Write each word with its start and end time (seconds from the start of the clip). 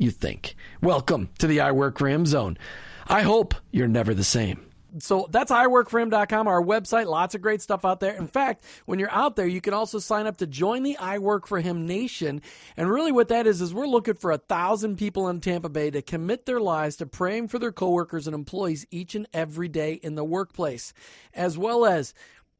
you 0.00 0.10
think. 0.10 0.56
Welcome 0.82 1.28
to 1.38 1.46
the 1.46 1.60
I 1.60 1.72
Work 1.72 1.98
for 1.98 2.08
Him 2.08 2.24
zone. 2.24 2.56
I 3.06 3.22
hope 3.22 3.54
you're 3.70 3.88
never 3.88 4.14
the 4.14 4.24
same. 4.24 4.66
So 4.98 5.28
that's 5.30 5.52
iworkforhim.com, 5.52 6.48
our 6.48 6.62
website. 6.62 7.06
Lots 7.06 7.34
of 7.36 7.42
great 7.42 7.62
stuff 7.62 7.84
out 7.84 8.00
there. 8.00 8.14
In 8.16 8.26
fact, 8.26 8.64
when 8.86 8.98
you're 8.98 9.12
out 9.12 9.36
there, 9.36 9.46
you 9.46 9.60
can 9.60 9.74
also 9.74 9.98
sign 10.00 10.26
up 10.26 10.38
to 10.38 10.46
join 10.46 10.82
the 10.82 10.96
I 10.96 11.18
Work 11.18 11.46
for 11.46 11.60
Him 11.60 11.86
Nation. 11.86 12.42
And 12.76 12.90
really, 12.90 13.12
what 13.12 13.28
that 13.28 13.46
is, 13.46 13.60
is 13.60 13.72
we're 13.72 13.86
looking 13.86 14.14
for 14.14 14.32
a 14.32 14.38
thousand 14.38 14.96
people 14.96 15.28
in 15.28 15.40
Tampa 15.40 15.68
Bay 15.68 15.90
to 15.90 16.02
commit 16.02 16.46
their 16.46 16.60
lives 16.60 16.96
to 16.96 17.06
praying 17.06 17.48
for 17.48 17.58
their 17.58 17.70
coworkers 17.70 18.26
and 18.26 18.34
employees 18.34 18.86
each 18.90 19.14
and 19.14 19.28
every 19.32 19.68
day 19.68 19.94
in 19.94 20.16
the 20.16 20.24
workplace, 20.24 20.92
as 21.34 21.56
well 21.56 21.84
as 21.84 22.14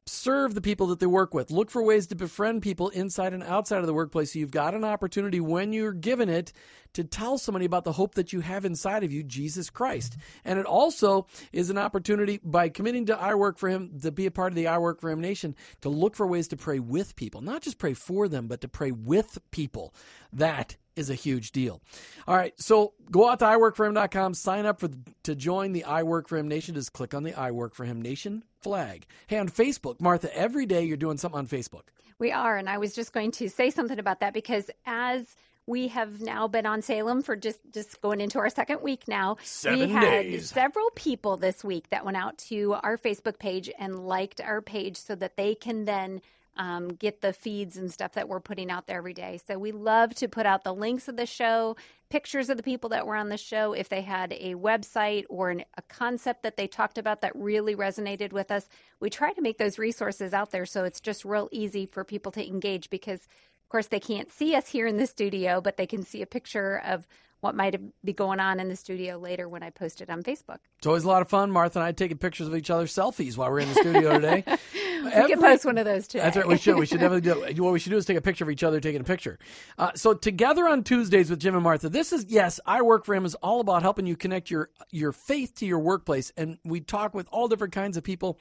serve 0.06 0.54
the 0.54 0.60
people 0.60 0.88
that 0.88 1.00
they 1.00 1.06
work 1.06 1.34
with. 1.34 1.50
Look 1.50 1.70
for 1.70 1.82
ways 1.82 2.06
to 2.08 2.14
befriend 2.14 2.62
people 2.62 2.88
inside 2.90 3.32
and 3.32 3.42
outside 3.42 3.78
of 3.78 3.86
the 3.86 3.94
workplace. 3.94 4.32
So 4.32 4.38
you've 4.38 4.50
got 4.50 4.74
an 4.74 4.84
opportunity 4.84 5.40
when 5.40 5.72
you're 5.72 5.92
given 5.92 6.28
it 6.28 6.52
to 6.94 7.04
tell 7.04 7.38
somebody 7.38 7.64
about 7.64 7.84
the 7.84 7.92
hope 7.92 8.14
that 8.14 8.32
you 8.32 8.40
have 8.40 8.64
inside 8.64 9.04
of 9.04 9.12
you, 9.12 9.22
Jesus 9.22 9.70
Christ. 9.70 10.16
And 10.44 10.58
it 10.58 10.66
also 10.66 11.26
is 11.52 11.70
an 11.70 11.78
opportunity 11.78 12.40
by 12.42 12.68
committing 12.68 13.06
to 13.06 13.18
I 13.18 13.34
Work 13.34 13.58
for 13.58 13.68
Him 13.68 13.98
to 14.02 14.10
be 14.10 14.26
a 14.26 14.30
part 14.30 14.52
of 14.52 14.56
the 14.56 14.66
I 14.66 14.78
Work 14.78 15.00
for 15.00 15.10
Him 15.10 15.20
Nation 15.20 15.54
to 15.82 15.88
look 15.88 16.16
for 16.16 16.26
ways 16.26 16.48
to 16.48 16.56
pray 16.56 16.78
with 16.78 17.16
people, 17.16 17.40
not 17.40 17.62
just 17.62 17.78
pray 17.78 17.94
for 17.94 18.28
them, 18.28 18.46
but 18.46 18.60
to 18.62 18.68
pray 18.68 18.90
with 18.90 19.38
people. 19.50 19.94
That 20.32 20.76
is 20.96 21.10
a 21.10 21.14
huge 21.14 21.52
deal. 21.52 21.80
All 22.28 22.36
right, 22.36 22.52
so 22.60 22.92
go 23.10 23.28
out 23.28 23.38
to 23.40 23.46
iworkforhim.com, 23.46 24.34
sign 24.34 24.66
up 24.66 24.80
for 24.80 24.90
to 25.24 25.34
join 25.34 25.72
the 25.72 25.84
I 25.84 26.02
Work 26.02 26.28
for 26.28 26.36
Him 26.36 26.48
Nation. 26.48 26.74
Just 26.74 26.92
click 26.92 27.14
on 27.14 27.22
the 27.22 27.34
I 27.34 27.50
Work 27.50 27.74
for 27.74 27.84
Him 27.84 28.02
Nation 28.02 28.44
flag. 28.60 29.06
Hey, 29.26 29.38
on 29.38 29.48
Facebook, 29.48 30.00
Martha, 30.00 30.34
every 30.36 30.66
day 30.66 30.84
you're 30.84 30.96
doing 30.96 31.16
something 31.16 31.38
on 31.38 31.46
Facebook. 31.46 31.84
We 32.18 32.32
are, 32.32 32.56
and 32.58 32.68
I 32.68 32.78
was 32.78 32.94
just 32.94 33.12
going 33.12 33.30
to 33.32 33.48
say 33.48 33.70
something 33.70 33.98
about 33.98 34.20
that 34.20 34.34
because 34.34 34.70
as 34.84 35.34
we 35.70 35.88
have 35.88 36.20
now 36.20 36.48
been 36.48 36.66
on 36.66 36.82
Salem 36.82 37.22
for 37.22 37.36
just 37.36 37.60
just 37.72 38.00
going 38.00 38.20
into 38.20 38.38
our 38.38 38.50
second 38.50 38.82
week 38.82 39.06
now. 39.06 39.36
Seven 39.42 39.78
we 39.78 39.88
had 39.88 40.22
days. 40.22 40.50
several 40.50 40.90
people 40.96 41.36
this 41.36 41.62
week 41.64 41.88
that 41.90 42.04
went 42.04 42.16
out 42.16 42.36
to 42.38 42.74
our 42.74 42.98
Facebook 42.98 43.38
page 43.38 43.70
and 43.78 44.06
liked 44.06 44.40
our 44.40 44.60
page 44.60 44.96
so 44.96 45.14
that 45.14 45.36
they 45.36 45.54
can 45.54 45.84
then 45.84 46.20
um, 46.56 46.88
get 46.88 47.22
the 47.22 47.32
feeds 47.32 47.76
and 47.76 47.90
stuff 47.90 48.12
that 48.12 48.28
we're 48.28 48.40
putting 48.40 48.70
out 48.70 48.86
there 48.86 48.98
every 48.98 49.14
day. 49.14 49.40
So 49.46 49.58
we 49.58 49.72
love 49.72 50.14
to 50.16 50.28
put 50.28 50.44
out 50.44 50.64
the 50.64 50.74
links 50.74 51.08
of 51.08 51.16
the 51.16 51.24
show, 51.24 51.76
pictures 52.10 52.50
of 52.50 52.56
the 52.56 52.62
people 52.62 52.90
that 52.90 53.06
were 53.06 53.16
on 53.16 53.28
the 53.28 53.38
show. 53.38 53.72
If 53.72 53.88
they 53.88 54.02
had 54.02 54.32
a 54.32 54.54
website 54.56 55.24
or 55.30 55.50
an, 55.50 55.64
a 55.78 55.82
concept 55.82 56.42
that 56.42 56.56
they 56.56 56.66
talked 56.66 56.98
about 56.98 57.22
that 57.22 57.34
really 57.34 57.76
resonated 57.76 58.32
with 58.32 58.50
us, 58.50 58.68
we 58.98 59.08
try 59.08 59.32
to 59.32 59.40
make 59.40 59.56
those 59.58 59.78
resources 59.78 60.34
out 60.34 60.50
there 60.50 60.66
so 60.66 60.84
it's 60.84 61.00
just 61.00 61.24
real 61.24 61.48
easy 61.52 61.86
for 61.86 62.04
people 62.04 62.32
to 62.32 62.46
engage 62.46 62.90
because, 62.90 63.26
course, 63.70 63.86
they 63.86 64.00
can't 64.00 64.30
see 64.30 64.54
us 64.54 64.68
here 64.68 64.86
in 64.86 64.96
the 64.96 65.06
studio, 65.06 65.60
but 65.60 65.76
they 65.76 65.86
can 65.86 66.02
see 66.02 66.22
a 66.22 66.26
picture 66.26 66.82
of 66.84 67.06
what 67.40 67.54
might 67.54 67.80
be 68.04 68.12
going 68.12 68.38
on 68.38 68.60
in 68.60 68.68
the 68.68 68.76
studio 68.76 69.16
later 69.16 69.48
when 69.48 69.62
I 69.62 69.70
post 69.70 70.00
it 70.00 70.10
on 70.10 70.22
Facebook. 70.22 70.58
It's 70.78 70.86
always 70.86 71.04
a 71.04 71.08
lot 71.08 71.22
of 71.22 71.28
fun. 71.28 71.50
Martha 71.50 71.78
and 71.78 71.86
I 71.86 71.92
taking 71.92 72.18
pictures 72.18 72.46
of 72.46 72.54
each 72.54 72.70
other's 72.70 72.92
selfies 72.92 73.36
while 73.36 73.50
we're 73.50 73.60
in 73.60 73.68
the 73.68 73.74
studio 73.76 74.14
today. 74.14 74.44
we 75.04 75.10
can 75.10 75.40
post 75.40 75.64
one 75.64 75.78
of 75.78 75.86
those 75.86 76.06
today. 76.06 76.24
That's 76.24 76.36
right. 76.36 76.46
We 76.46 76.58
should. 76.58 76.76
We 76.76 76.86
should 76.86 77.00
definitely 77.00 77.54
do. 77.54 77.62
What 77.62 77.72
we 77.72 77.78
should 77.78 77.90
do 77.90 77.96
is 77.96 78.04
take 78.04 78.18
a 78.18 78.22
picture 78.22 78.44
of 78.44 78.50
each 78.50 78.62
other 78.62 78.80
taking 78.80 79.00
a 79.00 79.04
picture. 79.04 79.38
Uh, 79.78 79.92
so 79.94 80.14
together 80.14 80.68
on 80.68 80.84
Tuesdays 80.84 81.30
with 81.30 81.40
Jim 81.40 81.54
and 81.54 81.64
Martha. 81.64 81.88
This 81.88 82.12
is 82.12 82.26
yes, 82.28 82.60
I 82.66 82.82
work 82.82 83.04
for 83.04 83.14
him 83.14 83.24
is 83.24 83.34
all 83.36 83.60
about 83.60 83.82
helping 83.82 84.06
you 84.06 84.16
connect 84.16 84.50
your 84.50 84.70
your 84.90 85.12
faith 85.12 85.54
to 85.56 85.66
your 85.66 85.78
workplace, 85.78 86.32
and 86.36 86.58
we 86.64 86.80
talk 86.80 87.14
with 87.14 87.26
all 87.30 87.48
different 87.48 87.72
kinds 87.72 87.96
of 87.96 88.04
people, 88.04 88.38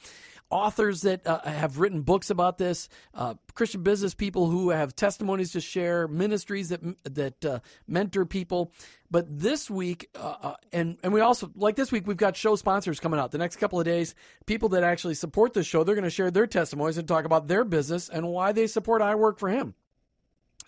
authors 0.50 1.02
that 1.02 1.26
uh, 1.26 1.42
have 1.42 1.80
written 1.80 2.02
books 2.02 2.30
about 2.30 2.58
this, 2.58 2.90
uh, 3.14 3.36
Christian 3.54 3.84
business 3.84 4.14
people 4.14 4.50
who 4.50 4.70
have 4.70 4.96
testimonies 4.96 5.52
to 5.54 5.62
share, 5.62 6.08
ministries 6.08 6.70
that 6.70 6.82
that 7.04 7.46
uh, 7.46 7.60
mentor 7.88 8.26
people. 8.26 8.72
But 9.12 9.26
this 9.40 9.70
week, 9.70 10.10
uh, 10.16 10.36
uh, 10.42 10.56
and 10.72 10.98
and 11.04 11.14
we 11.14 11.22
also 11.22 11.52
like 11.56 11.76
this 11.76 11.92
week, 11.92 12.08
we've 12.08 12.18
got 12.18 12.36
show 12.36 12.56
sponsors 12.56 13.00
coming 13.00 13.20
out 13.20 13.32
the 13.32 13.38
next 13.38 13.58
couple 13.58 13.80
of 13.80 13.86
days. 13.86 14.16
People 14.46 14.70
that 14.70 14.84
actually 14.84 15.16
support 15.16 15.54
the 15.54 15.64
show, 15.64 15.84
they're 15.84 15.96
going 15.96 16.04
to 16.04 16.10
share 16.10 16.32
their 16.32 16.48
testimonies 16.48 16.98
and 16.98 17.08
talk 17.08 17.26
about 17.26 17.48
their 17.48 17.64
business 17.64 18.10
and 18.10 18.28
why 18.28 18.52
they 18.52 18.68
support 18.68 19.02
I 19.02 19.16
Work 19.16 19.40
for 19.40 19.50
Him. 19.50 19.76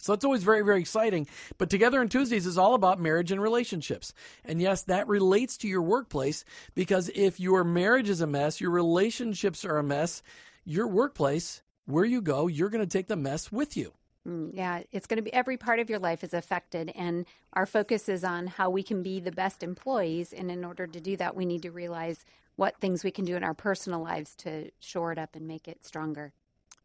So 0.02 0.14
it's 0.14 0.26
always 0.26 0.44
very, 0.44 0.64
very 0.64 0.80
exciting. 0.80 1.28
But 1.58 1.70
Together 1.70 2.00
on 2.02 2.10
Tuesdays 2.10 2.46
is 2.46 2.58
all 2.58 2.74
about 2.74 3.00
marriage 3.00 3.32
and 3.32 3.42
relationships. 3.42 4.14
And 4.44 4.62
yes, 4.62 4.84
that 4.84 5.08
relates 5.08 5.58
to 5.58 5.68
your 5.68 5.82
workplace 5.82 6.44
because 6.76 7.10
if 7.16 7.40
your 7.40 7.64
marriage 7.64 8.10
is 8.10 8.22
a 8.22 8.28
mess, 8.28 8.60
your 8.60 8.72
relationships 8.72 9.64
are 9.64 9.78
a 9.78 9.84
mess, 9.84 10.22
your 10.66 10.88
workplace, 10.88 11.62
where 11.86 12.06
you 12.06 12.22
go, 12.22 12.48
you're 12.48 12.70
going 12.70 12.84
to 12.84 12.98
take 12.98 13.08
the 13.08 13.16
mess 13.16 13.52
with 13.52 13.76
you. 13.78 13.94
Mm, 14.28 14.52
Yeah, 14.54 14.84
it's 14.92 15.08
going 15.08 15.18
to 15.18 15.24
be 15.24 15.34
every 15.34 15.58
part 15.58 15.80
of 15.80 15.90
your 15.90 16.00
life 16.00 16.24
is 16.24 16.34
affected, 16.34 16.92
and 16.96 17.26
our 17.54 17.66
focus 17.66 18.08
is 18.08 18.24
on 18.24 18.48
how 18.48 18.70
we 18.70 18.84
can 18.84 19.02
be 19.02 19.20
the 19.20 19.32
best 19.32 19.64
employees. 19.64 20.32
And 20.34 20.52
in 20.52 20.64
order 20.64 20.86
to 20.86 21.02
do 21.02 21.18
that, 21.18 21.36
we 21.36 21.46
need 21.46 21.64
to 21.64 21.72
realize 21.72 22.24
what 22.56 22.78
things 22.78 23.04
we 23.04 23.12
can 23.12 23.26
do 23.26 23.36
in 23.36 23.44
our 23.44 23.56
personal 23.56 24.02
lives 24.02 24.36
to 24.38 24.70
shore 24.80 25.12
it 25.12 25.18
up 25.18 25.36
and 25.36 25.48
make 25.48 25.68
it 25.68 25.86
stronger. 25.86 26.34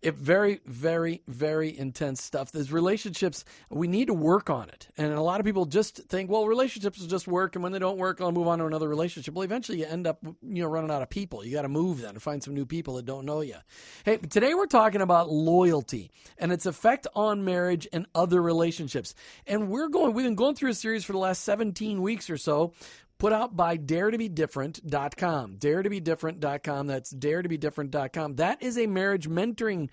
It 0.03 0.15
very, 0.15 0.61
very, 0.67 1.23
very 1.27 1.77
intense 1.77 2.23
stuff. 2.23 2.53
There's 2.53 2.71
relationships. 2.71 3.45
We 3.71 3.89
need 3.89 4.07
to 4.07 4.15
work 4.15 4.51
on 4.51 4.69
it, 4.69 4.89
and 4.99 5.13
a 5.13 5.23
lot 5.23 5.41
of 5.41 5.47
people 5.47 5.65
just 5.65 5.97
think, 6.09 6.31
well, 6.31 6.47
relationships 6.47 7.05
just 7.07 7.27
work, 7.27 7.57
and 7.57 7.63
when 7.63 7.73
they 7.73 7.79
don't 7.79 7.97
work, 7.97 8.21
I'll 8.21 8.31
move 8.31 8.47
on 8.47 8.59
to 8.59 8.67
another 8.67 8.89
relationship. 8.89 9.35
Well, 9.35 9.43
eventually, 9.43 9.79
you 9.79 9.87
end 9.87 10.07
up, 10.07 10.19
you 10.23 10.63
know, 10.63 10.69
running 10.69 10.91
out 10.91 11.03
of 11.03 11.09
people. 11.09 11.45
You 11.45 11.53
got 11.53 11.63
to 11.63 11.69
move 11.69 12.03
then 12.03 12.11
and 12.11 12.23
find 12.23 12.43
some 12.43 12.55
new 12.55 12.67
people 12.67 12.95
that 12.97 13.07
don't 13.07 13.25
know 13.25 13.41
you. 13.41 13.57
Hey, 14.05 14.19
today 14.19 14.55
we're 14.55 14.67
talking 14.67 15.01
about 15.01 15.31
loyalty 15.31 16.11
and 16.39 16.53
its 16.53 16.67
effect 16.67 17.07
on 17.15 17.45
marriage 17.45 17.89
and 17.93 18.07
other 18.15 18.43
relationships. 18.43 19.15
And 19.47 19.69
we're 19.69 19.89
going. 19.89 20.13
We've 20.13 20.27
been 20.27 20.35
going 20.35 20.57
through 20.57 20.71
a 20.71 20.75
series 20.75 21.05
for 21.05 21.13
the 21.13 21.19
last 21.19 21.43
17 21.45 22.03
weeks 22.03 22.29
or 22.29 22.37
so 22.37 22.75
put 23.19 23.33
out 23.33 23.57
by 23.57 23.77
daretobedifferent.com. 23.79 25.57
Daretobedifferent.com. 25.57 26.87
That's 26.87 27.13
daretobedifferent.com. 27.13 28.37
That 28.37 28.63
is 28.63 28.79
a 28.79 28.87
marriage 28.87 29.29
mentoring 29.29 29.89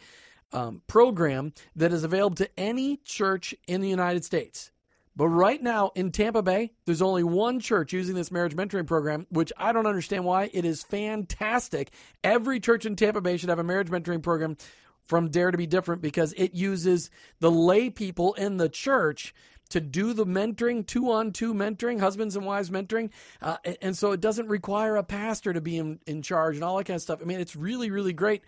um, 0.52 0.81
program 0.88 1.54
that 1.75 1.92
is 1.92 2.04
available 2.04 2.36
to 2.36 2.60
any 2.60 2.98
church 2.98 3.56
in 3.68 3.81
the 3.81 3.90
United 3.90 4.24
States. 4.24 4.72
But 5.16 5.28
right 5.28 5.62
now 5.62 5.92
in 5.96 6.12
Tampa 6.12 6.42
Bay, 6.42 6.72
there's 6.86 7.02
only 7.02 7.24
one 7.24 7.60
church 7.60 7.94
using 7.94 8.16
this 8.16 8.31
marriage 8.31 8.56
mentoring 8.56 8.88
program, 8.88 9.28
which 9.30 9.52
I 9.58 9.72
don't 9.72 9.86
understand 9.86 10.25
why. 10.25 10.50
It 10.54 10.66
is 10.66 10.81
fantastic. 10.84 11.92
Every 12.24 12.60
church 12.60 12.86
in 12.86 12.96
Tampa 12.96 13.22
Bay 13.22 13.38
should 13.38 13.50
have 13.50 13.60
a 13.60 13.64
marriage 13.64 13.90
mentoring 13.90 14.24
program 14.24 14.58
from 15.06 15.30
Dare 15.30 15.52
to 15.52 15.58
Be 15.58 15.68
Different 15.68 16.02
because 16.02 16.34
it 16.34 16.56
uses 16.56 17.12
the 17.40 17.52
lay 17.52 17.90
people 17.90 18.34
in 18.34 18.58
the 18.58 18.70
church 18.70 19.36
to 19.74 19.81
do 19.81 20.14
the 20.14 20.25
mentoring, 20.25 20.86
two 20.86 21.12
on 21.12 21.31
two 21.31 21.52
mentoring, 21.52 22.00
husbands 22.00 22.36
and 22.36 22.46
wives 22.46 22.70
mentoring. 22.70 23.10
Uh, 23.42 23.58
and 23.81 23.98
so 23.98 24.12
it 24.12 24.22
doesn't 24.22 24.48
require 24.48 24.96
a 24.98 25.04
pastor 25.04 25.52
to 25.52 25.62
be 25.62 25.78
in, 25.78 26.00
in 26.06 26.22
charge 26.22 26.56
and 26.56 26.64
all 26.64 26.78
that 26.78 26.84
kind 26.84 26.96
of 26.96 27.02
stuff. 27.02 27.20
I 27.22 27.25
mean, 27.25 27.40
it's 27.40 27.56
really, 27.56 27.90
really 27.90 28.14
great. 28.14 28.44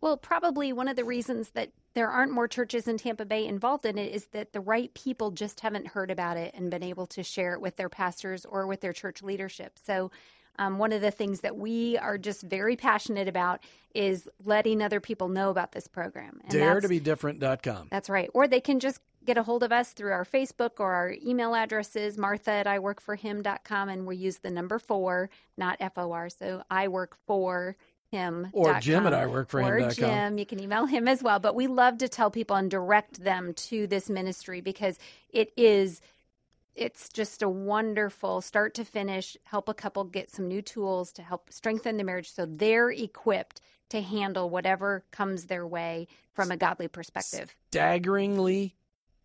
Well, 0.00 0.16
probably 0.16 0.72
one 0.72 0.88
of 0.88 0.96
the 0.96 1.04
reasons 1.04 1.50
that 1.50 1.72
there 1.92 2.08
aren't 2.08 2.32
more 2.32 2.48
churches 2.48 2.88
in 2.88 2.96
Tampa 2.96 3.26
Bay 3.26 3.46
involved 3.46 3.84
in 3.84 3.98
it 3.98 4.14
is 4.14 4.28
that 4.28 4.54
the 4.54 4.60
right 4.60 4.92
people 4.94 5.30
just 5.30 5.60
haven't 5.60 5.88
heard 5.88 6.10
about 6.10 6.38
it 6.38 6.54
and 6.54 6.70
been 6.70 6.82
able 6.82 7.06
to 7.08 7.22
share 7.22 7.52
it 7.52 7.60
with 7.60 7.76
their 7.76 7.90
pastors 7.90 8.46
or 8.46 8.66
with 8.66 8.80
their 8.80 8.94
church 8.94 9.22
leadership. 9.22 9.78
So, 9.84 10.10
um, 10.58 10.78
one 10.78 10.92
of 10.92 11.02
the 11.02 11.10
things 11.10 11.40
that 11.40 11.58
we 11.58 11.98
are 11.98 12.16
just 12.16 12.40
very 12.40 12.76
passionate 12.76 13.28
about 13.28 13.60
is 13.94 14.26
letting 14.42 14.80
other 14.80 15.00
people 15.00 15.28
know 15.28 15.50
about 15.50 15.72
this 15.72 15.86
program. 15.86 16.40
And 16.44 16.50
Dare 16.50 16.80
to 16.80 16.88
be 16.88 16.98
different.com. 16.98 17.88
That's 17.90 18.08
right. 18.08 18.30
Or 18.32 18.48
they 18.48 18.62
can 18.62 18.80
just 18.80 19.00
get 19.26 19.36
a 19.36 19.42
hold 19.42 19.62
of 19.62 19.72
us 19.72 19.92
through 19.92 20.12
our 20.12 20.24
Facebook 20.24 20.78
or 20.78 20.92
our 20.92 21.14
email 21.24 21.54
addresses, 21.54 22.16
martha 22.16 22.52
at 22.52 22.66
iworkforhim.com, 22.66 23.88
and 23.88 24.06
we 24.06 24.16
use 24.16 24.38
the 24.38 24.50
number 24.50 24.78
four, 24.78 25.28
not 25.56 25.76
F 25.80 25.98
O 25.98 26.12
R. 26.12 26.30
So 26.30 26.62
I 26.70 26.88
work 26.88 27.16
for 27.26 27.76
him. 28.10 28.48
Or 28.52 28.78
Jim 28.80 29.06
at 29.06 29.12
iworkforhim.com. 29.12 29.82
Or 29.82 29.90
Jim. 29.90 30.38
You 30.38 30.46
can 30.46 30.60
email 30.60 30.86
him 30.86 31.08
as 31.08 31.22
well. 31.22 31.38
But 31.38 31.54
we 31.54 31.66
love 31.66 31.98
to 31.98 32.08
tell 32.08 32.30
people 32.30 32.56
and 32.56 32.70
direct 32.70 33.22
them 33.22 33.52
to 33.54 33.86
this 33.86 34.08
ministry 34.08 34.60
because 34.60 34.98
it 35.30 35.52
is 35.56 36.00
it's 36.74 37.08
just 37.08 37.42
a 37.42 37.48
wonderful 37.48 38.42
start 38.42 38.74
to 38.74 38.84
finish 38.84 39.36
help 39.44 39.68
a 39.68 39.74
couple 39.74 40.04
get 40.04 40.30
some 40.30 40.46
new 40.46 40.60
tools 40.60 41.10
to 41.12 41.22
help 41.22 41.50
strengthen 41.50 41.96
the 41.96 42.04
marriage 42.04 42.30
so 42.30 42.44
they're 42.46 42.90
equipped 42.90 43.62
to 43.88 44.02
handle 44.02 44.50
whatever 44.50 45.02
comes 45.10 45.46
their 45.46 45.66
way 45.66 46.06
from 46.34 46.50
a 46.50 46.56
godly 46.56 46.86
perspective 46.86 47.56
staggeringly 47.70 48.74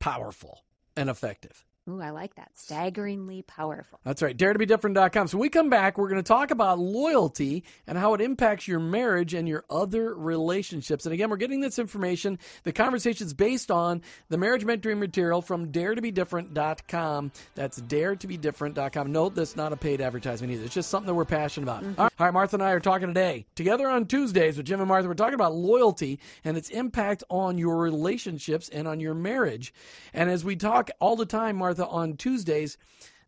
powerful 0.01 0.65
and 0.98 1.09
effective 1.09 1.63
Ooh, 1.89 2.00
I 2.00 2.12
like 2.12 2.36
that. 2.36 2.51
Staggeringly 2.56 3.42
powerful. 3.42 4.00
That's 4.04 4.22
right. 4.22 4.38
Dare 4.38 4.54
to 4.54 4.60
be 4.60 4.68
different.com. 4.68 5.28
So 5.28 5.39
we 5.39 5.50
come 5.50 5.69
back, 5.69 5.98
we're 5.98 6.10
going 6.10 6.22
to 6.22 6.28
talk 6.28 6.51
about 6.51 6.78
loyalty 6.78 7.63
and 7.88 7.98
how 7.98 8.13
it 8.13 8.22
impacts 8.22 8.68
your 8.68 8.80
marriage 8.80 9.33
and 9.33 9.48
your 9.48 9.66
other 9.68 10.13
relationships. 10.13 11.06
And 11.07 11.13
again, 11.13 11.31
we're 11.31 11.38
getting 11.38 11.60
this 11.60 11.80
information. 11.80 12.38
The 12.63 12.72
conversation 12.72 13.25
is 13.25 13.33
based 13.33 13.72
on 13.72 14.04
the 14.30 14.38
marriage 14.38 14.63
mentoring 14.63 15.00
material 15.00 15.42
from 15.42 15.72
dare 15.72 15.95
to 15.95 16.01
be 16.01 16.12
different.com. 16.12 17.31
That's 17.56 17.78
dare 17.78 18.16
to 18.16 18.28
be 18.28 18.38
different.com. 18.38 19.12
Note 19.12 19.33
that's 19.33 19.56
not 19.56 19.74
a 19.74 19.78
paid 19.78 20.01
advertisement 20.01 20.54
either. 20.54 20.66
It's 20.66 20.75
just 20.75 20.89
something 20.89 21.07
that 21.07 21.16
we're 21.16 21.25
passionate 21.25 21.63
about. 21.63 21.83
Mm-hmm. 21.83 22.00
All 22.00 22.06
right, 22.06 22.13
All 22.19 22.25
right, 22.28 22.33
Martha 22.33 22.57
and 22.57 22.63
I 22.63 22.72
are 22.72 22.80
talking 22.80 23.07
today. 23.07 23.48
Together 23.56 23.89
on 23.89 24.06
Tuesdays 24.06 24.56
with 24.57 24.68
Jim 24.68 24.80
and 24.80 24.88
Martha, 24.88 25.07
we're 25.07 25.16
talking 25.16 25.33
about 25.33 25.56
loyalty 25.56 26.19
and 26.44 26.57
its 26.57 26.69
impact 26.69 27.24
on 27.30 27.57
your 27.57 27.78
relationships 27.78 28.69
and 28.69 28.88
on 28.88 29.00
your 29.00 29.16
marriage. 29.16 29.74
And 30.13 30.30
as 30.30 30.45
we 30.45 30.56
talk 30.56 30.92
all 31.00 31.16
the 31.16 31.25
time, 31.25 31.56
Martha, 31.57 31.81
On 31.86 32.16
Tuesdays. 32.16 32.78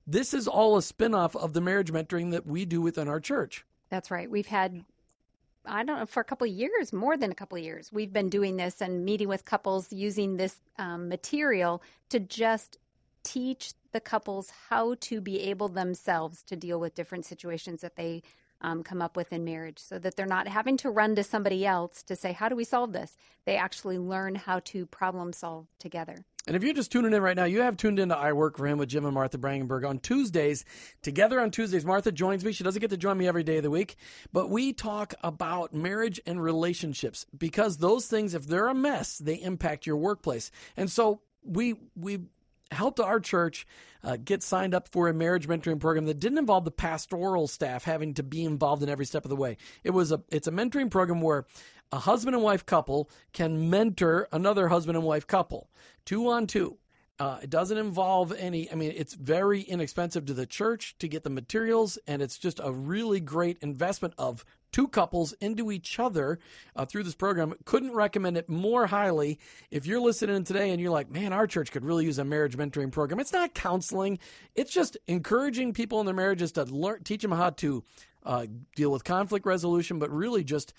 This 0.06 0.34
is 0.34 0.48
all 0.48 0.78
a 0.78 0.82
spinoff 0.82 1.36
of 1.36 1.54
the 1.54 1.62
marriage 1.62 1.92
mentoring 1.92 2.32
that 2.32 2.46
we 2.46 2.66
do 2.66 2.82
within 2.82 3.08
our 3.08 3.20
church. 3.20 3.66
That's 3.90 4.12
right. 4.12 4.30
We've 4.30 4.48
had 4.48 4.84
I 5.66 5.84
don't 5.84 5.98
know, 5.98 6.06
for 6.06 6.20
a 6.20 6.26
couple 6.26 6.46
of 6.46 6.54
years, 6.54 6.92
more 6.92 7.16
than 7.16 7.32
a 7.32 7.36
couple 7.36 7.58
of 7.58 7.64
years, 7.64 7.90
we've 7.92 8.12
been 8.12 8.30
doing 8.30 8.58
this 8.58 8.82
and 8.82 9.06
meeting 9.06 9.30
with 9.30 9.46
couples 9.46 9.94
using 9.94 10.36
this 10.36 10.60
um, 10.78 11.08
material 11.08 11.82
to 12.10 12.20
just 12.20 12.80
teach 13.24 13.74
the 13.94 14.02
couples 14.02 14.52
how 14.70 14.96
to 15.00 15.22
be 15.22 15.40
able 15.40 15.70
themselves 15.70 16.44
to 16.44 16.58
deal 16.58 16.80
with 16.80 16.96
different 16.96 17.26
situations 17.26 17.82
that 17.82 17.96
they 17.96 18.22
um, 18.62 18.84
come 18.84 19.02
up 19.02 19.16
with 19.16 19.32
in 19.32 19.44
marriage 19.44 19.80
so 19.80 20.00
that 20.00 20.16
they're 20.16 20.26
not 20.26 20.48
having 20.48 20.78
to 20.78 20.90
run 20.90 21.16
to 21.16 21.24
somebody 21.24 21.66
else 21.66 22.04
to 22.04 22.16
say, 22.16 22.34
How 22.34 22.50
do 22.50 22.56
we 22.56 22.64
solve 22.64 22.94
this? 22.94 23.18
They 23.46 23.56
actually 23.56 23.98
learn 23.98 24.36
how 24.36 24.60
to 24.66 24.86
problem 24.86 25.34
solve 25.34 25.68
together. 25.80 26.26
And 26.46 26.58
if 26.58 26.64
you're 26.64 26.74
just 26.74 26.92
tuning 26.92 27.14
in 27.14 27.22
right 27.22 27.38
now, 27.38 27.46
you 27.46 27.62
have 27.62 27.78
tuned 27.78 28.00
into 28.00 28.18
I 28.18 28.34
Work 28.34 28.58
for 28.58 28.68
Him 28.68 28.78
with 28.78 28.90
Jim 28.90 29.06
and 29.06 29.14
Martha 29.14 29.38
Brangenberg 29.38 29.88
on 29.88 30.00
Tuesdays. 30.00 30.66
Together 31.02 31.40
on 31.40 31.52
Tuesdays, 31.52 31.86
Martha 31.86 32.12
joins 32.12 32.44
me. 32.44 32.52
She 32.52 32.66
doesn't 32.66 32.82
get 32.82 32.90
to 32.90 32.98
join 32.98 33.18
me 33.18 33.28
every 33.28 33.44
day 33.44 33.58
of 33.58 33.64
the 33.64 33.72
week, 33.72 33.96
but 34.34 34.50
we 34.50 34.74
talk 34.74 35.14
about 35.24 35.74
marriage 35.74 36.20
and 36.26 36.42
relationships 36.42 37.26
because 37.38 37.78
those 37.78 38.08
things, 38.08 38.34
if 38.34 38.46
they're 38.46 38.68
a 38.68 38.74
mess, 38.74 39.18
they 39.18 39.36
impact 39.36 39.86
your 39.86 39.96
workplace. 39.96 40.52
And 40.76 40.92
so 40.92 41.22
we 41.44 41.76
we 41.96 42.20
helped 42.74 43.00
our 43.00 43.20
church 43.20 43.66
uh, 44.04 44.18
get 44.18 44.44
signed 44.44 44.74
up 44.74 44.90
for 44.90 45.08
a 45.08 45.14
marriage 45.14 45.48
mentoring 45.48 45.80
program 45.80 46.06
that 46.06 46.20
didn't 46.20 46.40
involve 46.40 46.66
the 46.66 46.72
pastoral 46.72 47.48
staff 47.48 47.86
having 47.86 48.14
to 48.16 48.24
be 48.24 48.44
involved 48.44 48.84
in 48.84 48.90
every 48.90 49.06
step 49.06 49.24
of 49.24 49.30
the 49.30 49.36
way. 49.36 49.56
It 49.84 49.92
was 49.92 50.12
a 50.12 50.22
it's 50.30 50.48
a 50.48 50.52
mentoring 50.52 50.92
program 50.92 51.22
where 51.22 51.46
a 51.94 52.00
husband 52.00 52.36
and 52.36 52.44
wife 52.44 52.66
couple 52.66 53.08
can 53.34 53.70
mentor 53.70 54.28
another 54.32 54.68
husband 54.68 54.98
and 54.98 55.06
wife 55.06 55.28
couple, 55.28 55.70
two 56.06 56.28
on 56.28 56.48
two. 56.48 56.80
Uh, 57.20 57.38
it 57.44 57.52
doesn't 57.52 57.78
involve 57.78 58.34
any, 58.34 58.70
I 58.72 58.74
mean, 58.74 58.92
it's 58.96 59.14
very 59.14 59.62
inexpensive 59.62 60.26
to 60.26 60.34
the 60.34 60.48
church 60.48 60.96
to 60.98 61.08
get 61.08 61.24
the 61.24 61.30
materials, 61.30 62.00
and 62.08 62.24
it's 62.24 62.40
just 62.40 62.60
a 62.64 62.72
really 62.72 63.20
great 63.20 63.60
investment 63.62 64.16
of 64.18 64.44
two 64.72 64.88
couples 64.88 65.34
into 65.34 65.72
each 65.72 66.00
other 66.00 66.40
uh, 66.76 66.84
through 66.84 67.04
this 67.04 67.14
program. 67.14 67.54
Couldn't 67.64 67.94
recommend 67.94 68.38
it 68.38 68.50
more 68.50 68.88
highly. 68.88 69.38
If 69.70 69.86
you're 69.86 70.02
listening 70.02 70.44
today 70.46 70.72
and 70.72 70.82
you're 70.82 70.90
like, 70.90 71.12
man, 71.12 71.32
our 71.32 71.46
church 71.46 71.72
could 71.72 71.86
really 71.86 72.06
use 72.06 72.18
a 72.18 72.26
marriage 72.26 72.58
mentoring 72.58 72.92
program, 72.92 73.20
it's 73.20 73.32
not 73.32 73.54
counseling, 73.54 74.18
it's 74.56 74.74
just 74.74 74.98
encouraging 75.06 75.74
people 75.74 76.00
in 76.00 76.08
their 76.08 76.16
marriages 76.16 76.54
to 76.54 76.64
learn, 76.64 77.04
teach 77.04 77.22
them 77.22 77.32
how 77.32 77.52
to 77.52 77.84
uh, 78.24 78.48
deal 78.76 78.92
with 78.92 79.04
conflict 79.04 79.46
resolution, 79.46 80.00
but 80.00 80.10
really 80.10 80.44
just 80.44 80.74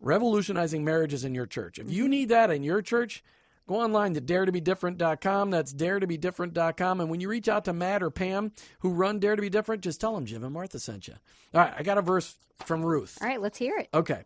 revolutionizing 0.00 0.84
marriages 0.84 1.24
in 1.24 1.34
your 1.34 1.46
church. 1.46 1.78
If 1.78 1.90
you 1.90 2.08
need 2.08 2.30
that 2.30 2.50
in 2.50 2.62
your 2.62 2.82
church, 2.82 3.22
go 3.66 3.76
online 3.76 4.14
to 4.14 4.20
daretobedifferent.com. 4.20 5.50
That's 5.50 5.72
daretobedifferent.com. 5.72 7.00
And 7.00 7.10
when 7.10 7.20
you 7.20 7.28
reach 7.28 7.48
out 7.48 7.64
to 7.66 7.72
Matt 7.72 8.02
or 8.02 8.10
Pam, 8.10 8.52
who 8.80 8.90
run 8.90 9.18
Dare 9.18 9.36
to 9.36 9.42
Be 9.42 9.50
Different, 9.50 9.82
just 9.82 10.00
tell 10.00 10.14
them 10.14 10.26
Jim 10.26 10.42
and 10.42 10.52
Martha 10.52 10.78
sent 10.78 11.08
you. 11.08 11.14
All 11.54 11.60
right, 11.60 11.74
I 11.76 11.82
got 11.82 11.98
a 11.98 12.02
verse 12.02 12.36
from 12.64 12.84
Ruth. 12.84 13.18
All 13.20 13.28
right, 13.28 13.40
let's 13.40 13.58
hear 13.58 13.76
it. 13.78 13.88
Okay. 13.94 14.24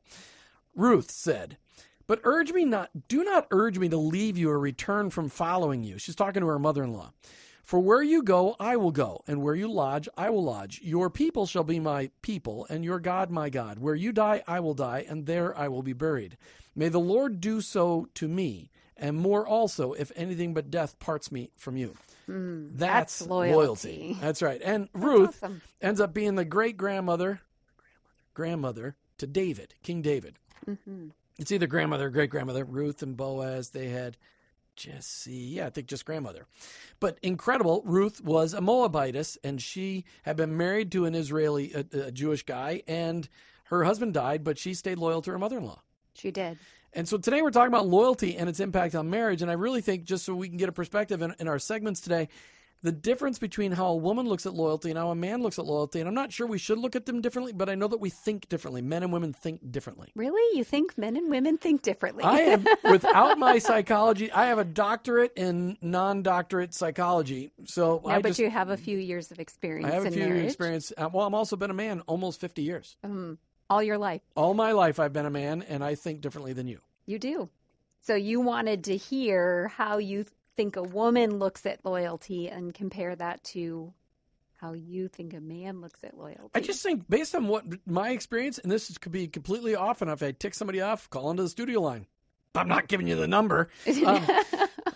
Ruth 0.75 1.11
said, 1.11 1.59
but 2.07 2.21
urge 2.25 2.53
me 2.53 2.65
not, 2.65 2.91
do 3.09 3.25
not 3.25 3.47
urge 3.51 3.79
me 3.79 3.89
to 3.89 3.97
leave 3.97 4.37
you 4.37 4.51
or 4.51 4.59
return 4.59 5.11
from 5.11 5.29
following 5.29 5.85
you. 5.85 5.99
She's 5.99 6.17
talking 6.17 6.41
to 6.41 6.47
her 6.49 6.59
mother 6.59 6.83
in 6.83 6.93
law. 6.93 7.13
For 7.65 7.81
where 7.81 8.03
you 8.03 8.23
go, 8.23 8.57
I 8.61 8.77
will 8.77 8.91
go, 8.91 9.23
and 9.27 9.43
where 9.43 9.55
you 9.55 9.73
lodge, 9.73 10.07
I 10.19 10.29
will 10.29 10.45
lodge. 10.45 10.81
Your 10.83 11.09
people 11.09 11.47
shall 11.47 11.65
be 11.65 11.81
my 11.81 12.11
people, 12.21 12.67
and 12.69 12.85
your 12.85 13.01
God 13.01 13.31
my 13.31 13.49
God. 13.49 13.79
Where 13.79 13.95
you 13.95 14.13
die, 14.13 14.43
I 14.47 14.61
will 14.61 14.75
die, 14.75 15.07
and 15.09 15.25
there 15.25 15.57
I 15.57 15.69
will 15.69 15.83
be 15.83 15.95
buried. 15.95 16.37
May 16.77 16.91
the 16.91 17.01
Lord 17.01 17.41
do 17.41 17.63
so 17.63 18.07
to 18.15 18.29
me, 18.29 18.71
and 18.99 19.17
more 19.17 19.47
also, 19.49 19.95
if 19.95 20.13
anything 20.15 20.53
but 20.53 20.71
death 20.71 20.99
parts 20.99 21.33
me 21.33 21.53
from 21.57 21.79
you. 21.79 21.95
Mm, 22.29 22.73
that's, 22.75 23.21
that's 23.21 23.31
loyalty. 23.31 23.55
loyalty. 23.55 24.17
That's 24.21 24.43
right. 24.43 24.61
And 24.63 24.91
that's 24.93 25.05
Ruth 25.05 25.43
awesome. 25.43 25.63
ends 25.81 26.01
up 26.01 26.13
being 26.13 26.35
the 26.35 26.45
great 26.45 26.77
grandmother, 26.77 27.41
grandmother 28.35 28.97
to 29.19 29.27
David, 29.27 29.75
King 29.83 30.03
David. 30.03 30.35
Mm-hmm. 30.69 31.09
It's 31.39 31.51
either 31.51 31.67
grandmother 31.67 32.09
or 32.09 32.11
great 32.11 32.31
grandmother. 32.31 32.65
Ruth 32.65 33.03
and 33.03 33.17
Boaz, 33.17 33.71
they 33.71 33.89
had 33.89 34.19
Jesse, 34.77 35.33
yeah, 35.33 35.67
I 35.67 35.71
think 35.71 35.87
just 35.87 36.05
grandmother. 36.05 36.47
But 37.01 37.19
incredible, 37.23 37.83
Ruth 37.85 38.23
was 38.23 38.55
a 38.55 38.61
Moabitess, 38.61 39.39
and 39.45 39.61
she 39.61 40.05
had 40.23 40.37
been 40.37 40.57
married 40.57 40.91
to 40.93 41.05
an 41.05 41.15
Israeli, 41.15 41.73
a, 41.73 42.07
a 42.07 42.11
Jewish 42.11 42.43
guy, 42.45 42.83
and 42.89 43.29
her 43.65 43.85
husband 43.85 44.15
died, 44.15 44.45
but 44.45 44.59
she 44.59 44.75
stayed 44.75 44.99
loyal 44.99 45.23
to 45.23 45.31
her 45.31 45.39
mother 45.39 45.59
in 45.59 45.65
law. 45.65 45.83
She 46.15 46.31
did. 46.31 46.59
And 46.93 47.09
so 47.09 47.19
today 47.19 47.43
we're 47.43 47.51
talking 47.51 47.73
about 47.73 47.89
loyalty 47.89 48.37
and 48.37 48.49
its 48.49 48.61
impact 48.61 48.95
on 48.95 49.11
marriage. 49.11 49.43
And 49.43 49.51
I 49.51 49.55
really 49.55 49.81
think, 49.81 50.05
just 50.05 50.25
so 50.25 50.35
we 50.35 50.49
can 50.49 50.57
get 50.57 50.69
a 50.69 50.73
perspective 50.73 51.23
in, 51.23 51.35
in 51.41 51.49
our 51.49 51.59
segments 51.59 52.01
today, 52.01 52.29
the 52.85 52.93
difference 52.93 53.39
between 53.39 53.73
how 53.73 53.87
a 53.87 53.97
woman 53.97 54.29
looks 54.29 54.45
at 54.45 54.53
loyalty 54.53 54.91
and 54.91 54.99
how 54.99 55.09
a 55.09 55.15
man 55.15 55.43
looks 55.43 55.59
at 55.59 55.65
loyalty. 55.65 56.01
And 56.01 56.09
I'm 56.09 56.15
not 56.15 56.31
sure 56.35 56.47
we 56.47 56.59
should 56.59 56.77
look 56.77 56.95
at 56.95 57.07
them 57.07 57.23
differently, 57.23 57.55
but 57.55 57.71
I 57.71 57.75
know 57.75 57.89
that 57.89 57.99
we 57.99 58.11
think 58.11 58.47
differently. 58.51 58.83
Men 58.83 59.03
and 59.03 59.11
women 59.11 59.33
think 59.33 59.73
differently. 59.73 60.13
Really? 60.15 60.59
You 60.59 60.65
think 60.65 60.99
men 60.99 61.17
and 61.17 61.31
women 61.31 61.57
think 61.57 61.81
differently? 61.81 62.25
I 62.25 62.41
am 62.41 62.67
without 62.91 63.39
my 63.39 63.59
psychology. 63.59 64.31
I 64.31 64.47
have 64.47 64.59
a 64.59 64.67
doctorate 64.67 65.33
in 65.35 65.79
non-doctorate 65.81 66.75
psychology, 66.75 67.53
so 67.65 68.03
no, 68.05 68.11
I 68.11 68.21
but 68.21 68.29
just 68.29 68.41
you 68.41 68.51
have 68.51 68.69
a 68.69 68.77
few 68.77 68.99
years 68.99 69.31
of 69.31 69.41
experience 69.41 69.91
I 69.91 69.95
have 69.95 70.05
a 70.05 70.11
few 70.11 70.27
years 70.27 70.45
experience. 70.45 70.93
Uh, 70.95 71.09
Well, 71.11 71.27
I'm 71.27 71.35
also 71.35 71.57
been 71.57 71.71
a 71.71 71.75
man 71.75 72.03
almost 72.03 72.39
50 72.39 72.61
years. 72.61 72.99
Um, 73.03 73.39
all 73.71 73.83
your 73.83 73.97
life. 73.97 74.21
All 74.37 74.53
my 74.53 74.73
life, 74.73 75.01
I've 75.01 75.15
been 75.15 75.25
a 75.25 75.31
man, 75.31 75.63
and 75.63 75.83
I 75.83 75.95
think 75.95 76.21
differently 76.21 76.53
than 76.53 76.67
you. 76.67 76.81
You 77.07 77.19
do. 77.19 77.49
So 78.03 78.15
you 78.15 78.43
wanted 78.43 78.85
to 78.85 78.97
hear 78.99 79.69
how 79.69 79.97
you 79.97 80.27
think 80.57 80.77
a 80.77 80.83
woman 80.83 81.39
looks 81.39 81.67
at 81.67 81.85
loyalty 81.85 82.49
and 82.49 82.73
compare 82.73 83.15
that 83.17 83.43
to 83.45 83.93
how 84.61 84.73
you 84.73 85.09
think 85.09 85.35
a 85.35 85.41
man 85.41 85.81
looks 85.81 86.03
at 86.05 86.17
loyalty. 86.17 86.51
I 86.55 86.61
just 86.61 86.83
think, 86.83 87.09
based 87.09 87.35
on 87.35 87.49
what 87.49 87.65
my 87.87 88.11
experience, 88.11 88.59
and 88.59 88.73
this 88.73 88.97
could 88.99 89.13
be 89.13 89.29
completely 89.29 89.75
off, 89.75 90.01
and 90.01 90.11
if 90.11 90.23
I 90.23 90.33
tick 90.33 90.55
somebody 90.55 90.81
off, 90.81 91.11
call 91.11 91.31
into 91.31 91.43
the 91.43 91.49
studio 91.49 91.81
line. 91.81 92.07
I'm 92.55 92.69
not 92.69 92.87
giving 92.89 93.07
you 93.09 93.17
the 93.17 93.29
number. 93.29 93.69
Um, 94.05 94.27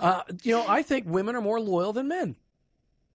uh, 0.00 0.22
you 0.42 0.52
know, 0.52 0.64
I 0.68 0.82
think 0.82 1.06
women 1.08 1.34
are 1.34 1.40
more 1.40 1.58
loyal 1.60 1.92
than 1.92 2.08
men. 2.08 2.36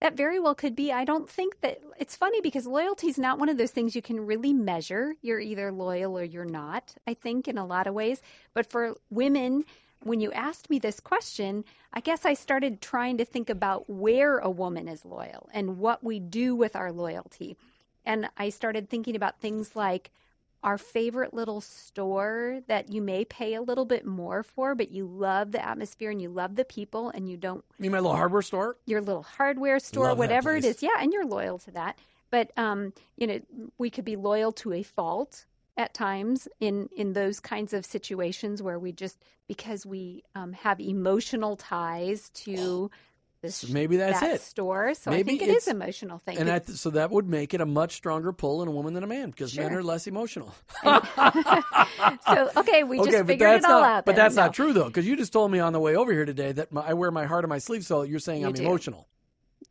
That 0.00 0.16
very 0.16 0.38
well 0.38 0.54
could 0.54 0.76
be. 0.76 0.92
I 0.92 1.04
don't 1.04 1.28
think 1.28 1.60
that 1.62 1.80
it's 1.98 2.14
funny 2.14 2.42
because 2.42 2.66
loyalty 2.66 3.08
is 3.08 3.16
not 3.16 3.38
one 3.38 3.48
of 3.48 3.56
those 3.56 3.70
things 3.70 3.96
you 3.96 4.02
can 4.02 4.20
really 4.20 4.52
measure. 4.52 5.14
You're 5.22 5.40
either 5.40 5.72
loyal 5.72 6.18
or 6.18 6.24
you're 6.24 6.44
not, 6.44 6.94
I 7.06 7.14
think, 7.14 7.48
in 7.48 7.56
a 7.56 7.64
lot 7.64 7.86
of 7.86 7.94
ways. 7.94 8.20
But 8.52 8.70
for 8.70 8.96
women, 9.08 9.64
when 10.04 10.20
you 10.20 10.30
asked 10.32 10.70
me 10.70 10.78
this 10.78 11.00
question, 11.00 11.64
I 11.92 12.00
guess 12.00 12.24
I 12.24 12.34
started 12.34 12.80
trying 12.80 13.18
to 13.18 13.24
think 13.24 13.50
about 13.50 13.88
where 13.88 14.38
a 14.38 14.50
woman 14.50 14.88
is 14.88 15.04
loyal 15.04 15.48
and 15.52 15.78
what 15.78 16.04
we 16.04 16.20
do 16.20 16.54
with 16.54 16.76
our 16.76 16.92
loyalty. 16.92 17.56
And 18.04 18.28
I 18.36 18.50
started 18.50 18.88
thinking 18.90 19.16
about 19.16 19.40
things 19.40 19.74
like 19.74 20.10
our 20.62 20.78
favorite 20.78 21.34
little 21.34 21.60
store 21.60 22.60
that 22.68 22.90
you 22.90 23.02
may 23.02 23.24
pay 23.24 23.54
a 23.54 23.60
little 23.62 23.84
bit 23.84 24.06
more 24.06 24.42
for, 24.42 24.74
but 24.74 24.90
you 24.90 25.06
love 25.06 25.52
the 25.52 25.62
atmosphere 25.64 26.10
and 26.10 26.20
you 26.22 26.30
love 26.30 26.54
the 26.54 26.64
people 26.64 27.10
and 27.10 27.28
you 27.28 27.36
don't 27.36 27.64
You 27.78 27.82
mean 27.82 27.92
my 27.92 28.00
little 28.00 28.16
hardware 28.16 28.42
store? 28.42 28.76
your 28.86 29.02
little 29.02 29.22
hardware 29.22 29.78
store, 29.78 30.06
Love 30.08 30.18
whatever 30.18 30.56
it 30.56 30.64
is. 30.64 30.82
Yeah, 30.82 30.96
and 31.00 31.12
you're 31.12 31.26
loyal 31.26 31.58
to 31.60 31.70
that. 31.72 31.98
But 32.30 32.50
um, 32.58 32.92
you 33.16 33.26
know, 33.26 33.40
we 33.78 33.90
could 33.90 34.04
be 34.06 34.16
loyal 34.16 34.52
to 34.52 34.72
a 34.72 34.82
fault 34.82 35.44
at 35.76 35.92
times 35.94 36.46
in 36.60 36.88
in 36.96 37.12
those 37.14 37.40
kinds 37.40 37.72
of 37.72 37.84
situations 37.84 38.62
where 38.62 38.78
we 38.78 38.92
just 38.92 39.18
because 39.48 39.84
we 39.84 40.22
um, 40.34 40.52
have 40.52 40.80
emotional 40.80 41.56
ties 41.56 42.30
to 42.30 42.90
this 43.42 43.68
Maybe 43.68 43.98
that's 43.98 44.20
that 44.20 44.36
it. 44.36 44.40
store. 44.40 44.94
So 44.94 45.10
Maybe 45.10 45.34
I 45.34 45.36
think 45.38 45.50
it 45.50 45.54
is 45.54 45.68
emotional 45.68 46.18
thing. 46.18 46.38
And 46.38 46.50
I, 46.50 46.60
so 46.60 46.88
that 46.90 47.10
would 47.10 47.28
make 47.28 47.52
it 47.52 47.60
a 47.60 47.66
much 47.66 47.92
stronger 47.92 48.32
pull 48.32 48.62
in 48.62 48.68
a 48.68 48.70
woman 48.70 48.94
than 48.94 49.04
a 49.04 49.06
man 49.06 49.30
because 49.30 49.54
men 49.58 49.74
are 49.74 49.82
less 49.82 50.06
emotional. 50.06 50.54
so 50.82 52.50
okay, 52.56 52.84
we 52.84 53.00
okay, 53.00 53.10
just 53.10 53.18
but 53.18 53.26
figured 53.26 53.56
it 53.58 53.64
all 53.64 53.80
not. 53.80 53.90
out. 53.90 54.04
but 54.06 54.16
then. 54.16 54.24
that's 54.24 54.36
No. 54.36 54.42
not 54.44 54.54
true 54.54 54.72
though, 54.72 54.86
because 54.86 55.06
you 55.06 55.16
just 55.16 55.32
told 55.32 55.50
me 55.50 55.58
on 55.58 55.72
the 55.72 55.80
way 55.80 55.94
over 55.96 56.12
here 56.12 56.24
today 56.24 56.52
that 56.52 56.72
my, 56.72 56.82
I 56.82 56.94
wear 56.94 57.10
my 57.10 57.26
heart 57.26 57.44
on 57.44 57.48
my 57.50 57.58
sleeve. 57.58 57.84
So 57.84 58.02
you're 58.02 58.18
saying 58.18 58.42
You 58.42 58.46
I'm 58.48 58.52
do. 58.54 58.62
emotional. 58.62 59.08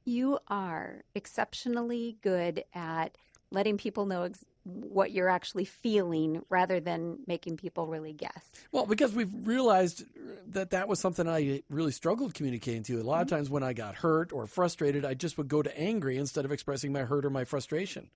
You 0.05 0.37
are 0.49 1.03
exceptionally 1.15 2.17
good 2.21 2.63
at 2.73 3.17
letting 3.51 3.77
people 3.77 4.05
know 4.05 4.23
ex- 4.23 4.43
what 4.63 5.11
you're 5.11 5.29
actually 5.29 5.65
feeling 5.65 6.41
rather 6.49 6.79
than 6.79 7.19
making 7.27 7.57
people 7.57 7.87
really 7.87 8.13
guess. 8.13 8.49
Well, 8.71 8.85
because 8.85 9.13
we've 9.13 9.31
realized 9.45 10.05
that 10.47 10.69
that 10.71 10.87
was 10.87 10.99
something 10.99 11.27
I 11.27 11.63
really 11.69 11.91
struggled 11.91 12.33
communicating 12.33 12.83
to. 12.83 13.01
A 13.01 13.03
lot 13.03 13.21
of 13.21 13.27
Mm-hmm. 13.27 13.35
times 13.35 13.49
when 13.49 13.63
I 13.63 13.73
got 13.73 13.95
hurt 13.95 14.31
or 14.31 14.47
frustrated, 14.47 15.03
I 15.05 15.13
just 15.15 15.37
would 15.37 15.47
go 15.47 15.61
to 15.61 15.79
angry 15.79 16.17
instead 16.17 16.45
of 16.45 16.51
expressing 16.51 16.93
my 16.93 17.01
hurt 17.01 17.25
or 17.25 17.29
my 17.29 17.43
frustration. 17.43 18.09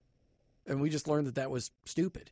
And 0.66 0.82
we 0.82 0.89
just 0.89 1.08
learned 1.08 1.27
that 1.27 1.36
that 1.36 1.51
was 1.51 1.72
stupid. 1.86 2.32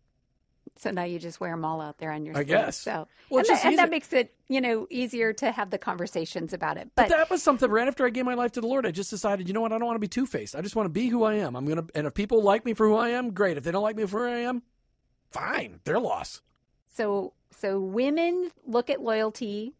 So 0.77 0.91
now 0.91 1.03
you 1.03 1.19
just 1.19 1.39
wear 1.39 1.51
them 1.51 1.63
all 1.63 1.79
out 1.79 1.97
there 1.99 2.11
on 2.11 2.25
your 2.25 2.33
I 2.35 2.39
sleeve. 2.39 2.47
guess. 2.47 2.77
So 2.77 3.07
Well, 3.29 3.39
and, 3.39 3.47
that, 3.57 3.65
and 3.65 3.77
that 3.79 3.89
makes 3.89 4.11
it 4.13 4.33
you 4.49 4.59
know 4.61 4.87
easier 4.89 5.31
to 5.33 5.51
have 5.51 5.69
the 5.69 5.77
conversations 5.77 6.53
about 6.53 6.77
it. 6.77 6.89
But 6.95 7.09
But, 7.09 7.17
that 7.17 7.29
was 7.29 7.41
something 7.41 7.69
right 7.69 7.87
after 7.87 8.05
I 8.05 8.09
gave 8.09 8.25
my 8.25 8.33
life 8.33 8.51
to 8.53 8.61
the 8.61 8.67
Lord. 8.67 8.85
I 8.85 8.91
just 8.91 9.09
decided, 9.09 9.47
you 9.47 9.53
know 9.53 9.61
what? 9.61 9.71
I 9.71 9.77
don't 9.77 9.87
want 9.87 9.95
to 9.95 9.99
be 10.01 10.07
two 10.07 10.25
faced. 10.25 10.55
I 10.55 10.61
just 10.61 10.75
want 10.75 10.85
to 10.85 10.91
be 10.91 11.07
who 11.07 11.23
I 11.23 11.35
am. 11.35 11.55
I'm 11.55 11.65
gonna, 11.65 11.85
and 11.95 12.07
if 12.07 12.13
people 12.13 12.41
like 12.43 12.65
me 12.65 12.73
for 12.73 12.87
who 12.87 12.95
I 12.95 13.09
am, 13.09 13.31
great. 13.31 13.57
If 13.57 13.63
they 13.63 13.71
don't 13.71 13.83
like 13.83 13.95
me 13.95 14.05
for 14.05 14.27
who 14.27 14.33
I 14.33 14.39
am, 14.39 14.63
fine. 15.31 15.79
Their 15.85 15.99
loss. 15.99 16.41
so 16.93 17.33
so 17.57 17.79
women 17.79 18.51
look 18.65 18.89
at 18.89 19.01
loyalty 19.01 19.73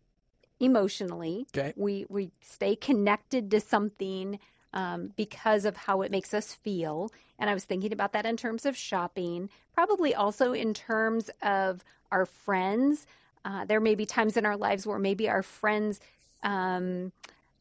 emotionally. 0.60 1.46
Okay. 1.56 1.74
We 1.76 2.06
we 2.10 2.32
stay 2.42 2.76
connected 2.76 3.52
to 3.52 3.60
something 3.60 4.40
um, 4.76 5.12
because 5.16 5.66
of 5.66 5.76
how 5.76 6.02
it 6.02 6.12
makes 6.12 6.34
us 6.34 6.54
feel. 6.54 7.12
And 7.40 7.50
I 7.50 7.54
was 7.54 7.64
thinking 7.64 7.94
about 7.94 8.14
that 8.14 8.26
in 8.26 8.38
terms 8.38 8.66
of 8.66 8.78
shopping, 8.78 9.50
probably 9.74 10.14
also 10.14 10.54
in 10.54 10.74
terms 10.74 11.30
of 11.42 11.84
our 12.12 12.26
friends. 12.26 13.08
Uh, 13.44 13.66
there 13.66 13.80
may 13.80 13.96
be 13.96 14.06
times 14.06 14.38
in 14.38 14.46
our 14.46 14.58
lives 14.58 14.86
where 14.86 15.00
maybe 15.00 15.30
our 15.30 15.44
friends 15.44 16.00
um, 16.44 17.12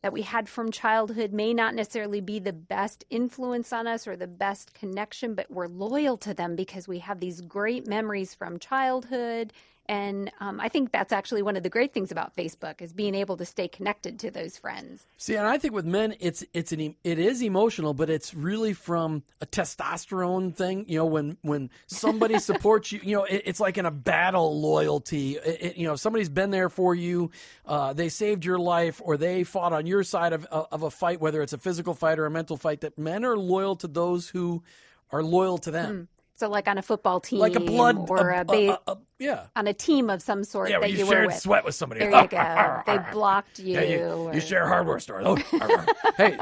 that 0.03 0.13
we 0.13 0.23
had 0.23 0.49
from 0.49 0.71
childhood 0.71 1.33
may 1.33 1.55
not 1.55 1.75
necessarily 1.75 2.21
be 2.21 2.39
the 2.39 2.53
best 2.53 3.05
influence 3.09 3.73
on 3.73 3.87
us 3.87 4.07
or 4.07 4.17
the 4.17 4.27
best 4.27 4.75
connection, 4.75 5.35
but 5.35 5.51
we're 5.51 5.67
loyal 5.67 6.19
to 6.19 6.35
them 6.35 6.57
because 6.57 6.87
we 6.87 6.99
have 6.99 7.21
these 7.21 7.41
great 7.41 7.87
memories 7.87 8.35
from 8.35 8.59
childhood. 8.59 9.53
And 9.87 10.33
um, 10.41 10.61
I 10.61 10.69
think 10.69 10.93
that's 10.93 11.13
actually 11.13 11.43
one 11.43 11.57
of 11.57 11.63
the 11.63 11.69
great 11.69 11.93
things 11.93 12.11
about 12.11 12.35
Facebook 12.35 12.81
is 12.81 12.93
being 12.93 13.15
able 13.15 13.37
to 13.37 13.45
stay 13.45 13.69
connected 13.69 14.19
to 14.21 14.31
those 14.31 14.57
friends. 14.57 15.07
See, 15.19 15.37
and 15.37 15.47
I 15.47 15.59
think 15.59 15.75
with 15.75 15.85
men, 15.85 16.15
it's 16.21 16.43
it's 16.55 16.73
an 16.73 16.95
it 17.05 17.19
is 17.19 17.43
emotional, 17.43 17.93
but 17.93 18.09
it's 18.09 18.33
really 18.33 18.73
from 18.73 19.25
a 19.43 19.47
testosterone 19.47 20.55
thing. 20.55 20.87
You 20.89 20.99
know, 20.99 21.05
when 21.05 21.37
when 21.43 21.71
somebody 21.87 22.39
supports 22.39 22.93
you, 22.93 23.01
you 23.03 23.17
know, 23.17 23.25
it, 23.25 23.43
it's 23.45 23.61
like 23.61 23.77
in 23.77 23.85
a 23.85 23.91
battle 23.91 24.59
loyalty. 24.59 25.37
It, 25.37 25.77
you 25.77 25.87
know, 25.87 25.95
if 25.95 26.01
somebody's 26.01 26.31
been 26.31 26.51
there 26.51 26.71
for 26.71 26.95
you, 26.95 27.31
uh, 27.67 27.93
they 27.93 28.09
saved 28.09 28.45
your 28.45 28.59
life, 28.59 29.03
or 29.05 29.19
they 29.19 29.45
fought 29.45 29.75
on 29.75 29.87
your 29.87 30.03
side 30.03 30.33
of 30.33 30.47
of 30.47 30.83
a 30.83 30.91
fight, 30.91 31.21
whether 31.21 31.43
it's 31.43 31.53
a 31.53 31.59
physical 31.59 31.93
fight 31.95 32.19
or 32.19 32.25
a 32.25 32.31
mental 32.31 32.57
fight. 32.57 32.81
That 32.81 32.97
men 32.97 33.25
are 33.25 33.37
loyal 33.37 33.77
to 33.77 33.87
those 33.87 34.31
who 34.31 34.63
are 35.11 35.23
loyal 35.23 35.59
to 35.59 35.71
them, 35.71 36.09
So, 36.37 36.49
like 36.49 36.67
on 36.67 36.79
a 36.79 36.83
football 36.83 37.21
team, 37.21 37.39
like 37.39 37.55
a 37.55 37.61
blood 37.61 38.11
or 38.11 38.31
a, 38.31 38.45
ba- 38.45 38.81
a- 38.89 38.93
a- 38.93 38.99
yeah. 39.21 39.47
on 39.55 39.67
a 39.69 39.73
team 39.73 40.11
of 40.11 40.21
some 40.21 40.43
sort 40.43 40.69
Yeah, 40.69 40.81
that 40.81 40.91
you, 40.91 40.99
you, 40.99 41.07
were 41.07 41.13
shared 41.13 41.27
with. 41.29 41.37
sweat 41.37 41.65
with 41.65 41.77
somebody. 41.77 42.01
There 42.01 42.11
you 42.11 42.29
go. 42.29 42.83
they 42.87 42.99
blocked 43.13 43.61
you. 43.61 43.75
Yeah, 43.75 43.83
you, 43.83 44.05
or- 44.07 44.35
you 44.35 44.41
share 44.41 44.65
a 44.65 44.69
hardware 44.69 44.99
store. 44.99 45.23
Oh, 45.25 45.37
hey, 46.17 46.37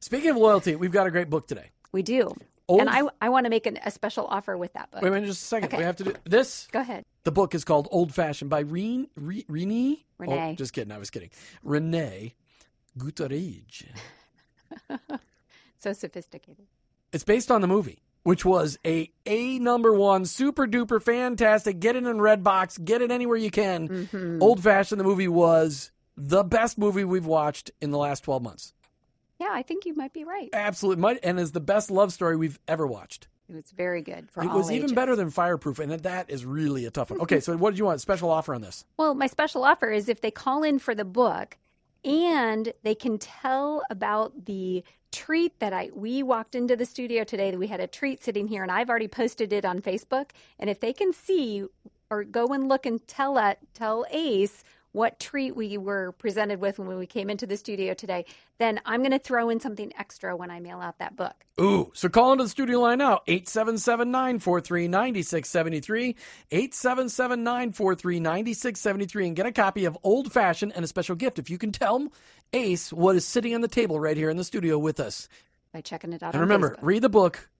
speaking 0.00 0.30
of 0.30 0.36
loyalty, 0.36 0.74
we've 0.74 0.90
got 0.90 1.06
a 1.06 1.10
great 1.12 1.30
book 1.30 1.46
today. 1.46 1.70
We 1.92 2.02
do. 2.02 2.34
Old- 2.68 2.80
and 2.80 2.90
I, 2.90 3.02
I 3.20 3.28
want 3.28 3.44
to 3.44 3.50
make 3.50 3.66
an, 3.66 3.78
a 3.84 3.92
special 3.92 4.26
offer 4.26 4.56
with 4.56 4.72
that 4.72 4.90
book. 4.90 5.00
Wait 5.02 5.08
a 5.08 5.12
minute, 5.12 5.26
just 5.26 5.42
a 5.42 5.46
second. 5.46 5.68
Okay. 5.68 5.78
We 5.78 5.84
have 5.84 5.96
to 5.96 6.04
do 6.04 6.14
this. 6.24 6.66
Go 6.72 6.80
ahead. 6.80 7.04
The 7.22 7.30
book 7.30 7.54
is 7.54 7.62
called 7.64 7.86
Old 7.92 8.12
Fashioned 8.12 8.50
by 8.50 8.60
Reen, 8.60 9.06
Re, 9.14 9.44
Renee. 9.48 10.04
Renee. 10.18 10.50
Oh, 10.50 10.54
just 10.56 10.72
kidding. 10.72 10.90
I 10.90 10.98
was 10.98 11.10
kidding. 11.10 11.30
Renee 11.62 12.34
Gutteridge. 12.98 13.84
So 15.78 15.92
sophisticated. 15.92 16.64
It's 17.12 17.22
based 17.22 17.50
on 17.50 17.60
the 17.60 17.66
movie, 17.68 18.02
which 18.26 18.44
was 18.44 18.78
a 18.84 19.10
A 19.24 19.58
number 19.60 19.92
one, 19.94 20.24
super 20.26 20.66
duper 20.66 21.00
fantastic. 21.02 21.78
Get 21.80 21.96
it 21.96 22.04
in 22.04 22.16
Redbox. 22.18 22.84
Get 22.84 23.00
it 23.02 23.10
anywhere 23.10 23.36
you 23.36 23.50
can. 23.50 23.88
Mm-hmm. 23.88 24.42
Old 24.42 24.62
Fashioned, 24.62 25.00
the 25.00 25.04
movie 25.04 25.28
was 25.28 25.92
the 26.16 26.42
best 26.42 26.76
movie 26.76 27.04
we've 27.04 27.26
watched 27.26 27.70
in 27.80 27.90
the 27.90 27.98
last 27.98 28.24
12 28.24 28.42
months. 28.42 28.72
Yeah, 29.38 29.50
I 29.52 29.62
think 29.62 29.84
you 29.84 29.94
might 29.94 30.12
be 30.12 30.24
right. 30.24 30.48
Absolutely. 30.52 31.00
might- 31.02 31.20
And 31.22 31.38
is 31.38 31.52
the 31.52 31.60
best 31.60 31.90
love 31.90 32.12
story 32.12 32.36
we've 32.36 32.58
ever 32.66 32.86
watched. 32.86 33.28
It 33.48 33.54
was 33.54 33.70
very 33.76 34.02
good 34.02 34.28
for 34.30 34.42
It 34.42 34.50
was 34.50 34.70
even 34.72 34.86
ages. 34.86 34.92
better 34.94 35.14
than 35.14 35.30
Fireproof, 35.30 35.78
and 35.78 35.92
that 35.92 36.30
is 36.30 36.44
really 36.44 36.84
a 36.84 36.90
tough 36.90 37.10
one. 37.12 37.20
Okay, 37.20 37.38
so 37.46 37.56
what 37.56 37.70
did 37.70 37.78
you 37.78 37.84
want? 37.84 38.00
Special 38.00 38.28
offer 38.30 38.54
on 38.54 38.60
this? 38.62 38.84
Well, 38.96 39.14
my 39.14 39.28
special 39.28 39.62
offer 39.62 39.88
is 39.90 40.08
if 40.08 40.20
they 40.20 40.32
call 40.32 40.64
in 40.64 40.80
for 40.80 40.94
the 40.96 41.04
book 41.04 41.56
and 42.06 42.72
they 42.84 42.94
can 42.94 43.18
tell 43.18 43.82
about 43.90 44.46
the 44.46 44.84
treat 45.10 45.58
that 45.58 45.72
I 45.72 45.90
we 45.92 46.22
walked 46.22 46.54
into 46.54 46.76
the 46.76 46.86
studio 46.86 47.24
today. 47.24 47.50
That 47.50 47.58
we 47.58 47.66
had 47.66 47.80
a 47.80 47.86
treat 47.86 48.22
sitting 48.22 48.46
here 48.46 48.62
and 48.62 48.70
I've 48.70 48.88
already 48.88 49.08
posted 49.08 49.52
it 49.52 49.64
on 49.64 49.80
Facebook. 49.80 50.30
And 50.58 50.70
if 50.70 50.80
they 50.80 50.92
can 50.92 51.12
see 51.12 51.64
or 52.08 52.22
go 52.22 52.46
and 52.48 52.68
look 52.68 52.86
and 52.86 53.06
tell 53.08 53.38
at 53.38 53.58
tell 53.74 54.06
Ace 54.10 54.62
what 54.96 55.20
treat 55.20 55.54
we 55.54 55.76
were 55.76 56.12
presented 56.12 56.58
with 56.58 56.78
when 56.78 56.96
we 56.96 57.06
came 57.06 57.28
into 57.28 57.46
the 57.46 57.58
studio 57.58 57.92
today, 57.92 58.24
then 58.56 58.80
I'm 58.86 59.00
going 59.00 59.10
to 59.10 59.18
throw 59.18 59.50
in 59.50 59.60
something 59.60 59.92
extra 59.98 60.34
when 60.34 60.50
I 60.50 60.58
mail 60.58 60.80
out 60.80 60.98
that 61.00 61.16
book. 61.16 61.34
Ooh, 61.60 61.92
so 61.94 62.08
call 62.08 62.32
into 62.32 62.44
the 62.44 62.50
studio 62.50 62.80
line 62.80 62.96
now, 62.98 63.20
877-943-9673, 63.28 66.14
877-943-9673, 66.50 69.26
and 69.26 69.36
get 69.36 69.44
a 69.44 69.52
copy 69.52 69.84
of 69.84 69.98
Old 70.02 70.32
Fashioned 70.32 70.72
and 70.74 70.82
a 70.82 70.88
special 70.88 71.14
gift 71.14 71.38
if 71.38 71.50
you 71.50 71.58
can 71.58 71.72
tell 71.72 72.10
Ace 72.54 72.90
what 72.90 73.16
is 73.16 73.26
sitting 73.26 73.54
on 73.54 73.60
the 73.60 73.68
table 73.68 74.00
right 74.00 74.16
here 74.16 74.30
in 74.30 74.38
the 74.38 74.44
studio 74.44 74.78
with 74.78 74.98
us. 74.98 75.28
By 75.74 75.82
checking 75.82 76.14
it 76.14 76.22
out 76.22 76.32
And 76.32 76.36
on 76.36 76.40
remember, 76.48 76.70
Facebook. 76.70 76.82
read 76.82 77.02
the 77.02 77.10
book. 77.10 77.50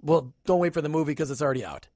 Well, 0.00 0.34
don't 0.46 0.58
wait 0.58 0.74
for 0.74 0.80
the 0.80 0.88
movie 0.88 1.12
because 1.12 1.30
it's 1.30 1.42
already 1.42 1.64
out. 1.64 1.86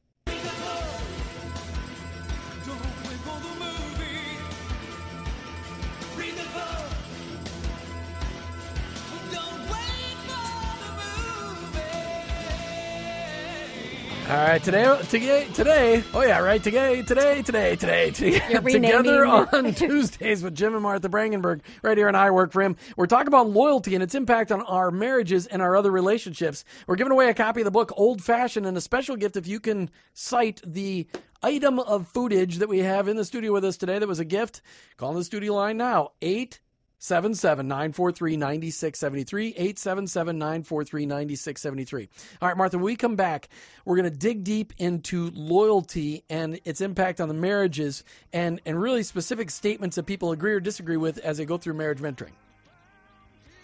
All 14.29 14.35
right, 14.35 14.61
today, 14.61 15.01
today, 15.09 15.47
today. 15.55 16.03
Oh 16.13 16.23
yeah, 16.23 16.41
right. 16.41 16.61
Today, 16.61 17.01
today, 17.03 17.43
today, 17.43 17.77
today. 17.77 18.11
today 18.11 18.41
together 18.73 19.25
on 19.25 19.73
Tuesdays 19.75 20.43
with 20.43 20.53
Jim 20.53 20.75
and 20.75 20.83
Martha 20.83 21.09
Brangenberg, 21.09 21.61
right 21.85 21.97
here 21.97 22.09
on 22.09 22.17
I 22.17 22.33
Work 22.33 22.51
for 22.51 22.61
Him. 22.61 22.75
We're 22.97 23.07
talking 23.07 23.29
about 23.29 23.49
loyalty 23.51 23.95
and 23.95 24.03
its 24.03 24.17
impact 24.17 24.51
on 24.51 24.63
our 24.63 24.91
marriages 24.91 25.47
and 25.47 25.63
our 25.63 25.77
other 25.77 25.93
relationships. 25.93 26.65
We're 26.89 26.97
giving 26.97 27.13
away 27.13 27.29
a 27.29 27.35
copy 27.35 27.61
of 27.61 27.67
the 27.67 27.71
book 27.71 27.93
Old 27.97 28.21
Fashioned 28.21 28.67
and 28.67 28.77
a 28.77 28.81
special 28.81 29.15
gift 29.15 29.37
if 29.37 29.47
you 29.47 29.61
can 29.61 29.91
cite 30.13 30.61
the 30.67 31.07
item 31.45 31.79
of 31.79 32.09
footage 32.09 32.57
that 32.57 32.69
we 32.69 32.81
have 32.81 33.07
in 33.07 33.17
the 33.17 33.25
studio 33.25 33.53
with 33.53 33.65
us 33.65 33.77
today 33.77 34.01
that 34.01 34.09
was 34.09 34.19
a 34.19 34.25
gift. 34.25 34.61
Call 34.97 35.15
the 35.15 35.23
studio 35.23 35.55
line 35.55 35.77
now 35.77 36.11
eight. 36.21 36.59
877-943-9673 37.01 39.75
877-943-9673 39.75 42.09
all 42.41 42.49
right 42.49 42.57
martha 42.57 42.79
when 42.79 42.85
we 42.85 42.97
come 42.97 43.17
back 43.17 43.51
we're 43.85 43.97
going 43.97 44.11
to 44.11 44.17
dig 44.17 44.45
deep 44.45 44.73
into 44.79 45.31
loyalty 45.35 46.25
and 46.31 46.59
its 46.65 46.81
impact 46.81 47.21
on 47.21 47.29
the 47.29 47.35
marriages 47.35 48.03
and 48.33 48.63
and 48.65 48.81
really 48.81 49.03
specific 49.03 49.51
statements 49.51 49.97
that 49.97 50.07
people 50.07 50.33
agree 50.33 50.53
or 50.53 50.61
disagree 50.61 50.97
with 50.97 51.19
as 51.19 51.37
they 51.37 51.45
go 51.45 51.59
through 51.59 51.75
marriage 51.75 51.99
mentoring 51.99 52.33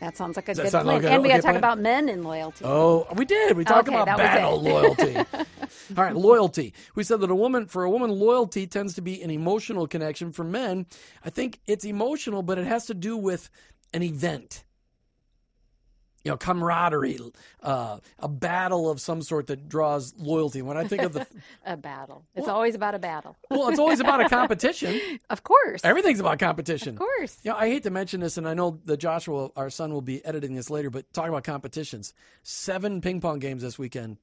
That 0.03 0.17
sounds 0.17 0.35
like 0.35 0.49
a 0.49 0.55
that 0.55 0.63
good 0.65 0.71
plan. 0.73 0.87
like 0.87 1.05
and 1.05 1.23
we 1.23 1.29
got 1.29 1.37
to 1.37 1.43
talk 1.43 1.51
plan? 1.53 1.57
about 1.59 1.79
men 1.79 2.09
and 2.09 2.25
loyalty. 2.25 2.65
Oh, 2.65 3.07
we 3.15 3.25
did. 3.25 3.57
We 3.57 3.65
talked 3.65 3.89
Okay, 3.89 3.97
about 3.97 4.19
battle 4.19 4.61
loyalty. 4.71 5.17
All 5.17 5.25
right, 5.97 6.17
loyalty. 6.17 6.75
We 6.97 7.05
said 7.05 7.21
that 7.21 7.31
a 7.31 7.37
woman, 7.37 7.67
for 7.67 7.85
a 7.85 7.91
woman, 7.91 8.11
loyalty 8.11 8.67
tends 8.67 8.95
to 8.95 9.01
be 9.01 9.23
an 9.23 9.31
emotional 9.31 9.87
connection. 9.87 10.33
For 10.33 10.43
men, 10.43 10.87
I 11.25 11.31
think 11.31 11.61
it's 11.69 11.85
emotional, 11.85 12.43
but 12.43 12.59
it 12.59 12.67
has 12.67 12.87
to 12.87 12.95
do 12.95 13.17
with 13.17 13.49
an 13.95 14.03
event. 14.03 14.65
You 16.25 16.31
know, 16.31 16.37
camaraderie, 16.37 17.19
uh, 17.63 17.99
a 18.21 18.29
battle 18.29 18.89
of 18.89 19.01
some 19.01 19.23
sort 19.23 19.49
that 19.49 19.69
draws 19.69 20.15
loyalty. 20.17 20.63
When 20.63 20.77
I 20.77 20.87
think 20.87 21.03
of 21.03 21.13
the, 21.15 21.27
A 21.67 21.77
battle. 21.77 22.25
It's 22.37 22.47
always 22.47 22.77
about 22.77 22.95
a 22.95 23.01
battle. 23.01 23.37
well, 23.51 23.69
it's 23.71 23.79
always 23.81 23.99
about 23.99 24.25
a 24.25 24.29
competition. 24.29 25.01
Of 25.31 25.43
course. 25.43 25.81
Everything's 25.85 26.21
about 26.21 26.39
competition. 26.39 26.91
Of 26.95 26.99
course. 27.01 27.39
Yeah, 27.43 27.55
I 27.55 27.69
hate 27.69 27.83
to 27.85 27.91
mention 27.91 28.21
this, 28.21 28.37
and 28.37 28.47
I 28.47 28.55
know 28.55 28.79
that 28.85 28.99
Joshua, 28.99 29.51
our 29.57 29.71
son, 29.71 29.93
will 29.93 30.03
be 30.03 30.25
editing 30.25 30.55
this 30.55 30.71
later. 30.71 30.91
But 30.91 31.13
talking 31.13 31.31
about 31.31 31.45
competitions, 31.45 32.13
seven 32.43 33.01
ping 33.01 33.21
pong 33.21 33.39
games 33.39 33.63
this 33.63 33.79
weekend. 33.79 34.19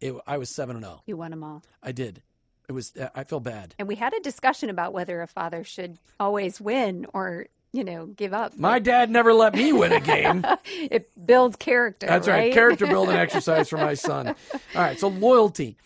It, 0.00 0.14
I 0.26 0.36
was 0.38 0.50
seven 0.50 0.76
and 0.76 0.84
zero. 0.84 1.02
You 1.06 1.16
won 1.16 1.30
them 1.30 1.42
all. 1.44 1.62
I 1.82 1.92
did. 1.92 2.22
It 2.68 2.72
was. 2.72 2.92
I 3.14 3.24
feel 3.24 3.40
bad. 3.40 3.74
And 3.78 3.86
we 3.88 3.94
had 3.94 4.12
a 4.12 4.20
discussion 4.20 4.68
about 4.68 4.92
whether 4.92 5.22
a 5.22 5.26
father 5.26 5.62
should 5.64 5.98
always 6.20 6.60
win 6.60 7.06
or, 7.14 7.46
you 7.76 7.84
know, 7.84 8.06
give 8.06 8.32
up. 8.32 8.56
My 8.58 8.78
dad 8.78 9.10
never 9.10 9.34
let 9.34 9.54
me 9.54 9.72
win 9.72 9.92
a 9.92 10.00
game. 10.00 10.44
it 10.64 11.10
builds 11.26 11.56
character. 11.56 12.06
That's 12.06 12.26
right. 12.26 12.52
Character 12.52 12.86
building 12.86 13.16
exercise 13.26 13.68
for 13.68 13.76
my 13.76 13.92
son. 13.94 14.28
All 14.28 14.34
right. 14.74 14.98
So 14.98 15.08
loyalty. 15.08 15.76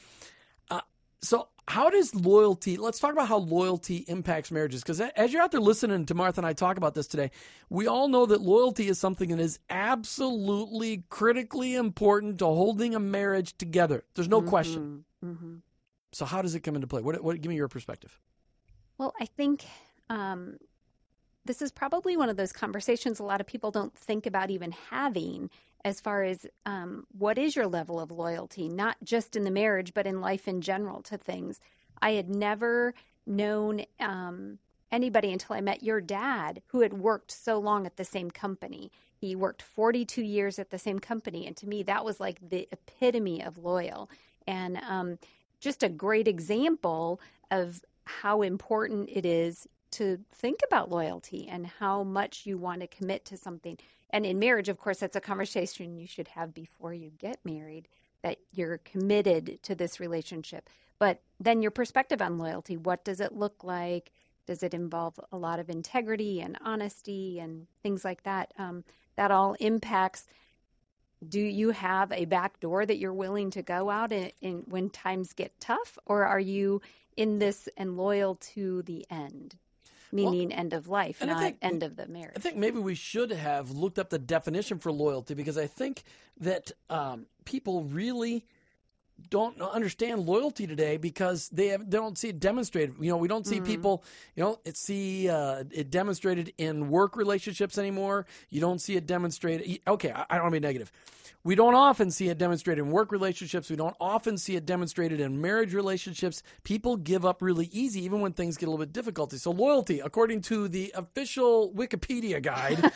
Uh, 0.71 0.81
so 1.21 1.49
how 1.67 1.91
does 1.91 2.15
loyalty? 2.15 2.77
Let's 2.77 3.01
talk 3.01 3.13
about 3.13 3.27
how 3.27 3.39
loyalty 3.39 4.05
impacts 4.07 4.53
marriages. 4.53 4.83
Because 4.83 5.01
as 5.01 5.33
you're 5.33 5.43
out 5.43 5.51
there 5.51 5.61
listening 5.61 6.07
to 6.07 6.15
Martha 6.15 6.41
and 6.41 6.47
I 6.47 6.53
talk 6.53 6.77
about 6.77 6.95
this 6.95 7.09
today, 7.09 7.33
we 7.69 7.89
all 7.89 8.07
know 8.07 8.25
that 8.27 8.41
loyalty 8.41 8.87
is 8.87 8.99
something 9.01 9.31
that 9.31 9.41
is 9.41 9.59
absolutely 9.69 11.03
critically 11.09 11.75
important 11.75 12.39
to 12.39 12.45
holding 12.47 12.95
a 12.95 13.01
marriage 13.01 13.59
together. 13.59 14.05
There's 14.15 14.29
no 14.29 14.43
question. 14.43 15.05
hmm 15.23 15.57
So 16.13 16.25
how 16.25 16.41
does 16.41 16.55
it 16.55 16.61
come 16.61 16.77
into 16.77 16.87
play? 16.87 17.03
What? 17.03 17.23
What? 17.23 17.41
Give 17.41 17.51
me 17.51 17.57
your 17.57 17.69
perspective. 17.69 18.17
Well, 18.97 19.13
I 19.21 19.25
think 19.25 19.65
um, 20.09 20.59
this 21.45 21.63
is 21.63 21.73
probably 21.73 22.17
one 22.17 22.29
of 22.29 22.37
those 22.37 22.53
conversations 22.53 23.19
a 23.19 23.25
lot 23.25 23.41
of 23.41 23.47
people 23.47 23.71
don't 23.71 23.97
think 23.97 24.27
about 24.27 24.51
even 24.51 24.73
having 24.91 25.51
as 25.85 26.01
far 26.01 26.23
as 26.23 26.47
um, 26.67 27.07
what 27.17 27.39
is 27.39 27.57
your 27.57 27.67
level 27.67 27.99
of 27.99 28.11
loyalty, 28.11 28.69
not 28.69 28.97
just 29.03 29.35
in 29.37 29.45
the 29.45 29.51
marriage, 29.51 29.95
but 29.95 30.07
in 30.07 30.21
life 30.21 30.47
in 30.47 30.61
general 30.61 31.03
to 31.03 31.17
things. 31.17 31.59
I 32.03 32.13
had 32.13 32.29
never 32.29 32.95
known 33.27 33.83
um, 33.99 34.59
anybody 34.93 35.33
until 35.33 35.57
I 35.57 35.61
met 35.61 35.83
your 35.83 36.01
dad 36.01 36.63
who 36.67 36.81
had 36.81 36.93
worked 36.93 37.31
so 37.31 37.59
long 37.59 37.87
at 37.87 37.97
the 37.97 38.05
same 38.05 38.31
company. 38.31 38.91
He 39.17 39.35
worked 39.35 39.63
42 39.63 40.23
years 40.23 40.59
at 40.59 40.71
the 40.71 40.79
same 40.79 40.99
company. 40.99 41.47
And 41.47 41.57
to 41.59 41.67
me, 41.67 41.83
that 41.85 42.05
was 42.05 42.21
like 42.21 42.39
the 42.47 42.69
epitome 42.73 43.43
of 43.43 43.59
loyal. 43.59 44.11
And 44.47 44.79
um, 44.79 45.19
just 45.61 45.83
a 45.83 45.89
great 45.89 46.29
example 46.29 47.21
of 47.51 47.83
how 48.05 48.43
important 48.43 49.09
it 49.13 49.25
is 49.25 49.67
to 49.93 50.21
think 50.31 50.61
about 50.67 50.91
loyalty 50.91 51.49
and 51.49 51.67
how 51.67 52.03
much 52.03 52.47
you 52.47 52.59
want 52.59 52.81
to 52.81 52.87
commit 52.87 53.25
to 53.27 53.37
something. 53.37 53.79
And 54.11 54.27
in 54.27 54.39
marriage, 54.39 54.69
of 54.69 54.79
course, 54.79 54.99
that's 54.99 55.17
a 55.17 55.21
conversation 55.21 55.97
you 55.97 56.07
should 56.07 56.29
have 56.29 56.55
before 56.55 56.93
you 56.93 57.11
get 57.19 57.39
married 57.45 57.89
that 58.23 58.39
you're 58.53 58.79
committed 58.79 59.63
to 59.63 59.75
this 59.75 60.01
relationship. 60.01 60.69
But 60.99 61.23
then 61.39 61.63
your 61.63 61.71
perspective 61.71 62.21
on 62.21 62.39
loyalty 62.39 62.77
what 62.77 63.05
does 63.05 63.21
it 63.21 63.33
look 63.33 63.65
like? 63.65 64.13
Does 64.47 64.63
it 64.63 64.75
involve 64.75 65.19
a 65.33 65.37
lot 65.37 65.61
of 65.61 65.71
integrity 65.71 66.41
and 66.41 66.59
honesty 66.63 67.39
and 67.39 67.67
things 67.83 68.05
like 68.05 68.23
that? 68.25 68.53
Um, 68.59 68.85
that 69.17 69.31
all 69.31 69.55
impacts. 69.61 70.27
Do 71.27 71.41
you 71.41 71.71
have 71.71 72.11
a 72.13 72.25
back 72.25 72.61
door 72.61 72.87
that 72.87 72.99
you're 72.99 73.13
willing 73.13 73.51
to 73.51 73.63
go 73.63 73.91
out 73.91 74.13
in, 74.13 74.33
in 74.41 74.63
when 74.67 74.89
times 74.91 75.35
get 75.35 75.61
tough, 75.61 75.99
or 76.07 76.25
are 76.25 76.41
you 76.41 76.81
in 77.17 77.39
this 77.39 77.69
and 77.77 77.97
loyal 77.97 78.37
to 78.37 78.83
the 78.83 79.05
end, 79.11 79.57
meaning 80.13 80.53
end 80.53 80.73
of 80.73 80.89
life, 80.89 81.25
not 81.25 81.41
think- 81.41 81.59
end 81.63 81.83
of 81.83 81.97
the 81.97 82.07
marriage? 82.07 82.35
I 82.37 82.41
think 82.41 82.57
maybe 82.57 82.79
we 82.79 82.95
should 82.95 83.31
have 83.31 83.71
looked 83.71 83.99
up 83.99 84.11
the 84.11 84.19
definition 84.19 84.79
for 84.79 84.93
loyalty 84.93 85.35
because 85.35 85.59
I 85.59 85.67
think 85.67 86.03
that 86.39 86.73
um, 86.89 87.27
people 87.45 87.85
really 87.85 88.45
don't 89.29 89.61
understand 89.61 90.25
loyalty 90.25 90.67
today 90.67 90.97
because 90.97 91.49
they 91.51 91.69
have, 91.69 91.91
they 91.91 91.99
don't 91.99 92.17
see 92.17 92.29
it 92.29 92.41
demonstrated. 92.41 92.95
You 93.01 93.11
know, 93.11 93.17
we 93.19 93.29
don't 93.29 93.47
see 93.47 93.61
people. 93.61 94.03
You 94.35 94.45
know, 94.45 94.61
it 94.65 94.77
see 94.77 95.29
uh, 95.29 95.65
it 95.71 95.91
demonstrated 95.91 96.55
in 96.57 96.89
work 96.89 97.17
relationships 97.17 97.77
anymore. 97.77 98.27
You 98.49 98.61
don't 98.61 98.81
see 98.81 98.97
it 98.97 99.07
demonstrated. 99.07 99.81
Okay, 99.87 100.11
I, 100.13 100.25
I 100.31 100.35
don't 100.37 100.45
want 100.45 100.55
to 100.55 100.61
be 100.61 100.67
negative. 100.67 100.91
We 101.43 101.55
don't 101.55 101.75
often 101.75 102.11
see 102.11 102.29
it 102.29 102.37
demonstrated 102.37 102.85
in 102.85 102.91
work 102.91 103.11
relationships. 103.13 103.71
We 103.71 103.77
don't 103.77 103.97
often 103.99 104.37
see 104.37 104.57
it 104.57 104.67
demonstrated 104.67 105.21
in 105.21 105.41
marriage 105.41 105.73
relationships. 105.73 106.43
People 106.65 106.99
give 106.99 107.25
up 107.25 107.41
really 107.41 107.71
easy, 107.73 108.05
even 108.05 108.21
when 108.21 108.35
things 108.35 108.59
get 108.59 108.67
a 108.67 108.71
little 108.71 108.85
bit 108.85 108.93
difficult. 108.93 109.33
So, 109.33 109.51
loyalty, 109.51 110.01
according 110.01 110.43
to 110.43 110.69
the 110.69 110.93
official 110.95 111.73
Wikipedia 111.73 112.43
guide, 112.43 112.93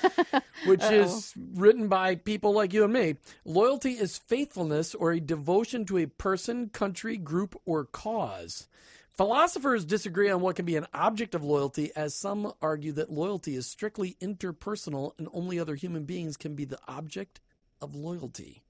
which 0.67 0.83
is 0.85 1.33
written 1.55 1.89
by 1.89 2.17
people 2.17 2.53
like 2.53 2.75
you 2.75 2.85
and 2.85 2.93
me, 2.93 3.17
loyalty 3.47 3.93
is 3.93 4.19
faithfulness 4.19 4.95
or 4.95 5.13
a 5.13 5.21
devotion 5.21 5.87
to 5.87 5.97
a 5.97 6.07
person, 6.07 6.69
country, 6.69 7.17
group, 7.17 7.59
or 7.65 7.87
cause. 7.87 8.69
Philosophers 9.17 9.87
disagree 9.87 10.29
on 10.29 10.43
what 10.43 10.57
can 10.57 10.67
be 10.67 10.77
an 10.77 10.87
object 10.93 11.35
of 11.35 11.45
loyalty, 11.45 11.93
as 11.97 12.15
some 12.15 12.53
argue 12.61 12.93
that 12.93 13.11
loyalty 13.11 13.55
is 13.55 13.67
strictly 13.67 14.17
interpersonal 14.21 15.13
and 15.19 15.29
only 15.33 15.59
other 15.59 15.77
human 15.77 16.05
beings 16.05 16.37
can 16.37 16.55
be 16.55 16.67
the 16.67 16.81
object 16.87 17.41
of 17.81 17.95
loyalty. 17.95 18.63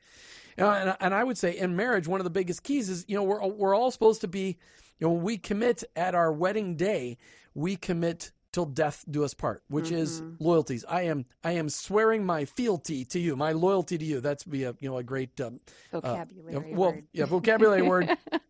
You 0.56 0.64
know, 0.64 0.70
and, 0.70 0.96
and 1.00 1.14
I 1.14 1.24
would 1.24 1.38
say 1.38 1.56
in 1.56 1.74
marriage, 1.76 2.06
one 2.06 2.20
of 2.20 2.24
the 2.24 2.30
biggest 2.30 2.62
keys 2.62 2.88
is, 2.88 3.04
you 3.08 3.16
know, 3.16 3.22
we're, 3.24 3.44
we're 3.46 3.74
all 3.74 3.90
supposed 3.90 4.20
to 4.20 4.28
be, 4.28 4.58
you 4.98 5.06
know, 5.06 5.12
when 5.12 5.22
we 5.22 5.36
commit 5.38 5.82
at 5.96 6.14
our 6.14 6.32
wedding 6.32 6.76
day, 6.76 7.18
we 7.54 7.76
commit 7.76 8.30
till 8.52 8.66
death 8.66 9.04
do 9.10 9.24
us 9.24 9.34
part, 9.34 9.64
which 9.68 9.90
is 9.90 10.22
loyalties. 10.38 10.84
I 10.88 11.02
am, 11.02 11.24
I 11.42 11.52
am 11.52 11.68
swearing 11.68 12.24
my 12.24 12.44
fealty 12.44 13.04
to 13.06 13.18
you, 13.18 13.34
my 13.34 13.50
loyalty 13.50 13.98
to 13.98 14.04
you. 14.04 14.20
That's 14.20 14.44
be 14.44 14.62
a, 14.62 14.76
you 14.78 14.88
know, 14.88 14.96
a 14.98 15.02
great, 15.02 15.40
um, 15.40 15.58
uh, 15.92 16.00
Vocabulary 16.00 16.52
yeah, 16.52 16.58
well, 16.58 16.92
word. 16.92 17.04
yeah, 17.12 17.24
vocabulary 17.24 17.82
word. 17.82 18.16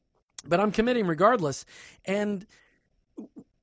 But 0.47 0.61
I'm 0.61 0.73
committing 0.73 1.07
regardless, 1.07 1.65
and 2.05 2.47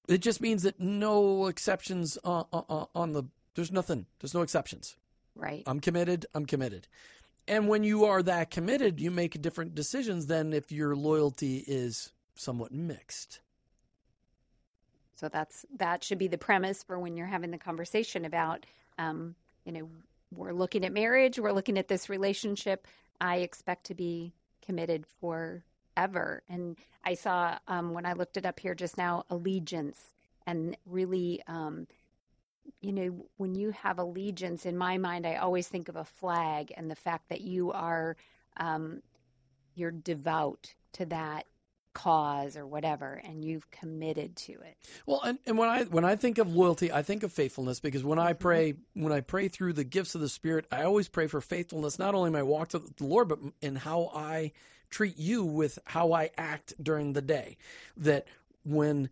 it 0.08 0.20
just 0.20 0.42
means 0.42 0.64
that 0.64 0.80
no 0.80 1.48
exceptions 1.48 2.18
on, 2.24 2.46
on, 2.52 2.88
on 2.96 3.14
the. 3.14 3.24
There's 3.56 3.72
nothing. 3.72 4.08
There's 4.20 4.34
no 4.34 4.42
exceptions. 4.42 4.96
Right. 5.36 5.64
I'm 5.66 5.80
committed. 5.80 6.26
I'm 6.34 6.46
committed. 6.46 6.88
And 7.48 7.68
when 7.68 7.84
you 7.84 8.06
are 8.06 8.22
that 8.24 8.52
committed, 8.52 9.00
you 9.00 9.12
make 9.12 9.42
different 9.42 9.76
decisions 9.76 10.28
than 10.28 10.54
if 10.54 10.72
your 10.72 10.96
loyalty 10.96 11.64
is 11.68 12.12
somewhat 12.36 12.72
mixed. 12.72 13.42
So 15.16 15.30
that's 15.30 15.66
that 15.78 16.04
should 16.04 16.18
be 16.18 16.28
the 16.28 16.38
premise 16.38 16.84
for 16.84 17.00
when 17.00 17.16
you're 17.16 17.28
having 17.28 17.52
the 17.52 17.58
conversation 17.58 18.26
about, 18.26 18.66
um, 18.98 19.36
you 19.66 19.72
know, 19.72 19.90
we're 20.34 20.54
looking 20.54 20.86
at 20.86 20.94
marriage, 20.94 21.40
we're 21.40 21.52
looking 21.52 21.78
at 21.78 21.88
this 21.88 22.10
relationship. 22.10 22.88
I 23.20 23.38
expect 23.38 23.86
to 23.88 23.94
be 23.94 24.34
committed 24.66 25.06
forever. 25.20 26.44
And 26.50 26.78
I 27.04 27.14
saw 27.14 27.58
um, 27.68 27.94
when 27.94 28.06
I 28.06 28.14
looked 28.14 28.38
it 28.38 28.46
up 28.46 28.60
here 28.60 28.74
just 28.74 28.98
now, 28.98 29.26
allegiance, 29.30 30.14
and 30.48 30.76
really, 30.86 31.42
um, 31.48 31.88
you 32.80 32.94
know, 32.94 33.26
when 33.38 33.56
you 33.56 33.72
have 33.72 34.00
allegiance, 34.00 34.66
in 34.66 34.78
my 34.78 34.98
mind, 34.98 35.26
I 35.26 35.36
always 35.36 35.68
think 35.68 35.90
of 35.90 35.96
a 35.96 36.06
flag 36.06 36.72
and 36.76 36.90
the 36.90 36.96
fact 36.96 37.30
that 37.30 37.42
you 37.42 37.72
are, 37.72 38.16
um, 38.58 39.02
you're 39.76 39.92
devout 39.92 40.74
to 40.94 41.06
that 41.08 41.46
cause 41.94 42.56
or 42.56 42.66
whatever, 42.66 43.22
and 43.24 43.44
you've 43.44 43.70
committed 43.72 44.36
to 44.36 44.54
it. 44.54 44.78
Well, 45.06 45.22
and, 45.24 45.40
and 45.46 45.58
when 45.58 45.70
I 45.70 45.84
when 45.84 46.06
I 46.06 46.16
think 46.16 46.38
of 46.38 46.56
loyalty, 46.56 46.92
I 46.92 47.04
think 47.04 47.24
of 47.24 47.32
faithfulness 47.32 47.80
because 47.80 48.04
when 48.04 48.20
I 48.20 48.34
pray 48.34 48.76
when 48.94 49.12
I 49.12 49.22
pray 49.22 49.48
through 49.48 49.74
the 49.74 49.84
gifts 49.84 50.16
of 50.16 50.22
the 50.22 50.30
Spirit, 50.30 50.66
I 50.72 50.84
always 50.84 51.08
pray 51.08 51.28
for 51.28 51.42
faithfulness, 51.42 52.00
not 52.00 52.16
only 52.16 52.28
in 52.28 52.34
my 52.34 52.44
walk 52.44 52.70
to 52.70 52.80
the 52.80 53.06
Lord, 53.06 53.28
but 53.28 53.40
in 53.62 53.76
how 53.76 54.12
I 54.14 54.52
treat 54.90 55.18
you 55.18 55.44
with 55.44 55.80
how 55.86 56.14
I 56.14 56.30
act 56.38 56.74
during 56.82 57.14
the 57.14 57.22
day. 57.22 57.58
That 57.98 58.28
when 58.64 59.10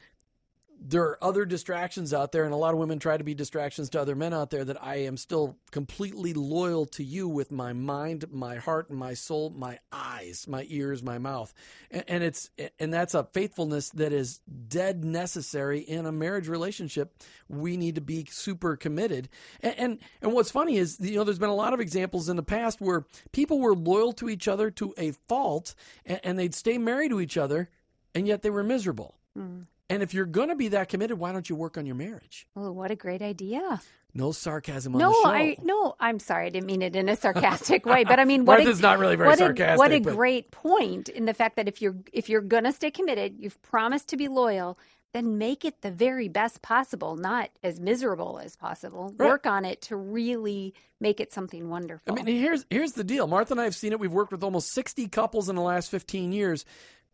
there 0.81 1.03
are 1.03 1.23
other 1.23 1.45
distractions 1.45 2.13
out 2.13 2.31
there, 2.31 2.45
and 2.45 2.53
a 2.53 2.57
lot 2.57 2.73
of 2.73 2.79
women 2.79 2.99
try 2.99 3.17
to 3.17 3.23
be 3.23 3.33
distractions 3.33 3.89
to 3.89 4.01
other 4.01 4.15
men 4.15 4.33
out 4.33 4.49
there, 4.49 4.63
that 4.63 4.81
I 4.81 4.97
am 4.97 5.17
still 5.17 5.57
completely 5.71 6.33
loyal 6.33 6.85
to 6.87 7.03
you 7.03 7.27
with 7.27 7.51
my 7.51 7.73
mind, 7.73 8.25
my 8.31 8.55
heart, 8.55 8.89
my 8.89 9.13
soul, 9.13 9.49
my 9.49 9.79
eyes, 9.91 10.47
my 10.47 10.65
ears, 10.69 11.03
my 11.03 11.17
mouth. 11.17 11.53
And, 11.91 12.03
and 12.07 12.23
it's 12.23 12.49
and 12.79 12.93
that's 12.93 13.13
a 13.13 13.25
faithfulness 13.33 13.89
that 13.91 14.13
is 14.13 14.39
dead 14.67 15.03
necessary 15.03 15.79
in 15.79 16.05
a 16.05 16.11
marriage 16.11 16.47
relationship. 16.47 17.13
We 17.49 17.75
need 17.75 17.95
to 17.95 18.01
be 18.01 18.25
super 18.29 18.77
committed. 18.77 19.27
And 19.61 19.75
and, 19.77 19.99
and 20.21 20.33
what's 20.33 20.51
funny 20.51 20.77
is 20.77 20.97
you 20.99 21.15
know 21.15 21.23
there's 21.25 21.39
been 21.39 21.49
a 21.49 21.55
lot 21.55 21.73
of 21.73 21.81
examples 21.81 22.29
in 22.29 22.37
the 22.37 22.43
past 22.43 22.79
where 22.79 23.05
people 23.31 23.59
were 23.59 23.75
loyal 23.75 24.13
to 24.13 24.29
each 24.29 24.47
other 24.47 24.71
to 24.71 24.93
a 24.97 25.11
fault, 25.27 25.75
and, 26.05 26.19
and 26.23 26.39
they'd 26.39 26.55
stay 26.55 26.77
married 26.77 27.09
to 27.09 27.19
each 27.19 27.37
other, 27.37 27.69
and 28.15 28.27
yet 28.27 28.43
they 28.43 28.49
were 28.49 28.63
miserable. 28.63 29.15
Mm. 29.37 29.65
And 29.89 30.03
if 30.03 30.13
you're 30.13 30.25
going 30.25 30.49
to 30.49 30.55
be 30.55 30.69
that 30.69 30.89
committed, 30.89 31.17
why 31.17 31.31
don't 31.31 31.49
you 31.49 31.55
work 31.55 31.77
on 31.77 31.85
your 31.85 31.95
marriage? 31.95 32.47
Oh, 32.55 32.71
what 32.71 32.91
a 32.91 32.95
great 32.95 33.21
idea. 33.21 33.81
No 34.13 34.31
sarcasm 34.31 34.95
on 34.95 34.99
No, 34.99 35.09
the 35.09 35.15
show. 35.23 35.29
I 35.29 35.55
no, 35.61 35.95
I'm 35.99 36.19
sorry, 36.19 36.47
I 36.47 36.49
didn't 36.49 36.65
mean 36.65 36.81
it 36.81 36.95
in 36.95 37.09
a 37.09 37.15
sarcastic 37.15 37.85
way, 37.85 38.03
but 38.03 38.19
I 38.19 38.25
mean, 38.25 38.43
what 38.45 38.57
Martha's 38.59 38.79
a, 38.79 38.81
not 38.81 38.97
really 38.97 39.15
very 39.15 39.29
what 39.29 39.37
sarcastic, 39.37 39.75
A, 39.75 39.77
what 39.77 39.91
a 39.91 39.99
but- 39.99 40.15
great 40.15 40.51
point 40.51 41.09
in 41.09 41.25
the 41.25 41.33
fact 41.33 41.57
that 41.57 41.67
if 41.67 41.79
you're 41.81 41.95
if 42.11 42.27
you're 42.27 42.41
gonna 42.41 42.71
stay 42.71 42.89
committed, 42.89 43.35
you've 43.37 43.61
promised 43.61 44.07
to 44.09 44.17
be 44.17 44.27
loyal, 44.27 44.79
then 45.13 45.37
make 45.37 45.63
it 45.63 45.81
the 45.81 45.91
very 45.91 46.27
best 46.27 46.63
possible, 46.63 47.17
not 47.17 47.51
as 47.61 47.79
miserable 47.79 48.39
as 48.43 48.55
possible. 48.55 49.13
Right. 49.15 49.29
Work 49.29 49.45
on 49.45 49.63
it 49.63 49.81
to 49.83 49.95
really 49.95 50.73
make 50.99 51.19
it 51.19 51.31
something 51.31 51.69
wonderful. 51.69 52.17
I 52.19 52.23
mean, 52.23 52.35
here's 52.35 52.65
here's 52.71 52.93
the 52.93 53.03
deal. 53.03 53.27
Martha 53.27 53.53
and 53.53 53.61
I 53.61 53.65
have 53.65 53.75
seen 53.75 53.91
it. 53.91 53.99
We've 53.99 54.11
worked 54.11 54.31
with 54.31 54.43
almost 54.43 54.73
60 54.73 55.07
couples 55.09 55.49
in 55.49 55.55
the 55.55 55.61
last 55.61 55.91
15 55.91 56.31
years. 56.31 56.65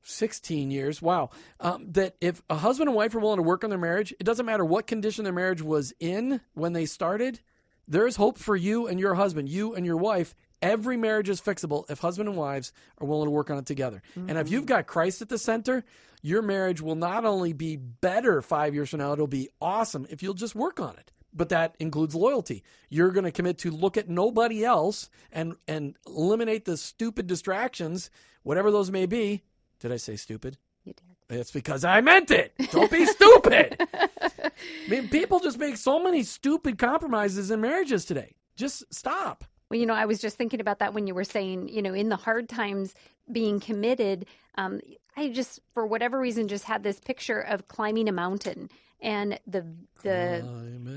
16 0.05 0.71
years, 0.71 1.01
wow. 1.01 1.29
Um, 1.59 1.91
that 1.91 2.15
if 2.21 2.41
a 2.49 2.55
husband 2.55 2.89
and 2.89 2.95
wife 2.95 3.15
are 3.15 3.19
willing 3.19 3.37
to 3.37 3.43
work 3.43 3.63
on 3.63 3.69
their 3.69 3.79
marriage, 3.79 4.13
it 4.19 4.23
doesn't 4.23 4.45
matter 4.45 4.65
what 4.65 4.87
condition 4.87 5.23
their 5.23 5.33
marriage 5.33 5.61
was 5.61 5.93
in 5.99 6.41
when 6.53 6.73
they 6.73 6.85
started, 6.85 7.39
there's 7.87 8.15
hope 8.15 8.37
for 8.37 8.55
you 8.55 8.87
and 8.87 8.99
your 8.99 9.15
husband, 9.15 9.49
you 9.49 9.75
and 9.75 9.85
your 9.85 9.97
wife. 9.97 10.35
Every 10.61 10.97
marriage 10.97 11.29
is 11.29 11.41
fixable 11.41 11.89
if 11.89 11.99
husband 11.99 12.29
and 12.29 12.37
wives 12.37 12.73
are 12.99 13.05
willing 13.05 13.27
to 13.27 13.31
work 13.31 13.51
on 13.51 13.57
it 13.57 13.65
together. 13.65 14.01
And 14.15 14.37
if 14.37 14.49
you've 14.49 14.65
got 14.65 14.87
Christ 14.87 15.21
at 15.21 15.29
the 15.29 15.37
center, 15.37 15.83
your 16.21 16.41
marriage 16.41 16.81
will 16.81 16.95
not 16.95 17.25
only 17.25 17.53
be 17.53 17.75
better 17.75 18.41
five 18.41 18.73
years 18.73 18.89
from 18.89 18.99
now, 18.99 19.13
it'll 19.13 19.27
be 19.27 19.49
awesome 19.61 20.07
if 20.09 20.23
you'll 20.23 20.33
just 20.33 20.55
work 20.55 20.79
on 20.79 20.97
it 20.97 21.11
but 21.35 21.49
that 21.49 21.75
includes 21.79 22.15
loyalty. 22.15 22.63
You're 22.89 23.11
going 23.11 23.25
to 23.25 23.31
commit 23.31 23.57
to 23.59 23.71
look 23.71 23.97
at 23.97 24.09
nobody 24.09 24.63
else 24.63 25.09
and 25.31 25.55
and 25.67 25.97
eliminate 26.07 26.65
the 26.65 26.77
stupid 26.77 27.27
distractions, 27.27 28.09
whatever 28.43 28.71
those 28.71 28.89
may 28.89 29.05
be. 29.05 29.43
Did 29.79 29.91
I 29.91 29.97
say 29.97 30.15
stupid? 30.15 30.57
you 30.85 30.93
did. 30.93 31.39
It's 31.39 31.51
because 31.51 31.83
I 31.83 32.01
meant 32.01 32.29
it. 32.29 32.53
Don't 32.71 32.91
be 32.91 33.05
stupid. 33.05 33.77
I 33.93 34.51
mean, 34.87 35.09
people 35.09 35.39
just 35.39 35.57
make 35.57 35.77
so 35.77 36.01
many 36.01 36.23
stupid 36.23 36.77
compromises 36.77 37.49
in 37.49 37.61
marriages 37.61 38.05
today. 38.05 38.35
Just 38.55 38.83
stop. 38.93 39.43
Well, 39.69 39.79
you 39.79 39.87
know, 39.87 39.95
I 39.95 40.05
was 40.05 40.19
just 40.21 40.37
thinking 40.37 40.61
about 40.61 40.79
that 40.79 40.93
when 40.93 41.07
you 41.07 41.15
were 41.15 41.23
saying, 41.23 41.69
you 41.69 41.81
know, 41.81 41.93
in 41.93 42.09
the 42.09 42.15
hard 42.15 42.47
times, 42.47 42.93
being 43.31 43.59
committed. 43.59 44.27
Um, 44.55 44.81
I 45.17 45.29
just, 45.29 45.59
for 45.73 45.87
whatever 45.87 46.19
reason, 46.19 46.47
just 46.47 46.65
had 46.65 46.83
this 46.83 46.99
picture 46.99 47.39
of 47.39 47.67
climbing 47.67 48.07
a 48.07 48.11
mountain, 48.11 48.69
and 49.01 49.39
the 49.47 49.65
the 50.03 50.47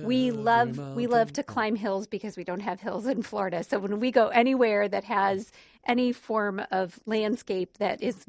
we 0.05 0.31
love 0.31 0.79
we 0.95 1.07
love 1.07 1.33
to 1.35 1.43
climb 1.43 1.77
hills 1.77 2.07
because 2.07 2.37
we 2.37 2.45
don't 2.45 2.61
have 2.61 2.81
hills 2.81 3.07
in 3.07 3.23
Florida. 3.23 3.65
So 3.65 3.79
when 3.79 4.01
we 4.01 4.11
go 4.11 4.29
anywhere 4.29 4.89
that 4.89 5.05
has 5.05 5.51
any 5.87 6.13
form 6.13 6.61
of 6.71 6.99
landscape 7.07 7.79
that 7.79 8.03
is 8.03 8.27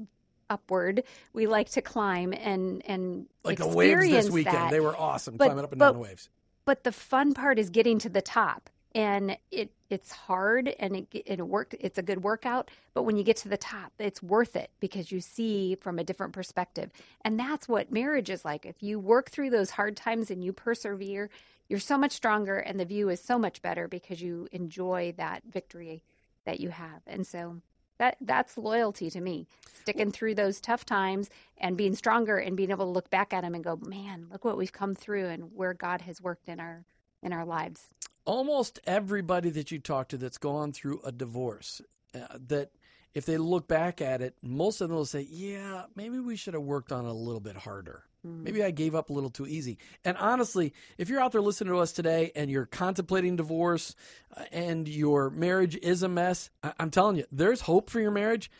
upward, 0.49 1.03
we 1.33 1.47
like 1.47 1.69
to 1.71 1.81
climb 1.81 2.33
and 2.33 2.81
and 2.85 3.27
like 3.43 3.57
the 3.59 3.67
waves 3.67 3.91
experience 4.03 4.25
this 4.25 4.33
weekend. 4.33 4.55
that. 4.55 4.71
They 4.71 4.79
were 4.79 4.95
awesome 4.97 5.37
But- 5.37 5.45
climbing 5.45 5.63
up 5.65 5.71
and 5.71 5.79
but- 5.79 5.85
down 5.91 5.93
the 5.95 5.99
waves. 6.07 6.29
but 6.65 6.83
the 6.83 6.91
fun 6.91 7.33
part 7.33 7.59
is 7.59 7.69
getting 7.69 7.99
to 7.99 8.09
the 8.09 8.21
top 8.21 8.69
and 8.95 9.37
it 9.51 9.71
it's 9.91 10.11
hard 10.11 10.67
and 10.79 10.95
it 10.95 11.07
it 11.25 11.47
work 11.47 11.75
it's 11.79 11.99
a 11.99 12.01
good 12.01 12.23
workout 12.23 12.69
but 12.95 13.03
when 13.03 13.15
you 13.17 13.23
get 13.23 13.37
to 13.37 13.47
the 13.47 13.57
top 13.57 13.91
it's 13.99 14.21
worth 14.23 14.55
it 14.55 14.71
because 14.79 15.11
you 15.11 15.19
see 15.21 15.75
from 15.75 15.99
a 15.99 16.03
different 16.03 16.33
perspective 16.33 16.89
and 17.23 17.39
that's 17.39 17.67
what 17.67 17.91
marriage 17.91 18.31
is 18.31 18.43
like 18.43 18.65
if 18.65 18.81
you 18.81 18.99
work 18.99 19.29
through 19.29 19.51
those 19.51 19.69
hard 19.71 19.95
times 19.95 20.31
and 20.31 20.43
you 20.43 20.51
persevere 20.51 21.29
you're 21.67 21.79
so 21.79 21.99
much 21.99 22.11
stronger 22.13 22.57
and 22.57 22.79
the 22.79 22.85
view 22.85 23.09
is 23.09 23.21
so 23.21 23.37
much 23.37 23.61
better 23.61 23.87
because 23.87 24.23
you 24.23 24.47
enjoy 24.51 25.13
that 25.17 25.43
victory 25.51 26.01
that 26.45 26.59
you 26.59 26.69
have 26.69 27.01
and 27.05 27.27
so 27.27 27.57
that 27.99 28.17
that's 28.21 28.57
loyalty 28.57 29.09
to 29.09 29.21
me 29.21 29.45
sticking 29.81 30.11
through 30.11 30.33
those 30.33 30.59
tough 30.59 30.85
times 30.85 31.29
and 31.57 31.77
being 31.77 31.95
stronger 31.95 32.37
and 32.37 32.57
being 32.57 32.71
able 32.71 32.85
to 32.85 32.91
look 32.91 33.09
back 33.09 33.33
at 33.33 33.41
them 33.41 33.53
and 33.53 33.63
go 33.63 33.77
man 33.85 34.25
look 34.31 34.43
what 34.43 34.57
we've 34.57 34.73
come 34.73 34.95
through 34.95 35.27
and 35.27 35.51
where 35.53 35.73
god 35.73 36.01
has 36.01 36.21
worked 36.21 36.49
in 36.49 36.59
our 36.59 36.83
in 37.21 37.33
our 37.33 37.45
lives. 37.45 37.87
Almost 38.25 38.79
everybody 38.85 39.49
that 39.51 39.71
you 39.71 39.79
talk 39.79 40.09
to 40.09 40.17
that's 40.17 40.37
gone 40.37 40.71
through 40.71 41.01
a 41.03 41.11
divorce 41.11 41.81
uh, 42.13 42.37
that 42.47 42.71
if 43.13 43.25
they 43.25 43.37
look 43.37 43.67
back 43.67 44.01
at 44.01 44.21
it 44.21 44.35
most 44.41 44.81
of 44.81 44.89
them 44.89 44.97
will 44.97 45.05
say 45.05 45.25
yeah 45.29 45.83
maybe 45.95 46.19
we 46.19 46.35
should 46.35 46.53
have 46.53 46.63
worked 46.63 46.91
on 46.91 47.05
it 47.05 47.09
a 47.09 47.13
little 47.13 47.39
bit 47.39 47.55
harder 47.55 48.03
maybe 48.23 48.63
i 48.63 48.71
gave 48.71 48.95
up 48.95 49.09
a 49.09 49.13
little 49.13 49.29
too 49.29 49.47
easy. 49.47 49.77
And 50.03 50.17
honestly 50.17 50.73
if 50.97 51.09
you're 51.09 51.21
out 51.21 51.31
there 51.31 51.41
listening 51.41 51.73
to 51.73 51.79
us 51.79 51.91
today 51.93 52.31
and 52.35 52.49
you're 52.51 52.65
contemplating 52.65 53.35
divorce 53.35 53.95
uh, 54.35 54.43
and 54.51 54.87
your 54.87 55.29
marriage 55.29 55.77
is 55.77 56.03
a 56.03 56.09
mess 56.09 56.49
I- 56.63 56.73
i'm 56.79 56.91
telling 56.91 57.15
you 57.17 57.25
there's 57.31 57.61
hope 57.61 57.89
for 57.89 57.99
your 57.99 58.11
marriage. 58.11 58.51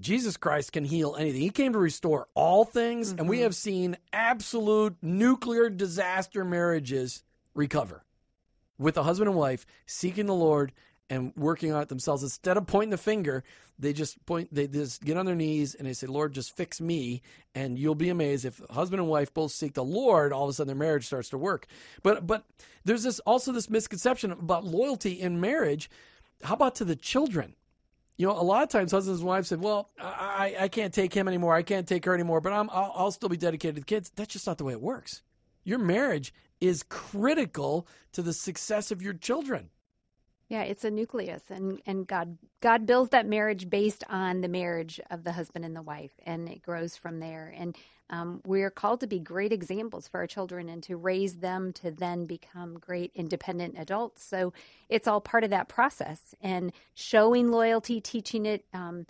Jesus 0.00 0.36
Christ 0.36 0.72
can 0.72 0.84
heal 0.84 1.14
anything. 1.16 1.40
He 1.40 1.50
came 1.50 1.72
to 1.72 1.78
restore 1.78 2.26
all 2.34 2.64
things, 2.64 3.12
and 3.12 3.28
we 3.28 3.40
have 3.42 3.54
seen 3.54 3.96
absolute 4.12 4.96
nuclear 5.02 5.70
disaster 5.70 6.44
marriages 6.44 7.22
recover 7.54 8.02
with 8.76 8.96
a 8.96 9.04
husband 9.04 9.28
and 9.28 9.38
wife 9.38 9.64
seeking 9.86 10.26
the 10.26 10.34
Lord 10.34 10.72
and 11.10 11.32
working 11.36 11.72
on 11.72 11.82
it 11.82 11.88
themselves. 11.88 12.22
Instead 12.22 12.56
of 12.56 12.66
pointing 12.66 12.90
the 12.90 12.96
finger, 12.96 13.44
they 13.78 13.92
just 13.92 14.24
point. 14.26 14.48
They 14.52 14.66
just 14.66 15.02
get 15.04 15.16
on 15.16 15.26
their 15.26 15.34
knees 15.34 15.74
and 15.74 15.86
they 15.86 15.92
say, 15.92 16.06
"Lord, 16.06 16.32
just 16.32 16.56
fix 16.56 16.80
me." 16.80 17.22
And 17.54 17.78
you'll 17.78 17.94
be 17.94 18.08
amazed 18.08 18.44
if 18.44 18.60
husband 18.70 19.00
and 19.00 19.08
wife 19.08 19.32
both 19.34 19.52
seek 19.52 19.74
the 19.74 19.84
Lord. 19.84 20.32
All 20.32 20.44
of 20.44 20.50
a 20.50 20.52
sudden, 20.52 20.68
their 20.68 20.86
marriage 20.86 21.06
starts 21.06 21.28
to 21.30 21.38
work. 21.38 21.66
But 22.02 22.26
but 22.26 22.44
there's 22.84 23.02
this 23.02 23.20
also 23.20 23.52
this 23.52 23.68
misconception 23.68 24.30
about 24.30 24.64
loyalty 24.64 25.20
in 25.20 25.40
marriage. 25.40 25.90
How 26.42 26.54
about 26.54 26.76
to 26.76 26.84
the 26.84 26.96
children? 26.96 27.54
You 28.16 28.28
know, 28.28 28.38
a 28.38 28.42
lot 28.42 28.62
of 28.62 28.68
times 28.68 28.92
husbands 28.92 29.20
and 29.20 29.28
wives 29.28 29.48
say, 29.48 29.56
"Well, 29.56 29.90
I, 29.98 30.54
I 30.60 30.68
can't 30.68 30.94
take 30.94 31.12
him 31.12 31.26
anymore. 31.26 31.54
I 31.54 31.62
can't 31.62 31.88
take 31.88 32.04
her 32.04 32.14
anymore, 32.14 32.40
but 32.40 32.52
I'm 32.52 32.70
I'll, 32.70 32.92
I'll 32.94 33.10
still 33.10 33.28
be 33.28 33.36
dedicated 33.36 33.74
to 33.74 33.80
the 33.80 33.86
kids." 33.86 34.12
That's 34.14 34.32
just 34.32 34.46
not 34.46 34.58
the 34.58 34.64
way 34.64 34.72
it 34.72 34.80
works. 34.80 35.22
Your 35.64 35.78
marriage 35.78 36.32
is 36.60 36.84
critical 36.84 37.88
to 38.12 38.22
the 38.22 38.32
success 38.32 38.90
of 38.90 39.02
your 39.02 39.14
children. 39.14 39.70
Yeah 40.48 40.62
it's 40.62 40.84
a 40.84 40.90
nucleus 40.90 41.42
and 41.50 41.80
and 41.86 42.06
god 42.06 42.36
god 42.64 42.86
builds 42.86 43.10
that 43.10 43.26
marriage 43.26 43.68
based 43.68 44.04
on 44.08 44.40
the 44.40 44.48
marriage 44.48 44.98
of 45.10 45.22
the 45.22 45.32
husband 45.32 45.66
and 45.66 45.76
the 45.76 45.82
wife 45.82 46.12
and 46.24 46.48
it 46.48 46.62
grows 46.62 46.96
from 46.96 47.20
there. 47.20 47.54
And 47.54 47.76
um, 48.08 48.40
we're 48.46 48.70
called 48.70 49.00
to 49.00 49.06
be 49.06 49.18
great 49.18 49.52
examples 49.52 50.08
for 50.08 50.20
our 50.20 50.26
children 50.26 50.70
and 50.70 50.82
to 50.84 50.96
raise 50.96 51.36
them 51.36 51.74
to 51.74 51.90
then 51.90 52.24
become 52.24 52.78
great 52.78 53.12
independent 53.14 53.74
adults. 53.78 54.24
So 54.24 54.54
it's 54.88 55.06
all 55.06 55.20
part 55.20 55.44
of 55.44 55.50
that 55.50 55.68
process 55.68 56.34
and 56.40 56.72
showing 56.94 57.50
loyalty 57.50 58.00
teaching 58.00 58.46
it 58.46 58.64
um, 58.72 59.06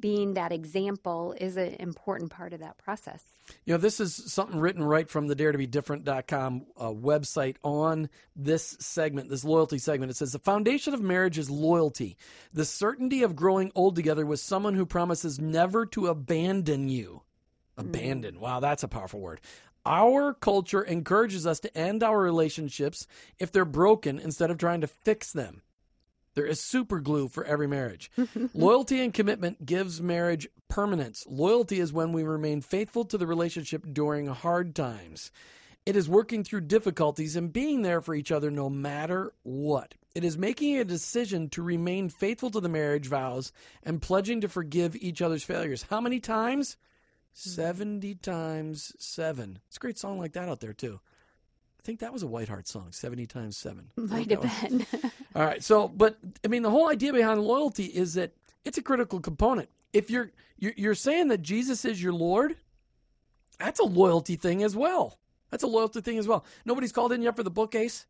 being 0.00 0.34
that 0.34 0.52
example 0.52 1.34
is 1.40 1.56
an 1.56 1.74
important 1.74 2.30
part 2.30 2.52
of 2.52 2.60
that 2.60 2.78
process 2.78 3.22
You 3.64 3.74
know, 3.74 3.78
this 3.78 4.00
is 4.00 4.14
something 4.14 4.58
written 4.58 4.82
right 4.82 5.08
from 5.08 5.26
the 5.26 5.34
dare 5.34 5.52
to 5.52 5.58
be 5.58 5.66
different.com 5.66 6.66
uh, 6.76 6.88
website 6.88 7.56
on 7.62 8.08
this 8.36 8.76
segment, 8.80 9.30
this 9.30 9.44
loyalty 9.44 9.78
segment. 9.78 10.10
It 10.10 10.16
says 10.16 10.32
the 10.32 10.38
foundation 10.38 10.94
of 10.94 11.00
marriage 11.00 11.38
is 11.38 11.50
loyalty, 11.50 12.16
the 12.52 12.64
certainty 12.64 13.22
of 13.22 13.36
growing 13.36 13.72
old 13.74 13.96
together 13.96 14.26
with 14.26 14.40
someone 14.40 14.74
who 14.74 14.86
promises 14.86 15.40
never 15.40 15.86
to 15.86 16.08
abandon 16.08 16.88
you. 16.88 17.22
Abandon. 17.76 18.40
Wow, 18.40 18.60
that's 18.60 18.82
a 18.82 18.88
powerful 18.88 19.20
word. 19.20 19.40
Our 19.86 20.34
culture 20.34 20.82
encourages 20.82 21.46
us 21.46 21.60
to 21.60 21.78
end 21.78 22.02
our 22.02 22.20
relationships 22.20 23.06
if 23.38 23.52
they're 23.52 23.64
broken 23.64 24.18
instead 24.18 24.50
of 24.50 24.58
trying 24.58 24.82
to 24.82 24.86
fix 24.86 25.32
them. 25.32 25.62
There 26.38 26.46
is 26.46 26.60
super 26.60 27.00
glue 27.00 27.26
for 27.26 27.42
every 27.42 27.66
marriage. 27.66 28.12
Loyalty 28.54 29.02
and 29.02 29.12
commitment 29.12 29.66
gives 29.66 30.00
marriage 30.00 30.46
permanence. 30.68 31.26
Loyalty 31.28 31.80
is 31.80 31.92
when 31.92 32.12
we 32.12 32.22
remain 32.22 32.60
faithful 32.60 33.04
to 33.06 33.18
the 33.18 33.26
relationship 33.26 33.84
during 33.92 34.28
hard 34.28 34.76
times. 34.76 35.32
It 35.84 35.96
is 35.96 36.08
working 36.08 36.44
through 36.44 36.60
difficulties 36.60 37.34
and 37.34 37.52
being 37.52 37.82
there 37.82 38.00
for 38.00 38.14
each 38.14 38.30
other 38.30 38.52
no 38.52 38.70
matter 38.70 39.32
what. 39.42 39.94
It 40.14 40.22
is 40.22 40.38
making 40.38 40.78
a 40.78 40.84
decision 40.84 41.48
to 41.48 41.62
remain 41.62 42.08
faithful 42.08 42.50
to 42.50 42.60
the 42.60 42.68
marriage 42.68 43.08
vows 43.08 43.50
and 43.82 44.00
pledging 44.00 44.40
to 44.42 44.48
forgive 44.48 44.94
each 44.94 45.20
other's 45.20 45.42
failures. 45.42 45.86
How 45.90 46.00
many 46.00 46.20
times? 46.20 46.76
Hmm. 47.34 47.50
70 47.50 48.14
times 48.14 48.92
7. 49.00 49.58
It's 49.66 49.76
a 49.76 49.80
great 49.80 49.98
song 49.98 50.20
like 50.20 50.34
that 50.34 50.48
out 50.48 50.60
there, 50.60 50.72
too. 50.72 51.00
I 51.78 51.82
think 51.82 52.00
that 52.00 52.12
was 52.12 52.22
a 52.22 52.26
Whiteheart 52.26 52.66
song, 52.66 52.88
70 52.90 53.26
times 53.26 53.56
7. 53.56 53.90
Might 53.96 54.30
have 54.30 54.42
been 54.42 54.86
all 55.34 55.44
right. 55.44 55.62
So, 55.62 55.88
but 55.88 56.18
I 56.44 56.48
mean, 56.48 56.62
the 56.62 56.70
whole 56.70 56.88
idea 56.88 57.12
behind 57.12 57.40
loyalty 57.40 57.84
is 57.84 58.14
that 58.14 58.32
it's 58.64 58.78
a 58.78 58.82
critical 58.82 59.20
component. 59.20 59.68
if 59.92 60.10
you're 60.10 60.32
you're, 60.58 60.94
saying 60.94 61.28
that 61.28 61.40
Jesus 61.40 61.84
is 61.84 62.02
your 62.02 62.12
Lord, 62.12 62.56
that's 63.60 63.78
a 63.78 63.84
loyalty 63.84 64.34
thing 64.34 64.64
as 64.64 64.74
well. 64.74 65.20
That's 65.50 65.62
a 65.62 65.68
loyalty 65.68 66.00
thing 66.00 66.18
as 66.18 66.26
well. 66.26 66.44
Nobody's 66.64 66.90
called 66.90 67.12
in 67.12 67.22
yet 67.22 67.36
for 67.36 67.44
the 67.44 67.50
book, 67.50 67.76
Ace. 67.76 68.06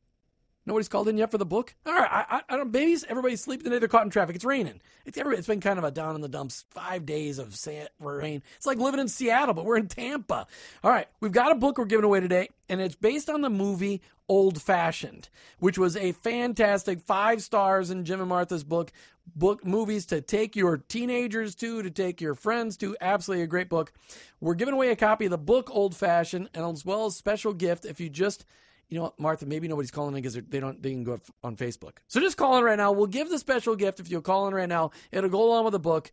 Nobody's 0.68 0.88
called 0.88 1.08
in 1.08 1.16
yet 1.16 1.30
for 1.30 1.38
the 1.38 1.46
book. 1.46 1.74
All 1.86 1.94
right, 1.94 2.10
I, 2.10 2.36
I, 2.36 2.40
I 2.50 2.56
don't. 2.58 2.70
Babies, 2.70 3.02
everybody's 3.08 3.40
sleeping 3.40 3.64
today. 3.64 3.78
They're 3.78 3.88
caught 3.88 4.04
in 4.04 4.10
traffic. 4.10 4.36
It's 4.36 4.44
raining. 4.44 4.82
It's 5.06 5.16
every, 5.16 5.38
It's 5.38 5.46
been 5.46 5.62
kind 5.62 5.78
of 5.78 5.84
a 5.84 5.90
down 5.90 6.14
in 6.14 6.20
the 6.20 6.28
dumps. 6.28 6.66
Five 6.68 7.06
days 7.06 7.38
of 7.38 7.56
sand, 7.56 7.88
rain. 7.98 8.42
It's 8.58 8.66
like 8.66 8.76
living 8.76 9.00
in 9.00 9.08
Seattle, 9.08 9.54
but 9.54 9.64
we're 9.64 9.78
in 9.78 9.88
Tampa. 9.88 10.46
All 10.84 10.90
right, 10.90 11.08
we've 11.20 11.32
got 11.32 11.52
a 11.52 11.54
book 11.54 11.78
we're 11.78 11.86
giving 11.86 12.04
away 12.04 12.20
today, 12.20 12.50
and 12.68 12.82
it's 12.82 12.94
based 12.94 13.30
on 13.30 13.40
the 13.40 13.48
movie 13.48 14.02
Old 14.28 14.60
Fashioned, 14.60 15.30
which 15.58 15.78
was 15.78 15.96
a 15.96 16.12
fantastic 16.12 17.00
five 17.00 17.42
stars 17.42 17.90
in 17.90 18.04
Jim 18.04 18.20
and 18.20 18.28
Martha's 18.28 18.62
book. 18.62 18.92
Book 19.34 19.64
movies 19.64 20.04
to 20.06 20.20
take 20.20 20.54
your 20.54 20.76
teenagers 20.76 21.54
to, 21.54 21.82
to 21.82 21.90
take 21.90 22.20
your 22.20 22.34
friends 22.34 22.76
to. 22.76 22.94
Absolutely 23.00 23.44
a 23.44 23.46
great 23.46 23.70
book. 23.70 23.90
We're 24.38 24.54
giving 24.54 24.74
away 24.74 24.90
a 24.90 24.96
copy 24.96 25.24
of 25.24 25.30
the 25.30 25.38
book 25.38 25.70
Old 25.72 25.96
Fashioned, 25.96 26.50
and 26.52 26.66
as 26.66 26.84
well 26.84 27.06
as 27.06 27.16
special 27.16 27.54
gift 27.54 27.86
if 27.86 28.00
you 28.00 28.10
just 28.10 28.44
you 28.88 28.98
know 28.98 29.04
what, 29.04 29.20
Martha, 29.20 29.46
maybe 29.46 29.68
nobody's 29.68 29.90
calling 29.90 30.16
in 30.16 30.22
because 30.22 30.34
they 30.34 30.60
don't 30.60 30.82
they 30.82 30.90
can 30.90 31.04
go 31.04 31.20
on 31.44 31.56
Facebook. 31.56 31.98
So 32.08 32.20
just 32.20 32.36
call 32.36 32.56
in 32.58 32.64
right 32.64 32.78
now. 32.78 32.92
We'll 32.92 33.06
give 33.06 33.28
the 33.28 33.38
special 33.38 33.76
gift 33.76 34.00
if 34.00 34.10
you'll 34.10 34.22
call 34.22 34.48
in 34.48 34.54
right 34.54 34.68
now. 34.68 34.92
It'll 35.12 35.30
go 35.30 35.44
along 35.44 35.64
with 35.64 35.72
the 35.72 35.78
book. 35.78 36.10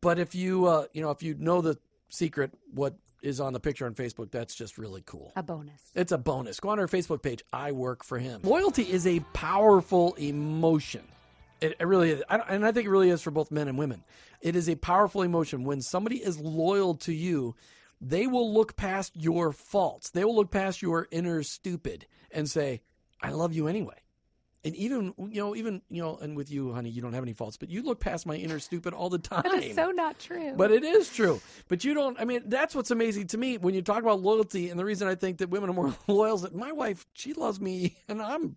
But 0.00 0.18
if 0.18 0.34
you 0.34 0.66
uh, 0.66 0.86
you 0.92 1.02
know 1.02 1.10
if 1.10 1.22
you 1.22 1.36
know 1.38 1.60
the 1.60 1.78
secret, 2.08 2.52
what 2.72 2.94
is 3.22 3.40
on 3.40 3.52
the 3.52 3.60
picture 3.60 3.86
on 3.86 3.94
Facebook, 3.94 4.30
that's 4.30 4.54
just 4.54 4.78
really 4.78 5.02
cool. 5.04 5.32
A 5.36 5.42
bonus. 5.42 5.80
It's 5.94 6.12
a 6.12 6.18
bonus. 6.18 6.58
Go 6.58 6.70
on 6.70 6.80
our 6.80 6.86
Facebook 6.86 7.22
page. 7.22 7.44
I 7.52 7.72
work 7.72 8.02
for 8.02 8.18
him. 8.18 8.40
Loyalty 8.42 8.82
is 8.82 9.06
a 9.06 9.20
powerful 9.32 10.14
emotion. 10.14 11.02
It, 11.60 11.76
it 11.78 11.86
really 11.86 12.12
is, 12.12 12.22
I, 12.28 12.38
and 12.38 12.64
I 12.64 12.72
think 12.72 12.86
it 12.86 12.90
really 12.90 13.10
is 13.10 13.20
for 13.20 13.30
both 13.30 13.50
men 13.50 13.68
and 13.68 13.76
women. 13.76 14.02
It 14.40 14.56
is 14.56 14.68
a 14.70 14.76
powerful 14.76 15.20
emotion 15.20 15.64
when 15.64 15.82
somebody 15.82 16.16
is 16.16 16.40
loyal 16.40 16.94
to 16.96 17.12
you 17.12 17.54
they 18.00 18.26
will 18.26 18.52
look 18.52 18.76
past 18.76 19.12
your 19.14 19.52
faults. 19.52 20.10
They 20.10 20.24
will 20.24 20.34
look 20.36 20.50
past 20.50 20.82
your 20.82 21.06
inner 21.10 21.42
stupid 21.42 22.06
and 22.30 22.48
say, 22.48 22.80
I 23.22 23.30
love 23.30 23.52
you 23.52 23.68
anyway. 23.68 23.96
And 24.62 24.74
even, 24.76 25.14
you 25.16 25.40
know, 25.40 25.56
even, 25.56 25.80
you 25.88 26.02
know, 26.02 26.18
and 26.20 26.36
with 26.36 26.50
you, 26.50 26.74
honey, 26.74 26.90
you 26.90 27.00
don't 27.00 27.14
have 27.14 27.22
any 27.22 27.32
faults, 27.32 27.56
but 27.56 27.70
you 27.70 27.82
look 27.82 27.98
past 27.98 28.26
my 28.26 28.34
inner 28.36 28.58
stupid 28.58 28.92
all 28.92 29.08
the 29.08 29.18
time. 29.18 29.42
That 29.50 29.62
is 29.62 29.74
so 29.74 29.90
not 29.90 30.18
true. 30.18 30.52
But 30.54 30.70
it 30.70 30.84
is 30.84 31.10
true. 31.10 31.40
But 31.68 31.82
you 31.82 31.94
don't, 31.94 32.20
I 32.20 32.24
mean, 32.26 32.42
that's 32.44 32.74
what's 32.74 32.90
amazing 32.90 33.28
to 33.28 33.38
me 33.38 33.56
when 33.56 33.74
you 33.74 33.80
talk 33.80 34.02
about 34.02 34.20
loyalty. 34.20 34.68
And 34.68 34.78
the 34.78 34.84
reason 34.84 35.08
I 35.08 35.14
think 35.14 35.38
that 35.38 35.48
women 35.48 35.70
are 35.70 35.72
more 35.72 35.94
loyal 36.08 36.34
is 36.36 36.42
that 36.42 36.54
my 36.54 36.72
wife, 36.72 37.06
she 37.14 37.32
loves 37.32 37.58
me 37.58 37.96
and 38.08 38.20
I'm 38.20 38.56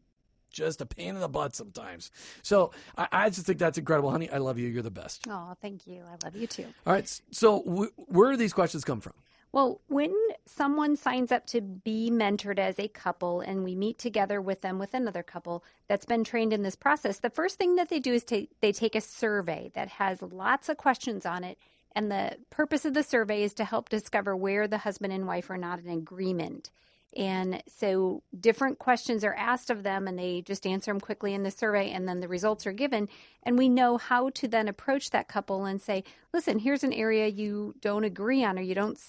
just 0.52 0.82
a 0.82 0.86
pain 0.86 1.16
in 1.16 1.20
the 1.22 1.30
butt 1.30 1.56
sometimes. 1.56 2.12
So 2.42 2.72
I, 2.98 3.08
I 3.12 3.30
just 3.30 3.46
think 3.46 3.58
that's 3.60 3.78
incredible. 3.78 4.12
Honey, 4.12 4.30
I 4.30 4.38
love 4.40 4.60
you. 4.60 4.68
You're 4.68 4.84
the 4.84 4.92
best. 4.92 5.26
Oh, 5.30 5.56
thank 5.62 5.88
you. 5.88 6.04
I 6.06 6.18
love 6.26 6.36
you 6.36 6.48
too. 6.48 6.66
All 6.86 6.94
right. 6.94 7.22
So 7.32 7.64
w- 7.64 7.92
where 7.96 8.32
do 8.32 8.38
these 8.38 8.54
questions 8.54 8.84
come 8.84 9.00
from? 9.00 9.14
Well, 9.54 9.82
when 9.88 10.16
someone 10.48 10.96
signs 10.96 11.32
up 11.32 11.46
to 11.48 11.62
be 11.62 12.10
mentored 12.12 12.58
as 12.58 12.80
a 12.80 12.88
couple 12.88 13.42
and 13.42 13.64
we 13.64 13.76
meet 13.76 14.00
together 14.00 14.42
with 14.42 14.62
them 14.62 14.80
with 14.80 14.96
another 14.96 15.22
couple 15.22 15.64
that's 15.88 16.08
been 16.08 16.24
trained 16.24 16.54
in 16.54 16.64
this 16.64 16.76
process, 16.76 17.20
the 17.20 17.30
first 17.30 17.60
thing 17.60 17.76
that 17.76 17.88
they 17.88 18.00
do 18.00 18.14
is 18.14 18.24
ta- 18.24 18.48
they 18.62 18.72
take 18.72 18.96
a 18.96 19.02
survey 19.02 19.72
that 19.76 19.90
has 19.90 20.24
lots 20.24 20.70
of 20.70 20.78
questions 20.78 21.24
on 21.24 21.44
it. 21.44 21.60
And 21.96 22.12
the 22.12 22.38
purpose 22.50 22.84
of 22.84 22.96
the 22.96 23.04
survey 23.04 23.44
is 23.44 23.54
to 23.54 23.64
help 23.64 23.90
discover 23.90 24.36
where 24.36 24.68
the 24.68 24.80
husband 24.80 25.14
and 25.14 25.28
wife 25.28 25.52
are 25.52 25.58
not 25.58 25.80
in 25.80 25.90
agreement. 25.90 26.72
And 27.16 27.62
so 27.68 28.24
different 28.40 28.80
questions 28.80 29.24
are 29.24 29.36
asked 29.36 29.70
of 29.70 29.84
them, 29.84 30.08
and 30.08 30.18
they 30.18 30.42
just 30.42 30.66
answer 30.66 30.90
them 30.90 31.00
quickly 31.00 31.36
in 31.36 31.44
the 31.44 31.52
survey, 31.52 31.92
and 31.92 32.08
then 32.08 32.22
the 32.22 32.28
results 32.28 32.66
are 32.66 32.72
given. 32.72 33.08
And 33.44 33.56
we 33.56 33.70
know 33.70 34.00
how 34.00 34.32
to 34.32 34.48
then 34.48 34.68
approach 34.68 35.12
that 35.12 35.28
couple 35.28 35.66
and 35.66 35.80
say, 35.80 36.04
"Listen, 36.34 36.58
here's 36.58 36.84
an 36.84 36.92
area 36.92 37.28
you 37.28 37.76
don't 37.82 38.04
agree 38.04 38.44
on, 38.44 38.58
or 38.58 38.64
you 38.64 38.74
don't 38.74 39.00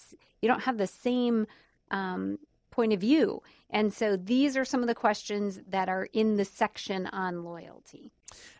you 0.45 0.49
don't 0.49 0.63
have 0.63 0.79
the 0.79 0.87
same 0.87 1.47
um, 1.91 2.39
point 2.71 2.93
of 2.93 3.01
view." 3.01 3.43
And 3.71 3.93
so 3.93 4.17
these 4.17 4.57
are 4.57 4.65
some 4.65 4.83
of 4.83 4.87
the 4.87 4.95
questions 4.95 5.61
that 5.69 5.89
are 5.89 6.09
in 6.13 6.37
the 6.37 6.45
section 6.45 7.09
on 7.09 7.43
loyalty. 7.43 8.13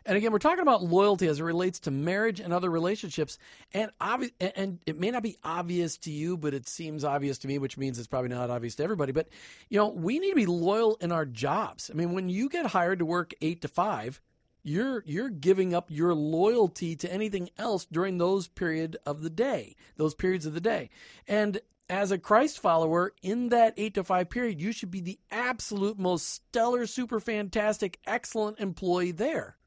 And 0.05 0.17
again, 0.17 0.31
we're 0.31 0.39
talking 0.39 0.61
about 0.61 0.83
loyalty 0.83 1.27
as 1.27 1.39
it 1.39 1.43
relates 1.43 1.79
to 1.81 1.91
marriage 1.91 2.39
and 2.39 2.51
other 2.51 2.69
relationships. 2.69 3.37
And 3.73 3.91
obvi- 4.01 4.33
and 4.39 4.79
it 4.85 4.99
may 4.99 5.11
not 5.11 5.23
be 5.23 5.37
obvious 5.43 5.97
to 5.99 6.11
you, 6.11 6.37
but 6.37 6.53
it 6.53 6.67
seems 6.67 7.03
obvious 7.03 7.37
to 7.39 7.47
me, 7.47 7.59
which 7.59 7.77
means 7.77 7.97
it's 7.97 8.07
probably 8.07 8.29
not 8.29 8.49
obvious 8.49 8.75
to 8.75 8.83
everybody. 8.83 9.13
But 9.13 9.29
you 9.69 9.77
know, 9.77 9.87
we 9.87 10.19
need 10.19 10.31
to 10.31 10.35
be 10.35 10.45
loyal 10.45 10.97
in 10.99 11.13
our 11.13 11.25
jobs. 11.25 11.89
I 11.89 11.95
mean, 11.95 12.13
when 12.13 12.27
you 12.27 12.49
get 12.49 12.67
hired 12.67 12.99
to 12.99 13.05
work 13.05 13.33
eight 13.41 13.61
to 13.61 13.67
five, 13.69 14.21
you're 14.63 15.03
you're 15.05 15.29
giving 15.29 15.73
up 15.73 15.85
your 15.89 16.13
loyalty 16.13 16.95
to 16.97 17.11
anything 17.11 17.49
else 17.57 17.85
during 17.85 18.17
those 18.17 18.47
period 18.47 18.97
of 19.05 19.21
the 19.21 19.29
day, 19.29 19.75
those 19.95 20.13
periods 20.13 20.45
of 20.45 20.53
the 20.53 20.61
day. 20.61 20.89
And 21.27 21.61
as 21.89 22.11
a 22.11 22.17
Christ 22.17 22.59
follower, 22.59 23.13
in 23.21 23.49
that 23.49 23.73
eight 23.77 23.93
to 23.95 24.03
five 24.03 24.29
period, 24.29 24.61
you 24.61 24.71
should 24.71 24.91
be 24.91 25.01
the 25.01 25.19
absolute 25.31 25.99
most 25.99 26.27
stellar, 26.27 26.85
super 26.85 27.19
fantastic, 27.19 27.99
excellent 28.05 28.59
employee 28.59 29.11
there. 29.11 29.57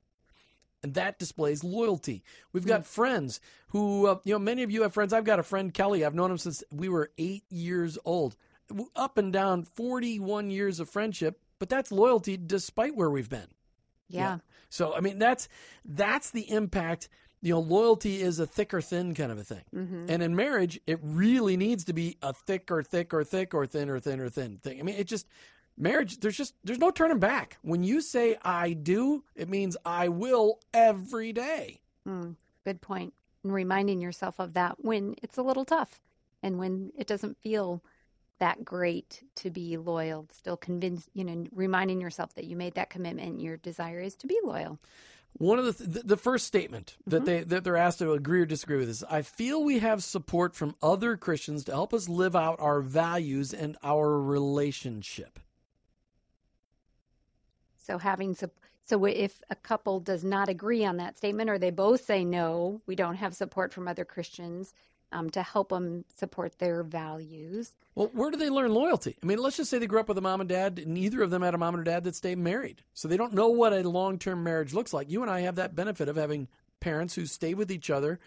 And 0.82 0.94
that 0.94 1.18
displays 1.18 1.64
loyalty. 1.64 2.22
We've 2.52 2.66
got 2.66 2.86
friends 2.86 3.40
who, 3.68 4.06
uh, 4.06 4.18
you 4.24 4.32
know, 4.32 4.38
many 4.38 4.62
of 4.62 4.70
you 4.70 4.82
have 4.82 4.94
friends. 4.94 5.12
I've 5.12 5.24
got 5.24 5.40
a 5.40 5.44
friend, 5.44 5.74
Kelly. 5.74 6.04
I've 6.04 6.14
known 6.14 6.30
him 6.30 6.38
since 6.38 6.62
we 6.70 6.88
were 6.88 7.10
eight 7.18 7.44
years 7.50 7.98
old. 8.04 8.36
Up 8.94 9.18
and 9.18 9.32
down, 9.32 9.64
41 9.64 10.50
years 10.50 10.78
of 10.78 10.88
friendship, 10.88 11.40
but 11.58 11.68
that's 11.68 11.90
loyalty 11.90 12.36
despite 12.36 12.94
where 12.94 13.10
we've 13.10 13.28
been. 13.28 13.48
Yeah. 14.08 14.38
So, 14.70 14.94
I 14.94 15.00
mean, 15.00 15.18
that's 15.18 15.48
that's 15.84 16.30
the 16.30 16.50
impact. 16.50 17.08
You 17.40 17.54
know, 17.54 17.60
loyalty 17.60 18.20
is 18.20 18.38
a 18.38 18.46
thick 18.46 18.74
or 18.74 18.80
thin 18.80 19.14
kind 19.14 19.30
of 19.30 19.38
a 19.38 19.44
thing. 19.44 19.62
And 20.08 20.22
in 20.22 20.34
marriage, 20.34 20.80
it 20.86 20.98
really 21.02 21.56
needs 21.56 21.84
to 21.84 21.92
be 21.92 22.16
a 22.22 22.32
thick 22.32 22.70
or 22.70 22.82
thick 22.82 23.14
or 23.14 23.22
thick 23.24 23.54
or 23.54 23.66
thin 23.66 23.88
or 23.88 24.00
thin 24.00 24.20
or 24.20 24.28
thin 24.28 24.58
thing. 24.58 24.80
I 24.80 24.82
mean, 24.82 24.96
it 24.96 25.06
just 25.06 25.26
marriage 25.76 26.18
there's 26.18 26.36
just 26.36 26.54
there's 26.64 26.78
no 26.78 26.90
turning 26.90 27.18
back. 27.18 27.58
When 27.62 27.84
you 27.84 28.00
say 28.00 28.36
I 28.42 28.72
do, 28.72 29.24
it 29.36 29.48
means 29.48 29.76
I 29.84 30.08
will 30.08 30.60
every 30.74 31.32
day. 31.32 31.80
Mm, 32.06 32.36
good 32.64 32.80
point. 32.80 33.14
And 33.44 33.52
reminding 33.52 34.00
yourself 34.00 34.40
of 34.40 34.54
that 34.54 34.84
when 34.84 35.14
it's 35.22 35.38
a 35.38 35.42
little 35.42 35.64
tough 35.64 36.00
and 36.42 36.58
when 36.58 36.92
it 36.96 37.06
doesn't 37.06 37.38
feel 37.38 37.82
that 38.38 38.64
great 38.64 39.22
to 39.36 39.50
be 39.50 39.76
loyal, 39.76 40.26
still 40.32 40.56
convinced, 40.56 41.08
you 41.12 41.24
know, 41.24 41.46
reminding 41.52 42.00
yourself 42.00 42.34
that 42.34 42.44
you 42.44 42.56
made 42.56 42.74
that 42.74 42.90
commitment. 42.90 43.40
Your 43.40 43.56
desire 43.56 44.00
is 44.00 44.14
to 44.16 44.26
be 44.26 44.38
loyal. 44.44 44.78
One 45.34 45.58
of 45.58 45.64
the 45.66 45.86
th- 45.86 46.06
the 46.06 46.16
first 46.16 46.46
statement 46.46 46.96
that 47.06 47.18
mm-hmm. 47.18 47.24
they 47.24 47.42
that 47.44 47.64
they're 47.64 47.76
asked 47.76 48.00
to 48.00 48.12
agree 48.12 48.40
or 48.40 48.46
disagree 48.46 48.78
with 48.78 48.88
is 48.88 49.04
I 49.08 49.22
feel 49.22 49.62
we 49.62 49.78
have 49.78 50.02
support 50.02 50.56
from 50.56 50.74
other 50.82 51.16
Christians 51.16 51.64
to 51.64 51.72
help 51.72 51.94
us 51.94 52.08
live 52.08 52.34
out 52.34 52.58
our 52.60 52.80
values 52.80 53.54
and 53.54 53.76
our 53.82 54.20
relationship. 54.20 55.38
So 57.76 57.98
having 57.98 58.34
so 58.34 59.04
if 59.04 59.40
a 59.50 59.54
couple 59.54 60.00
does 60.00 60.24
not 60.24 60.48
agree 60.48 60.84
on 60.84 60.96
that 60.96 61.16
statement, 61.16 61.50
or 61.50 61.58
they 61.58 61.70
both 61.70 62.04
say 62.04 62.24
no, 62.24 62.80
we 62.86 62.96
don't 62.96 63.16
have 63.16 63.34
support 63.34 63.72
from 63.72 63.86
other 63.86 64.04
Christians 64.04 64.72
um, 65.12 65.30
to 65.30 65.42
help 65.42 65.70
them 65.70 66.04
support 66.16 66.58
their 66.58 66.82
values. 66.82 67.72
Well, 67.94 68.10
where 68.12 68.30
do 68.30 68.36
they 68.36 68.50
learn 68.50 68.72
loyalty? 68.72 69.16
I 69.22 69.26
mean, 69.26 69.38
let's 69.38 69.56
just 69.56 69.70
say 69.70 69.78
they 69.78 69.86
grew 69.86 70.00
up 70.00 70.08
with 70.08 70.18
a 70.18 70.22
mom 70.22 70.40
and 70.40 70.48
dad, 70.48 70.78
and 70.78 70.94
neither 70.94 71.22
of 71.22 71.30
them 71.30 71.42
had 71.42 71.54
a 71.54 71.58
mom 71.58 71.74
and 71.74 71.84
dad 71.84 72.04
that 72.04 72.14
stayed 72.14 72.38
married. 72.38 72.82
So 72.94 73.08
they 73.08 73.16
don't 73.16 73.32
know 73.32 73.48
what 73.48 73.72
a 73.72 73.88
long 73.88 74.18
term 74.18 74.44
marriage 74.44 74.74
looks 74.74 74.92
like. 74.92 75.10
You 75.10 75.22
and 75.22 75.30
I 75.30 75.40
have 75.40 75.56
that 75.56 75.74
benefit 75.74 76.08
of 76.08 76.16
having 76.16 76.48
parents 76.80 77.14
who 77.14 77.26
stay 77.26 77.54
with 77.54 77.70
each 77.70 77.90
other 77.90 78.20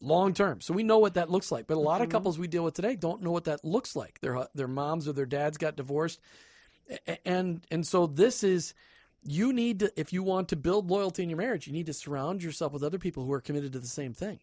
long 0.00 0.34
term. 0.34 0.60
So 0.60 0.74
we 0.74 0.82
know 0.82 0.98
what 0.98 1.14
that 1.14 1.30
looks 1.30 1.50
like. 1.50 1.66
But 1.66 1.76
a 1.76 1.80
lot 1.80 2.02
of 2.02 2.08
couples 2.08 2.38
we 2.38 2.48
deal 2.48 2.64
with 2.64 2.74
today 2.74 2.96
don't 2.96 3.22
know 3.22 3.30
what 3.30 3.44
that 3.44 3.64
looks 3.64 3.96
like. 3.96 4.20
Their 4.20 4.46
their 4.54 4.68
moms 4.68 5.08
or 5.08 5.12
their 5.12 5.26
dads 5.26 5.58
got 5.58 5.76
divorced. 5.76 6.20
And 7.24 7.64
and 7.70 7.86
so 7.86 8.06
this 8.06 8.44
is 8.44 8.74
you 9.22 9.52
need 9.52 9.80
to 9.80 9.92
if 9.96 10.12
you 10.12 10.22
want 10.22 10.48
to 10.48 10.56
build 10.56 10.90
loyalty 10.90 11.22
in 11.22 11.30
your 11.30 11.38
marriage, 11.38 11.66
you 11.66 11.72
need 11.72 11.86
to 11.86 11.94
surround 11.94 12.42
yourself 12.42 12.72
with 12.72 12.82
other 12.82 12.98
people 12.98 13.24
who 13.24 13.32
are 13.32 13.40
committed 13.40 13.72
to 13.72 13.78
the 13.78 13.86
same 13.86 14.12
thing. 14.12 14.40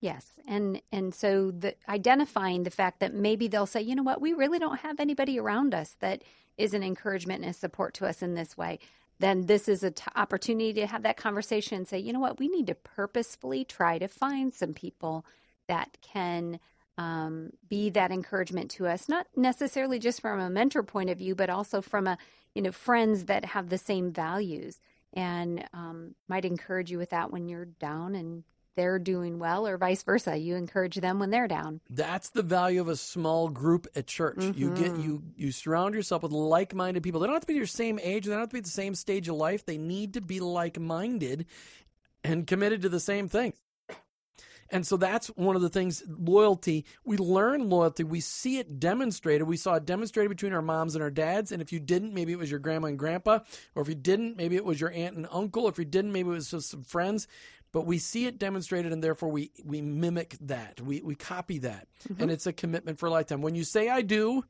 Yes, 0.00 0.38
and 0.48 0.80
and 0.90 1.14
so 1.14 1.50
the 1.50 1.74
identifying 1.88 2.62
the 2.62 2.70
fact 2.70 3.00
that 3.00 3.12
maybe 3.12 3.48
they'll 3.48 3.66
say, 3.66 3.82
you 3.82 3.94
know 3.94 4.02
what, 4.02 4.20
we 4.20 4.32
really 4.32 4.58
don't 4.58 4.80
have 4.80 4.98
anybody 4.98 5.38
around 5.38 5.74
us 5.74 5.96
that 6.00 6.22
is 6.56 6.72
an 6.72 6.82
encouragement 6.82 7.42
and 7.42 7.50
a 7.50 7.54
support 7.54 7.94
to 7.94 8.06
us 8.06 8.22
in 8.22 8.34
this 8.34 8.56
way. 8.56 8.78
Then 9.18 9.44
this 9.44 9.68
is 9.68 9.82
an 9.82 9.94
opportunity 10.16 10.72
to 10.74 10.86
have 10.86 11.02
that 11.02 11.18
conversation 11.18 11.76
and 11.76 11.86
say, 11.86 11.98
you 11.98 12.14
know 12.14 12.20
what, 12.20 12.38
we 12.38 12.48
need 12.48 12.66
to 12.68 12.74
purposefully 12.74 13.64
try 13.64 13.98
to 13.98 14.08
find 14.08 14.54
some 14.54 14.72
people 14.72 15.26
that 15.68 15.98
can 16.00 16.58
um, 16.96 17.50
be 17.68 17.90
that 17.90 18.10
encouragement 18.10 18.70
to 18.72 18.86
us, 18.86 19.06
not 19.08 19.26
necessarily 19.36 19.98
just 19.98 20.22
from 20.22 20.40
a 20.40 20.48
mentor 20.48 20.82
point 20.82 21.10
of 21.10 21.18
view, 21.18 21.34
but 21.34 21.50
also 21.50 21.82
from 21.82 22.06
a 22.06 22.16
you 22.54 22.62
know 22.62 22.72
friends 22.72 23.26
that 23.26 23.44
have 23.44 23.68
the 23.68 23.78
same 23.78 24.12
values. 24.12 24.80
And 25.12 25.68
um, 25.74 26.14
might 26.28 26.44
encourage 26.44 26.90
you 26.90 26.96
with 26.96 27.10
that 27.10 27.32
when 27.32 27.48
you're 27.48 27.64
down 27.64 28.14
and 28.14 28.44
they're 28.76 28.98
doing 28.98 29.38
well, 29.38 29.66
or 29.66 29.76
vice 29.78 30.02
versa. 30.02 30.36
You 30.36 30.56
encourage 30.56 30.96
them 30.96 31.18
when 31.18 31.30
they're 31.30 31.48
down. 31.48 31.80
That's 31.90 32.30
the 32.30 32.42
value 32.42 32.80
of 32.80 32.88
a 32.88 32.96
small 32.96 33.48
group 33.48 33.86
at 33.94 34.06
church. 34.06 34.42
You 34.56 34.70
get 34.70 34.92
mm-hmm. 34.92 35.02
you 35.02 35.22
you 35.36 35.52
surround 35.52 35.94
yourself 35.94 36.22
with 36.22 36.32
like-minded 36.32 37.02
people. 37.02 37.20
They 37.20 37.26
don't 37.26 37.34
have 37.36 37.42
to 37.42 37.46
be 37.46 37.54
your 37.54 37.66
same 37.66 37.98
age. 38.02 38.24
They 38.24 38.30
don't 38.30 38.40
have 38.40 38.48
to 38.50 38.54
be 38.54 38.60
the 38.60 38.68
same 38.68 38.94
stage 38.94 39.28
of 39.28 39.36
life. 39.36 39.66
They 39.66 39.78
need 39.78 40.14
to 40.14 40.20
be 40.20 40.40
like-minded 40.40 41.46
and 42.22 42.46
committed 42.46 42.82
to 42.82 42.88
the 42.88 43.00
same 43.00 43.28
thing. 43.28 43.52
And 44.72 44.86
so 44.86 44.96
that's 44.96 45.26
one 45.28 45.56
of 45.56 45.62
the 45.62 45.68
things 45.68 46.04
loyalty. 46.06 46.84
We 47.04 47.16
learn 47.16 47.68
loyalty. 47.68 48.04
We 48.04 48.20
see 48.20 48.58
it 48.58 48.78
demonstrated. 48.78 49.48
We 49.48 49.56
saw 49.56 49.74
it 49.74 49.84
demonstrated 49.84 50.30
between 50.30 50.52
our 50.52 50.62
moms 50.62 50.94
and 50.94 51.02
our 51.02 51.10
dads. 51.10 51.50
And 51.50 51.60
if 51.60 51.72
you 51.72 51.80
didn't, 51.80 52.14
maybe 52.14 52.30
it 52.32 52.38
was 52.38 52.50
your 52.50 52.60
grandma 52.60 52.86
and 52.86 52.98
grandpa. 52.98 53.40
Or 53.74 53.82
if 53.82 53.88
you 53.88 53.96
didn't, 53.96 54.36
maybe 54.36 54.54
it 54.54 54.64
was 54.64 54.80
your 54.80 54.92
aunt 54.92 55.16
and 55.16 55.26
uncle. 55.32 55.66
If 55.66 55.78
you 55.78 55.84
didn't, 55.84 56.12
maybe 56.12 56.28
it 56.28 56.34
was 56.34 56.52
just 56.52 56.70
some 56.70 56.84
friends. 56.84 57.26
But 57.72 57.86
we 57.86 57.98
see 57.98 58.26
it 58.26 58.38
demonstrated 58.38 58.92
and 58.92 59.02
therefore 59.02 59.28
we, 59.30 59.52
we 59.64 59.80
mimic 59.80 60.36
that. 60.40 60.80
We, 60.80 61.00
we 61.02 61.14
copy 61.14 61.58
that. 61.58 61.86
And 62.18 62.30
it's 62.30 62.46
a 62.46 62.52
commitment 62.52 62.98
for 62.98 63.06
a 63.06 63.10
lifetime. 63.10 63.42
When 63.42 63.54
you 63.54 63.64
say 63.64 63.88
I 63.88 64.02
do, 64.02 64.44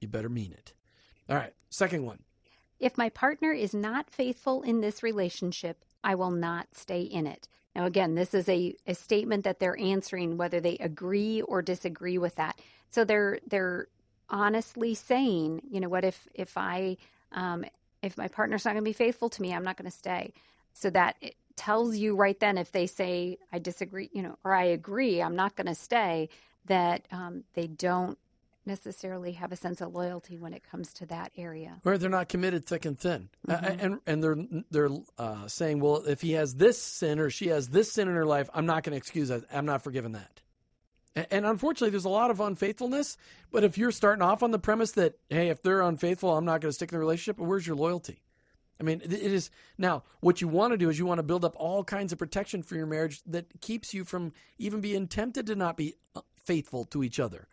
you 0.00 0.08
better 0.08 0.30
mean 0.30 0.52
it. 0.52 0.72
All 1.28 1.36
right. 1.36 1.52
Second 1.70 2.04
one. 2.04 2.20
If 2.80 2.98
my 2.98 3.08
partner 3.10 3.52
is 3.52 3.74
not 3.74 4.10
faithful 4.10 4.62
in 4.62 4.80
this 4.80 5.02
relationship, 5.02 5.84
I 6.02 6.14
will 6.14 6.30
not 6.30 6.68
stay 6.74 7.02
in 7.02 7.26
it. 7.26 7.48
Now, 7.74 7.86
again, 7.86 8.14
this 8.14 8.34
is 8.34 8.48
a, 8.48 8.74
a 8.86 8.94
statement 8.94 9.44
that 9.44 9.58
they're 9.58 9.78
answering 9.78 10.36
whether 10.36 10.60
they 10.60 10.76
agree 10.76 11.42
or 11.42 11.62
disagree 11.62 12.18
with 12.18 12.36
that. 12.36 12.60
So 12.90 13.04
they're 13.04 13.40
they're 13.46 13.88
honestly 14.28 14.94
saying, 14.94 15.62
you 15.70 15.80
know, 15.80 15.88
what 15.88 16.04
if 16.04 16.28
if 16.34 16.56
I 16.56 16.96
um, 17.32 17.64
if 18.02 18.16
my 18.16 18.28
partner's 18.28 18.64
not 18.64 18.72
going 18.72 18.84
to 18.84 18.88
be 18.88 18.92
faithful 18.92 19.30
to 19.30 19.42
me, 19.42 19.52
I'm 19.52 19.64
not 19.64 19.76
going 19.76 19.90
to 19.90 19.96
stay. 19.96 20.32
So 20.74 20.90
that 20.90 21.16
it 21.20 21.34
tells 21.56 21.96
you 21.96 22.16
right 22.16 22.38
then 22.38 22.58
if 22.58 22.72
they 22.72 22.86
say 22.86 23.38
I 23.52 23.58
disagree, 23.58 24.10
you 24.12 24.22
know, 24.22 24.38
or 24.44 24.54
I 24.54 24.64
agree, 24.64 25.22
I'm 25.22 25.36
not 25.36 25.56
going 25.56 25.66
to 25.66 25.74
stay. 25.74 26.28
That 26.66 27.06
um, 27.12 27.44
they 27.52 27.66
don't 27.66 28.16
necessarily 28.66 29.32
have 29.32 29.52
a 29.52 29.56
sense 29.56 29.80
of 29.80 29.94
loyalty 29.94 30.38
when 30.38 30.54
it 30.54 30.62
comes 30.62 30.92
to 30.94 31.06
that 31.06 31.32
area. 31.36 31.78
Where 31.82 31.98
they're 31.98 32.08
not 32.10 32.28
committed 32.28 32.66
thick 32.66 32.84
and 32.84 32.98
thin, 32.98 33.28
uh, 33.48 33.52
and 33.52 34.00
and 34.06 34.22
they're 34.22 34.36
they're 34.70 34.90
uh, 35.18 35.46
saying, 35.48 35.80
well, 35.80 36.04
if 36.06 36.20
he 36.20 36.32
has 36.32 36.54
this 36.54 36.80
sin 36.80 37.18
or 37.18 37.30
she 37.30 37.48
has 37.48 37.68
this 37.68 37.92
sin 37.92 38.08
in 38.08 38.14
her 38.14 38.26
life, 38.26 38.48
I'm 38.54 38.66
not 38.66 38.82
going 38.82 38.92
to 38.92 38.96
excuse 38.96 39.28
that. 39.28 39.44
I'm 39.52 39.66
not 39.66 39.82
forgiving 39.82 40.12
that. 40.12 40.40
And, 41.14 41.26
and 41.30 41.46
unfortunately, 41.46 41.90
there's 41.90 42.04
a 42.04 42.10
lot 42.10 42.30
of 42.30 42.40
unfaithfulness. 42.40 43.16
But 43.50 43.64
if 43.64 43.78
you're 43.78 43.92
starting 43.92 44.22
off 44.22 44.42
on 44.42 44.50
the 44.50 44.58
premise 44.58 44.92
that 44.92 45.18
hey, 45.28 45.48
if 45.48 45.62
they're 45.62 45.82
unfaithful, 45.82 46.36
I'm 46.36 46.44
not 46.44 46.60
going 46.60 46.70
to 46.70 46.74
stick 46.74 46.90
in 46.90 46.96
the 46.96 47.00
relationship, 47.00 47.38
where's 47.38 47.66
your 47.66 47.76
loyalty? 47.76 48.20
I 48.80 48.82
mean, 48.82 49.00
it 49.02 49.12
is 49.12 49.50
now 49.78 50.02
what 50.20 50.40
you 50.40 50.48
want 50.48 50.72
to 50.72 50.76
do 50.76 50.88
is 50.88 50.98
you 50.98 51.06
want 51.06 51.18
to 51.18 51.22
build 51.22 51.44
up 51.44 51.54
all 51.56 51.84
kinds 51.84 52.12
of 52.12 52.18
protection 52.18 52.62
for 52.62 52.74
your 52.74 52.86
marriage 52.86 53.22
that 53.26 53.46
keeps 53.60 53.94
you 53.94 54.04
from 54.04 54.32
even 54.58 54.80
being 54.80 55.06
tempted 55.06 55.46
to 55.46 55.54
not 55.54 55.76
be 55.76 55.94
uh, 56.16 56.22
faithful 56.42 56.84
to 56.86 57.02
each 57.02 57.20
other. 57.20 57.46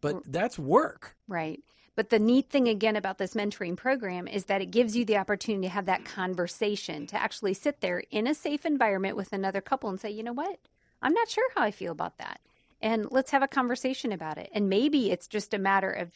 But 0.00 0.30
that's 0.30 0.58
work. 0.58 1.16
Right. 1.26 1.62
But 1.94 2.10
the 2.10 2.18
neat 2.18 2.50
thing 2.50 2.68
again 2.68 2.94
about 2.94 3.16
this 3.16 3.32
mentoring 3.32 3.74
program 3.74 4.28
is 4.28 4.44
that 4.44 4.60
it 4.60 4.70
gives 4.70 4.94
you 4.94 5.06
the 5.06 5.16
opportunity 5.16 5.66
to 5.66 5.72
have 5.72 5.86
that 5.86 6.04
conversation, 6.04 7.06
to 7.06 7.16
actually 7.16 7.54
sit 7.54 7.80
there 7.80 8.02
in 8.10 8.26
a 8.26 8.34
safe 8.34 8.66
environment 8.66 9.16
with 9.16 9.32
another 9.32 9.62
couple 9.62 9.88
and 9.88 9.98
say, 9.98 10.10
you 10.10 10.22
know 10.22 10.34
what? 10.34 10.58
I'm 11.00 11.14
not 11.14 11.30
sure 11.30 11.48
how 11.54 11.62
I 11.62 11.70
feel 11.70 11.92
about 11.92 12.18
that. 12.18 12.40
And 12.82 13.10
let's 13.10 13.30
have 13.30 13.42
a 13.42 13.48
conversation 13.48 14.12
about 14.12 14.36
it. 14.36 14.50
And 14.52 14.68
maybe 14.68 15.10
it's 15.10 15.26
just 15.26 15.54
a 15.54 15.58
matter 15.58 15.90
of 15.90 16.12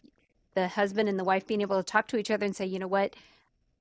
the 0.54 0.68
husband 0.68 1.08
and 1.08 1.18
the 1.18 1.24
wife 1.24 1.46
being 1.46 1.62
able 1.62 1.78
to 1.78 1.82
talk 1.82 2.08
to 2.08 2.18
each 2.18 2.30
other 2.30 2.44
and 2.44 2.54
say, 2.54 2.66
you 2.66 2.78
know 2.78 2.86
what? 2.86 3.16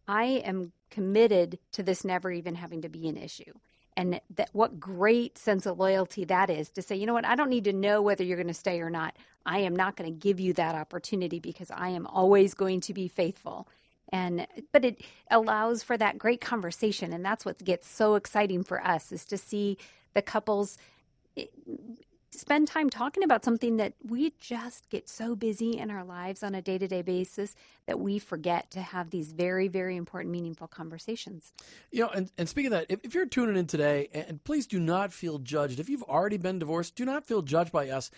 I 0.10 0.42
am 0.44 0.72
committed 0.90 1.60
to 1.74 1.84
this 1.84 2.04
never 2.04 2.32
even 2.32 2.56
having 2.56 2.82
to 2.82 2.90
be 2.90 3.08
an 3.08 3.16
issue. 3.16 3.54
And 3.96 4.20
that 4.36 4.50
what 4.54 4.80
great 4.80 5.38
sense 5.38 5.68
of 5.68 5.78
loyalty 5.78 6.26
that 6.26 6.50
is 6.50 6.72
to 6.72 6.82
say, 6.82 6.96
you 6.96 7.06
know 7.06 7.14
what, 7.14 7.26
I 7.26 7.36
don't 7.36 7.50
need 7.50 7.66
to 7.66 7.74
know 7.74 8.02
whether 8.02 8.24
you're 8.24 8.38
going 8.38 8.48
to 8.48 8.54
stay 8.54 8.82
or 8.82 8.90
not. 8.90 9.16
I 9.46 9.60
am 9.60 9.76
not 9.76 9.96
going 9.96 10.12
to 10.12 10.18
give 10.18 10.40
you 10.40 10.54
that 10.54 10.74
opportunity 10.74 11.40
because 11.40 11.70
I 11.70 11.90
am 11.90 12.08
always 12.08 12.56
going 12.56 12.82
to 12.82 12.94
be 12.94 13.08
faithful. 13.08 13.68
And 14.12 14.48
but 14.72 14.84
it 14.84 15.02
allows 15.30 15.84
for 15.84 15.96
that 15.98 16.18
great 16.18 16.42
conversation 16.42 17.14
and 17.14 17.24
that's 17.24 17.46
what 17.46 17.64
gets 17.64 17.88
so 17.88 18.16
exciting 18.16 18.64
for 18.64 18.84
us 18.84 19.12
is 19.12 19.26
to 19.26 19.38
see 19.38 19.78
the 20.16 20.24
couples 20.24 20.80
spend 22.32 22.68
time 22.68 22.90
talking 22.90 23.24
about 23.24 23.44
something 23.44 23.78
that 23.78 23.94
we 24.08 24.34
just 24.40 24.90
get 24.90 25.10
so 25.10 25.36
busy 25.36 25.78
in 25.78 25.90
our 25.90 26.04
lives 26.04 26.44
on 26.44 26.56
a 26.56 26.62
day-to-day 26.62 27.02
basis 27.02 27.56
that 27.86 28.00
we 28.00 28.20
forget 28.20 28.70
to 28.72 28.82
have 28.82 29.10
these 29.10 29.32
very 29.32 29.68
very 29.68 29.96
important 29.96 30.32
meaningful 30.32 30.68
conversations. 30.68 31.54
You 31.92 32.04
know, 32.04 32.10
and, 32.10 32.32
and 32.38 32.48
speaking 32.48 32.72
of 32.74 32.80
that, 32.80 32.86
if, 32.90 33.00
if 33.04 33.14
you're 33.14 33.26
tuning 33.26 33.58
in 33.58 33.68
today, 33.68 34.10
and 34.14 34.44
please 34.44 34.68
do 34.68 34.80
not 34.80 35.12
feel 35.12 35.40
judged. 35.40 35.80
If 35.80 35.90
you've 35.90 36.04
already 36.04 36.38
been 36.38 36.60
divorced, 36.60 36.96
do 36.96 37.06
not 37.06 37.26
feel 37.26 37.42
judged 37.42 37.72
by 37.72 37.90
us. 37.90 38.12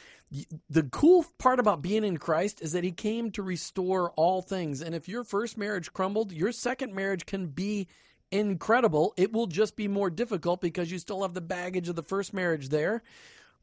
The 0.70 0.84
cool 0.84 1.26
part 1.38 1.60
about 1.60 1.82
being 1.82 2.04
in 2.04 2.18
Christ 2.18 2.62
is 2.62 2.72
that 2.74 2.84
He 2.84 2.92
came 2.92 3.32
to 3.32 3.44
restore 3.44 4.12
all 4.12 4.42
things. 4.42 4.82
And 4.82 4.96
if 4.96 5.08
your 5.08 5.24
first 5.24 5.58
marriage 5.58 5.94
crumbled, 5.94 6.32
your 6.32 6.52
second 6.52 6.94
marriage 6.94 7.26
can 7.26 7.48
be 7.48 7.88
incredible. 8.32 9.14
It 9.18 9.34
will 9.34 9.48
just 9.48 9.76
be 9.76 9.88
more 9.88 10.10
difficult 10.10 10.62
because 10.62 10.92
you 10.92 11.00
still 11.00 11.22
have 11.22 11.34
the 11.34 11.42
baggage 11.42 11.90
of 11.90 11.96
the 11.96 12.04
first 12.04 12.34
marriage 12.34 12.70
there. 12.70 13.04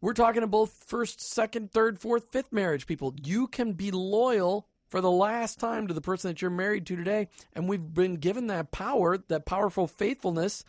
We're 0.00 0.12
talking 0.14 0.42
to 0.42 0.46
both 0.46 0.84
first, 0.86 1.20
second, 1.20 1.72
third, 1.72 1.98
fourth, 1.98 2.30
fifth 2.30 2.52
marriage 2.52 2.86
people. 2.86 3.14
You 3.22 3.46
can 3.48 3.72
be 3.72 3.90
loyal 3.90 4.68
for 4.88 5.00
the 5.00 5.10
last 5.10 5.58
time 5.58 5.88
to 5.88 5.94
the 5.94 6.00
person 6.00 6.30
that 6.30 6.40
you're 6.40 6.50
married 6.50 6.86
to 6.86 6.96
today. 6.96 7.28
And 7.54 7.68
we've 7.68 7.92
been 7.92 8.14
given 8.14 8.46
that 8.46 8.70
power, 8.70 9.18
that 9.28 9.44
powerful 9.44 9.86
faithfulness 9.86 10.64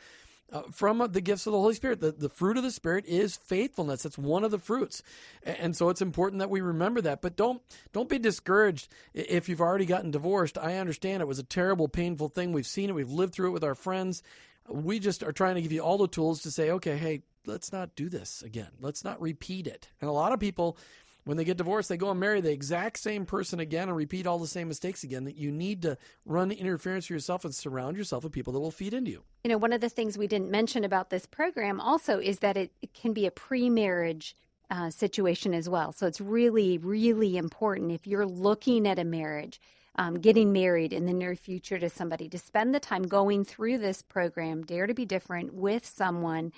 uh, 0.52 0.64
from 0.72 1.08
the 1.12 1.22
gifts 1.22 1.46
of 1.46 1.54
the 1.54 1.60
Holy 1.60 1.76
Spirit. 1.76 2.02
The, 2.02 2.12
the 2.12 2.28
fruit 2.28 2.58
of 2.58 2.64
the 2.64 2.72
Spirit 2.72 3.06
is 3.06 3.38
faithfulness. 3.38 4.02
That's 4.02 4.18
one 4.18 4.44
of 4.44 4.50
the 4.50 4.58
fruits. 4.58 5.04
A- 5.46 5.62
And 5.62 5.76
so 5.78 5.90
it's 5.90 6.02
important 6.02 6.40
that 6.40 6.50
we 6.50 6.60
remember 6.62 7.00
that. 7.02 7.22
But 7.22 7.36
don't 7.36 7.62
don't 7.94 8.10
be 8.10 8.18
discouraged 8.18 8.88
if 9.14 9.48
you've 9.48 9.62
already 9.62 9.86
gotten 9.86 10.10
divorced. 10.10 10.58
I 10.58 10.78
understand 10.78 11.22
it 11.22 11.28
was 11.28 11.38
a 11.40 11.44
terrible, 11.44 11.88
painful 11.88 12.30
thing. 12.30 12.52
We've 12.52 12.66
seen 12.66 12.90
it. 12.90 12.96
We've 12.96 13.12
lived 13.12 13.34
through 13.36 13.50
it 13.50 13.54
with 13.54 13.64
our 13.64 13.76
friends. 13.76 14.24
We 14.68 15.00
just 15.00 15.24
are 15.24 15.32
trying 15.32 15.56
to 15.56 15.62
give 15.62 15.72
you 15.72 15.82
all 15.82 15.98
the 16.00 16.08
tools 16.08 16.42
to 16.42 16.52
say, 16.52 16.72
okay, 16.72 16.98
hey, 16.98 17.22
let's 17.50 17.74
not 17.74 17.96
do 17.96 18.08
this 18.08 18.42
again. 18.42 18.70
Let's 18.80 19.04
not 19.04 19.22
repeat 19.22 19.68
it. 19.68 19.90
And 20.00 20.10
a 20.10 20.14
lot 20.14 20.32
of 20.32 20.40
people, 20.40 20.78
when 21.26 21.36
they 21.36 21.44
get 21.44 21.58
divorced, 21.58 21.90
they 21.90 21.98
go 21.98 22.12
and 22.12 22.20
marry 22.20 22.42
the 22.42 22.52
exact 22.52 23.00
same 23.00 23.26
person 23.26 23.60
again 23.60 23.90
and 23.90 23.98
repeat 23.98 24.26
all 24.26 24.40
the 24.40 24.48
same 24.48 24.68
mistakes 24.68 25.04
again. 25.04 25.26
That 25.26 25.36
you 25.36 25.52
need 25.52 25.82
to 25.82 25.98
run 26.26 26.52
interference 26.52 27.08
for 27.08 27.14
yourself 27.14 27.44
and 27.44 27.54
surround 27.54 27.98
yourself 27.98 28.24
with 28.24 28.34
people 28.34 28.54
that 28.54 28.60
will 28.60 28.72
feed 28.72 28.94
into 28.94 29.12
you. 29.12 29.24
You 29.44 29.50
know, 29.50 29.58
one 29.58 29.74
of 29.74 29.82
the 29.82 29.90
things 29.90 30.18
we 30.18 30.28
didn't 30.28 30.52
mention 30.52 30.84
about 30.84 31.10
this 31.10 31.26
program 31.26 31.82
also 31.82 32.20
is 32.20 32.40
that 32.40 32.56
it, 32.58 32.72
it 32.82 32.94
can 32.94 33.14
be 33.14 33.26
a 33.26 33.32
pre-marriage 33.32 34.36
uh, 34.70 34.90
situation 34.90 35.54
as 35.54 35.68
well. 35.68 35.92
So 35.92 36.08
it's 36.08 36.22
really, 36.22 36.78
really 36.78 37.38
important 37.38 37.92
if 37.92 38.06
you're 38.06 38.26
looking 38.26 38.88
at 38.88 39.00
a 39.00 39.04
marriage, 39.04 39.60
um, 39.96 40.20
getting 40.20 40.54
married 40.54 40.94
in 40.94 41.06
the 41.06 41.14
near 41.14 41.36
future 41.36 41.80
to 41.80 41.90
somebody, 41.90 42.30
to 42.30 42.38
spend 42.38 42.74
the 42.74 42.80
time 42.80 43.04
going 43.04 43.44
through 43.44 43.80
this 43.80 44.02
program, 44.02 44.64
Dare 44.64 44.88
to 44.88 44.94
Be 44.94 45.06
Different, 45.06 45.54
with 45.54 45.86
someone, 45.86 46.54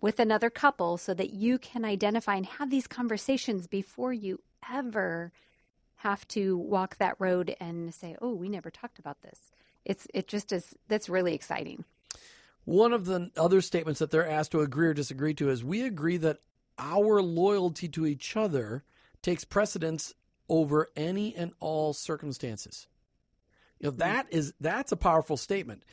with 0.00 0.18
another 0.18 0.50
couple, 0.50 0.98
so 0.98 1.14
that 1.14 1.30
you 1.30 1.58
can 1.58 1.84
identify 1.84 2.36
and 2.36 2.46
have 2.46 2.70
these 2.70 2.86
conversations 2.86 3.66
before 3.66 4.12
you 4.12 4.40
ever 4.70 5.32
have 5.96 6.26
to 6.28 6.58
walk 6.58 6.96
that 6.98 7.16
road 7.18 7.56
and 7.60 7.94
say, 7.94 8.16
"Oh, 8.20 8.34
we 8.34 8.48
never 8.48 8.70
talked 8.70 8.98
about 8.98 9.22
this." 9.22 9.50
It's 9.84 10.06
it 10.12 10.28
just 10.28 10.52
is. 10.52 10.74
That's 10.88 11.08
really 11.08 11.34
exciting. 11.34 11.84
One 12.64 12.92
of 12.92 13.04
the 13.04 13.30
other 13.36 13.60
statements 13.60 14.00
that 14.00 14.10
they're 14.10 14.28
asked 14.28 14.52
to 14.52 14.60
agree 14.60 14.88
or 14.88 14.94
disagree 14.94 15.34
to 15.34 15.50
is 15.50 15.62
we 15.62 15.82
agree 15.82 16.16
that 16.18 16.40
our 16.78 17.20
loyalty 17.22 17.88
to 17.88 18.06
each 18.06 18.36
other 18.36 18.84
takes 19.22 19.44
precedence 19.44 20.14
over 20.48 20.90
any 20.96 21.34
and 21.34 21.52
all 21.60 21.92
circumstances. 21.92 22.86
You 23.78 23.90
know, 23.90 23.96
that 23.96 24.26
is 24.30 24.54
that's 24.60 24.92
a 24.92 24.96
powerful 24.96 25.36
statement. 25.36 25.84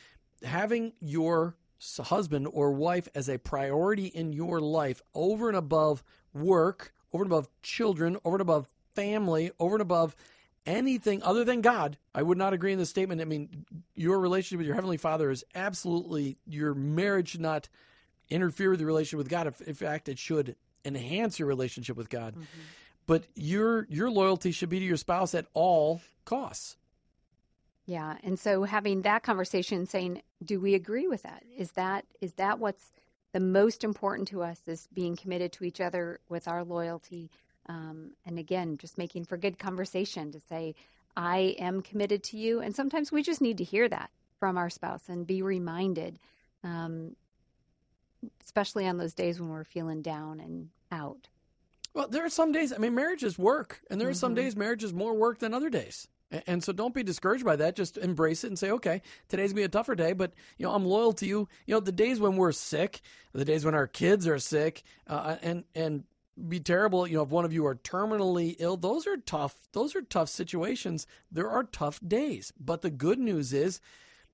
Having 0.43 0.93
your 0.99 1.55
husband 2.03 2.47
or 2.51 2.71
wife 2.71 3.07
as 3.15 3.27
a 3.29 3.37
priority 3.37 4.05
in 4.07 4.33
your 4.33 4.59
life 4.61 5.01
over 5.13 5.47
and 5.47 5.57
above 5.57 6.03
work, 6.33 6.93
over 7.13 7.23
and 7.23 7.31
above 7.31 7.49
children, 7.61 8.17
over 8.23 8.35
and 8.35 8.41
above 8.41 8.67
family, 8.95 9.51
over 9.59 9.75
and 9.75 9.81
above 9.81 10.15
anything 10.65 11.23
other 11.23 11.43
than 11.43 11.61
God, 11.61 11.97
I 12.13 12.21
would 12.21 12.37
not 12.37 12.53
agree 12.53 12.71
in 12.71 12.77
this 12.79 12.89
statement. 12.89 13.19
I 13.21 13.25
mean, 13.25 13.65
your 13.95 14.19
relationship 14.19 14.59
with 14.59 14.67
your 14.67 14.75
heavenly 14.75 14.97
Father 14.97 15.31
is 15.31 15.43
absolutely 15.55 16.37
your 16.45 16.73
marriage 16.75 17.29
should 17.29 17.41
not 17.41 17.67
interfere 18.29 18.69
with 18.69 18.79
your 18.79 18.87
relationship 18.87 19.17
with 19.17 19.29
God. 19.29 19.47
If- 19.47 19.61
In 19.61 19.73
fact, 19.73 20.07
it 20.07 20.19
should 20.19 20.55
enhance 20.85 21.39
your 21.39 21.47
relationship 21.47 21.97
with 21.97 22.09
God. 22.09 22.33
Mm-hmm. 22.35 22.43
But 23.07 23.23
your 23.35 23.87
your 23.89 24.09
loyalty 24.11 24.51
should 24.51 24.69
be 24.69 24.79
to 24.79 24.85
your 24.85 24.97
spouse 24.97 25.33
at 25.33 25.47
all 25.53 26.01
costs. 26.25 26.77
Yeah, 27.91 28.15
and 28.23 28.39
so 28.39 28.63
having 28.63 29.01
that 29.01 29.21
conversation, 29.21 29.85
saying, 29.85 30.21
"Do 30.41 30.61
we 30.61 30.75
agree 30.75 31.07
with 31.07 31.23
that? 31.23 31.43
Is 31.57 31.73
that 31.73 32.05
is 32.21 32.35
that 32.35 32.57
what's 32.57 32.93
the 33.33 33.41
most 33.41 33.83
important 33.83 34.29
to 34.29 34.43
us? 34.43 34.61
Is 34.65 34.87
being 34.93 35.17
committed 35.17 35.51
to 35.51 35.65
each 35.65 35.81
other 35.81 36.21
with 36.29 36.47
our 36.47 36.63
loyalty, 36.63 37.29
um, 37.65 38.11
and 38.25 38.39
again, 38.39 38.77
just 38.77 38.97
making 38.97 39.25
for 39.25 39.35
good 39.35 39.59
conversation 39.59 40.31
to 40.31 40.39
say, 40.39 40.73
"I 41.17 41.53
am 41.59 41.81
committed 41.81 42.23
to 42.29 42.37
you." 42.37 42.61
And 42.61 42.73
sometimes 42.73 43.11
we 43.11 43.21
just 43.23 43.41
need 43.41 43.57
to 43.57 43.65
hear 43.65 43.89
that 43.89 44.09
from 44.39 44.57
our 44.57 44.69
spouse 44.69 45.09
and 45.09 45.27
be 45.27 45.41
reminded, 45.41 46.17
um, 46.63 47.17
especially 48.41 48.87
on 48.87 48.99
those 48.99 49.13
days 49.13 49.37
when 49.37 49.49
we're 49.49 49.65
feeling 49.65 50.01
down 50.01 50.39
and 50.39 50.69
out. 50.93 51.27
Well, 51.93 52.07
there 52.07 52.23
are 52.23 52.29
some 52.29 52.53
days. 52.53 52.71
I 52.71 52.77
mean, 52.77 52.95
marriage 52.95 53.25
is 53.25 53.37
work, 53.37 53.81
and 53.91 53.99
there 53.99 54.07
are 54.07 54.13
some 54.13 54.33
days 54.33 54.55
marriage 54.55 54.85
is 54.85 54.93
more 54.93 55.13
work 55.13 55.39
than 55.39 55.53
other 55.53 55.69
days. 55.69 56.07
And 56.47 56.63
so 56.63 56.71
don't 56.71 56.93
be 56.93 57.03
discouraged 57.03 57.43
by 57.43 57.55
that. 57.57 57.75
Just 57.75 57.97
embrace 57.97 58.43
it 58.43 58.47
and 58.47 58.59
say, 58.59 58.71
okay, 58.71 59.01
today's 59.27 59.51
gonna 59.51 59.61
be 59.61 59.65
a 59.65 59.69
tougher 59.69 59.95
day, 59.95 60.13
but 60.13 60.33
you 60.57 60.65
know, 60.65 60.73
I'm 60.73 60.85
loyal 60.85 61.13
to 61.13 61.25
you. 61.25 61.49
You 61.65 61.75
know, 61.75 61.79
the 61.79 61.91
days 61.91 62.19
when 62.19 62.37
we're 62.37 62.51
sick, 62.51 63.01
the 63.33 63.45
days 63.45 63.65
when 63.65 63.75
our 63.75 63.87
kids 63.87 64.27
are 64.27 64.39
sick, 64.39 64.83
uh, 65.07 65.35
and 65.41 65.65
and 65.75 66.05
be 66.47 66.59
terrible. 66.59 67.05
You 67.05 67.17
know, 67.17 67.23
if 67.23 67.29
one 67.29 67.45
of 67.45 67.53
you 67.53 67.65
are 67.65 67.75
terminally 67.75 68.55
ill, 68.59 68.77
those 68.77 69.05
are 69.07 69.17
tough. 69.17 69.55
Those 69.73 69.95
are 69.95 70.01
tough 70.01 70.29
situations. 70.29 71.05
There 71.31 71.49
are 71.49 71.63
tough 71.63 71.99
days. 72.05 72.53
But 72.59 72.81
the 72.81 72.89
good 72.89 73.19
news 73.19 73.53
is 73.53 73.81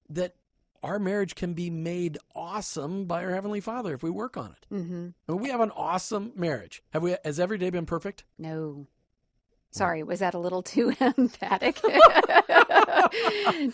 that 0.10 0.36
our 0.84 1.00
marriage 1.00 1.36
can 1.36 1.54
be 1.54 1.70
made 1.70 2.18
awesome 2.36 3.06
by 3.06 3.24
our 3.24 3.34
heavenly 3.34 3.60
Father 3.62 3.94
if 3.94 4.04
we 4.04 4.10
work 4.10 4.38
on 4.38 4.52
it. 4.52 4.74
Mm-hmm. 4.74 5.36
We 5.36 5.50
have 5.50 5.62
an 5.62 5.72
awesome 5.72 6.32
marriage. 6.36 6.84
Have 6.92 7.02
we? 7.02 7.16
Has 7.26 7.40
every 7.40 7.58
day 7.58 7.70
been 7.70 7.86
perfect? 7.86 8.24
No. 8.38 8.88
Sorry, 9.72 10.02
was 10.04 10.20
that 10.20 10.34
a 10.34 10.40
little 10.40 10.64
too 10.64 10.94
emphatic? 11.18 11.80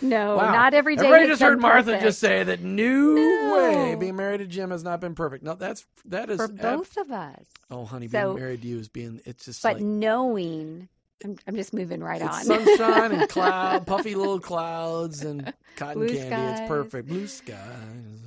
no, 0.02 0.36
Wow. 0.38 0.52
not 0.52 0.74
every 0.74 0.96
day. 0.96 1.06
Everybody 1.06 1.28
just 1.28 1.42
heard 1.42 1.60
Martha 1.62 1.86
perfect. 1.92 2.04
just 2.04 2.20
say 2.20 2.44
that 2.44 2.62
new 2.62 3.16
No. 3.16 3.56
way 3.56 3.96
being 3.96 4.16
married 4.16 4.40
to 4.40 4.46
Jim 4.48 4.72
has 4.72 4.84
not 4.84 5.00
been 5.00 5.16
perfect. 5.16 5.44
No, 5.44 5.56
that's 5.56 5.86
that 6.06 6.30
is 6.30 6.38
for 6.38 6.46
ab- 6.46 6.60
both 6.62 6.98
of 6.98 7.12
us. 7.12 7.46
oh, 7.72 7.86
honey, 7.86 8.08
So- 8.08 8.34
being 8.34 8.44
married 8.44 8.62
to 8.64 8.68
you 8.68 8.80
is 8.80 8.90
being 8.90 9.22
it's 9.26 9.46
just 9.46 9.62
But 9.64 9.76
like 9.76 9.84
knowing, 9.84 10.90
I'm, 11.24 11.38
I'm 11.48 11.56
just 11.56 11.74
moving 11.74 12.02
right 12.04 12.22
on. 12.22 12.44
sunshine 12.44 13.12
and 13.14 13.30
cloud, 13.30 13.88
puffy 13.88 14.16
little 14.16 14.40
clouds 14.40 15.24
and 15.24 15.54
cotton 15.78 16.06
Blue 16.06 16.14
candy. 16.16 16.62
It's 16.62 16.68
perfect. 16.68 17.08
Blue 17.08 17.28
skies. 17.28 17.58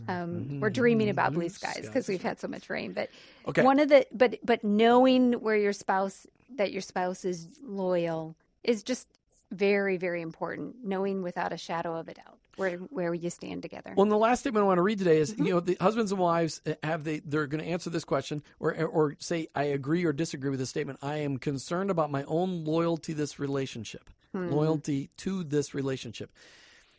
um, 0.09 0.61
we're 0.61 0.71
dreaming 0.71 1.09
about 1.11 1.33
blue 1.33 1.41
Blue 1.43 1.49
skies 1.51 1.83
because 1.87 2.09
we've 2.09 2.23
had 2.23 2.39
so 2.41 2.49
much 2.49 2.71
rain. 2.71 2.93
But 2.93 3.11
Okay. 3.49 3.63
one 3.63 3.79
of 3.81 3.89
the 3.89 4.07
but 4.13 4.37
but 4.43 4.65
knowing 4.65 5.35
where 5.35 5.57
your 5.57 5.73
spouse 5.73 6.27
that 6.57 6.73
your 6.73 6.83
spouse 6.83 7.25
is 7.25 7.49
loyal 7.63 8.37
is 8.65 8.83
just 8.83 9.07
very 9.53 9.97
very 9.97 10.23
important. 10.23 10.77
Knowing 10.85 11.23
without 11.23 11.53
a 11.53 11.57
shadow 11.57 11.97
of 11.97 12.09
a 12.09 12.15
doubt 12.15 12.39
where 12.57 12.79
where 12.79 13.15
you 13.15 13.31
stand 13.31 13.63
together. 13.63 13.93
Well, 13.97 14.03
and 14.03 14.11
the 14.11 14.17
last 14.17 14.41
statement 14.41 14.65
I 14.65 14.67
want 14.67 14.79
to 14.79 14.83
read 14.83 14.99
today 14.99 15.19
is, 15.19 15.33
Mm-hmm. 15.35 15.47
you 15.47 15.53
know, 15.55 15.61
the 15.61 15.77
husbands 15.81 16.11
and 16.11 16.21
wives 16.21 16.61
uh, 16.67 16.75
have 16.83 17.05
they 17.05 17.21
they're 17.21 17.47
going 17.47 17.63
to 17.63 17.71
answer 17.71 17.91
this 17.91 18.05
question 18.05 18.43
or 18.59 18.75
or 18.85 19.15
say 19.19 19.49
I 19.55 19.65
agree 19.65 20.05
or 20.05 20.13
disagree 20.13 20.51
with 20.51 20.59
this 20.59 20.71
statement. 20.71 20.99
I 21.03 21.19
am 21.19 21.39
concerned 21.39 21.91
about 21.91 22.11
my 22.11 22.25
own 22.25 22.65
loyalty 22.65 23.13
to 23.13 23.19
this 23.19 23.39
relationship, 23.39 24.11
Hmm. 24.33 24.49
loyalty 24.51 25.11
to 25.19 25.45
this 25.45 25.75
relationship. 25.75 26.31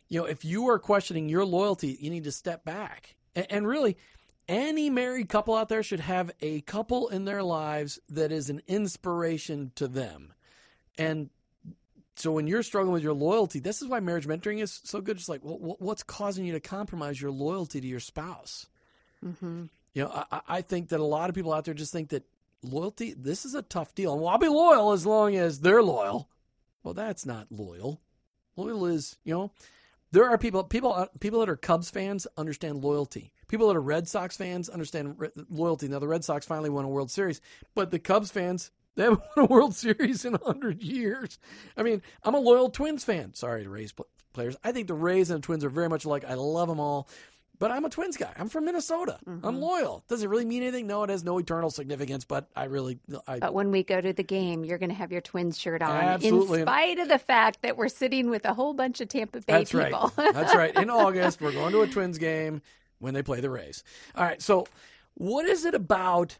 You 0.08 0.20
know, 0.20 0.26
if 0.26 0.42
you 0.42 0.68
are 0.70 0.78
questioning 0.78 1.28
your 1.28 1.44
loyalty, 1.44 1.98
you 2.00 2.08
need 2.08 2.24
to 2.24 2.32
step 2.32 2.64
back. 2.64 3.14
And, 3.36 3.46
and 3.50 3.66
really, 3.68 3.98
any 4.48 4.88
married 4.90 5.28
couple 5.28 5.54
out 5.54 5.68
there 5.68 5.82
should 5.82 6.00
have 6.00 6.30
a 6.40 6.60
couple 6.62 7.08
in 7.08 7.24
their 7.24 7.42
lives 7.42 7.98
that 8.08 8.32
is 8.32 8.48
an 8.50 8.62
inspiration 8.66 9.72
to 9.76 9.86
them. 9.88 10.32
And 10.96 11.30
so 12.16 12.32
when 12.32 12.46
you're 12.46 12.62
struggling 12.62 12.92
with 12.92 13.02
your 13.02 13.12
loyalty, 13.12 13.60
this 13.60 13.80
is 13.82 13.88
why 13.88 14.00
marriage 14.00 14.26
mentoring 14.26 14.60
is 14.60 14.80
so 14.84 15.00
good. 15.00 15.16
It's 15.18 15.28
like, 15.28 15.40
well, 15.44 15.76
what's 15.78 16.02
causing 16.02 16.44
you 16.44 16.52
to 16.54 16.60
compromise 16.60 17.20
your 17.20 17.30
loyalty 17.30 17.80
to 17.80 17.86
your 17.86 18.00
spouse? 18.00 18.66
hmm 19.22 19.64
You 19.94 20.04
know, 20.04 20.10
I- 20.12 20.24
I, 20.36 20.40
I 20.58 20.60
think 20.62 20.88
that 20.88 21.00
a 21.00 21.04
lot 21.04 21.28
of 21.28 21.34
people 21.36 21.52
out 21.52 21.64
there 21.64 21.74
just 21.74 21.92
think 21.92 22.08
that 22.08 22.24
loyalty, 22.62 23.14
this 23.16 23.44
is 23.44 23.54
a 23.54 23.62
tough 23.62 23.94
deal. 23.94 24.12
And 24.14 24.20
well, 24.22 24.30
I'll 24.30 24.38
be 24.38 24.48
loyal 24.48 24.92
as 24.92 25.06
long 25.06 25.36
as 25.36 25.60
they're 25.60 25.82
loyal. 25.82 26.28
Well, 26.82 26.94
that's 26.94 27.24
not 27.26 27.46
loyal. 27.50 28.00
Loyal 28.56 28.86
is, 28.86 29.16
you 29.24 29.34
know, 29.34 29.50
there 30.12 30.28
are 30.28 30.38
people, 30.38 30.64
people, 30.64 30.92
uh, 30.92 31.06
people 31.20 31.40
that 31.40 31.48
are 31.48 31.56
Cubs 31.56 31.90
fans 31.90 32.26
understand 32.36 32.82
loyalty. 32.82 33.32
People 33.48 33.68
that 33.68 33.76
are 33.76 33.80
Red 33.80 34.08
Sox 34.08 34.36
fans 34.36 34.68
understand 34.68 35.14
re- 35.18 35.30
loyalty. 35.50 35.88
Now, 35.88 35.98
the 35.98 36.08
Red 36.08 36.24
Sox 36.24 36.46
finally 36.46 36.70
won 36.70 36.84
a 36.84 36.88
World 36.88 37.10
Series, 37.10 37.40
but 37.74 37.90
the 37.90 37.98
Cubs 37.98 38.30
fans, 38.30 38.70
they 38.94 39.04
haven't 39.04 39.22
won 39.36 39.46
a 39.46 39.48
World 39.48 39.74
Series 39.74 40.24
in 40.24 40.34
100 40.34 40.82
years. 40.82 41.38
I 41.76 41.82
mean, 41.82 42.02
I'm 42.22 42.34
a 42.34 42.40
loyal 42.40 42.70
Twins 42.70 43.04
fan. 43.04 43.34
Sorry 43.34 43.64
to 43.64 43.70
Rays 43.70 43.94
players. 44.32 44.56
I 44.62 44.72
think 44.72 44.86
the 44.86 44.94
Rays 44.94 45.30
and 45.30 45.42
the 45.42 45.46
Twins 45.46 45.64
are 45.64 45.70
very 45.70 45.88
much 45.88 46.04
alike. 46.04 46.24
I 46.26 46.34
love 46.34 46.68
them 46.68 46.80
all. 46.80 47.08
But 47.58 47.72
I'm 47.72 47.84
a 47.84 47.90
Twins 47.90 48.16
guy. 48.16 48.32
I'm 48.36 48.48
from 48.48 48.66
Minnesota. 48.66 49.18
I'm 49.26 49.40
mm-hmm. 49.40 49.56
loyal. 49.56 50.04
Does 50.08 50.22
it 50.22 50.28
really 50.28 50.44
mean 50.44 50.62
anything? 50.62 50.86
No, 50.86 51.02
it 51.02 51.10
has 51.10 51.24
no 51.24 51.38
eternal 51.38 51.70
significance. 51.70 52.24
But 52.24 52.48
I 52.54 52.64
really, 52.64 53.00
I, 53.26 53.40
But 53.40 53.52
when 53.52 53.70
we 53.70 53.82
go 53.82 54.00
to 54.00 54.12
the 54.12 54.22
game, 54.22 54.64
you're 54.64 54.78
going 54.78 54.90
to 54.90 54.94
have 54.94 55.10
your 55.10 55.20
twins 55.20 55.58
shirt 55.58 55.82
on, 55.82 55.90
Absolutely. 55.90 56.60
in 56.60 56.66
spite 56.66 56.98
of 57.00 57.08
the 57.08 57.18
fact 57.18 57.62
that 57.62 57.76
we're 57.76 57.88
sitting 57.88 58.30
with 58.30 58.44
a 58.44 58.54
whole 58.54 58.74
bunch 58.74 59.00
of 59.00 59.08
Tampa 59.08 59.40
Bay 59.40 59.44
That's 59.46 59.72
people. 59.72 60.12
right. 60.16 60.32
That's 60.34 60.54
right. 60.54 60.74
In 60.76 60.88
August, 60.90 61.40
we're 61.40 61.52
going 61.52 61.72
to 61.72 61.82
a 61.82 61.88
Twins 61.88 62.18
game 62.18 62.62
when 63.00 63.14
they 63.14 63.22
play 63.22 63.40
the 63.40 63.50
Rays. 63.50 63.82
All 64.14 64.24
right. 64.24 64.40
So, 64.40 64.66
what 65.14 65.44
is 65.46 65.64
it 65.64 65.74
about 65.74 66.38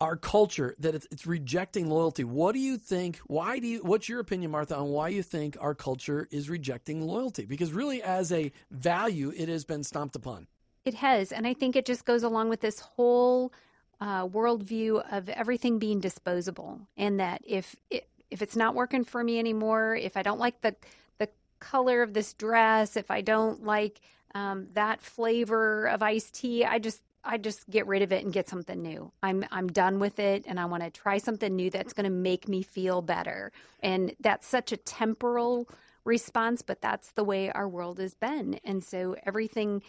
our 0.00 0.16
culture 0.16 0.74
that 0.78 0.94
it's, 0.94 1.06
it's 1.10 1.26
rejecting 1.26 1.88
loyalty? 1.88 2.24
What 2.24 2.52
do 2.52 2.58
you 2.58 2.78
think? 2.78 3.18
Why 3.26 3.58
do 3.58 3.66
you? 3.66 3.80
What's 3.80 4.08
your 4.08 4.20
opinion, 4.20 4.50
Martha, 4.50 4.76
on 4.76 4.88
why 4.88 5.08
you 5.08 5.22
think 5.22 5.58
our 5.60 5.74
culture 5.74 6.26
is 6.30 6.48
rejecting 6.48 7.06
loyalty? 7.06 7.44
Because 7.44 7.72
really, 7.72 8.02
as 8.02 8.32
a 8.32 8.50
value, 8.70 9.32
it 9.36 9.48
has 9.48 9.64
been 9.64 9.84
stomped 9.84 10.16
upon. 10.16 10.46
It 10.84 10.94
has, 10.94 11.32
and 11.32 11.46
I 11.46 11.54
think 11.54 11.76
it 11.76 11.86
just 11.86 12.04
goes 12.04 12.22
along 12.22 12.50
with 12.50 12.60
this 12.60 12.80
whole 12.80 13.52
uh, 14.00 14.26
worldview 14.26 15.02
of 15.10 15.30
everything 15.30 15.78
being 15.78 15.98
disposable, 15.98 16.78
and 16.96 17.18
that 17.20 17.40
if 17.46 17.74
it, 17.90 18.06
if 18.30 18.42
it's 18.42 18.54
not 18.54 18.74
working 18.74 19.02
for 19.04 19.24
me 19.24 19.38
anymore, 19.38 19.96
if 19.96 20.16
I 20.16 20.22
don't 20.22 20.38
like 20.38 20.60
the 20.60 20.76
the 21.18 21.30
color 21.58 22.02
of 22.02 22.12
this 22.12 22.34
dress, 22.34 22.98
if 22.98 23.10
I 23.10 23.22
don't 23.22 23.64
like 23.64 24.00
um, 24.34 24.66
that 24.74 25.00
flavor 25.00 25.86
of 25.86 26.02
iced 26.02 26.34
tea, 26.34 26.66
I 26.66 26.78
just 26.78 27.00
I 27.24 27.38
just 27.38 27.70
get 27.70 27.86
rid 27.86 28.02
of 28.02 28.12
it 28.12 28.22
and 28.22 28.30
get 28.30 28.46
something 28.50 28.82
new. 28.82 29.10
I'm 29.22 29.46
I'm 29.50 29.68
done 29.68 29.98
with 30.00 30.18
it, 30.18 30.44
and 30.46 30.60
I 30.60 30.66
want 30.66 30.82
to 30.82 30.90
try 30.90 31.16
something 31.16 31.56
new 31.56 31.70
that's 31.70 31.94
going 31.94 32.04
to 32.04 32.10
make 32.10 32.46
me 32.46 32.62
feel 32.62 33.00
better. 33.00 33.52
And 33.82 34.14
that's 34.20 34.46
such 34.46 34.70
a 34.70 34.76
temporal 34.76 35.66
response, 36.04 36.60
but 36.60 36.82
that's 36.82 37.12
the 37.12 37.24
way 37.24 37.50
our 37.52 37.66
world 37.66 37.98
has 38.00 38.12
been, 38.12 38.60
and 38.64 38.84
so 38.84 39.16
everything 39.24 39.82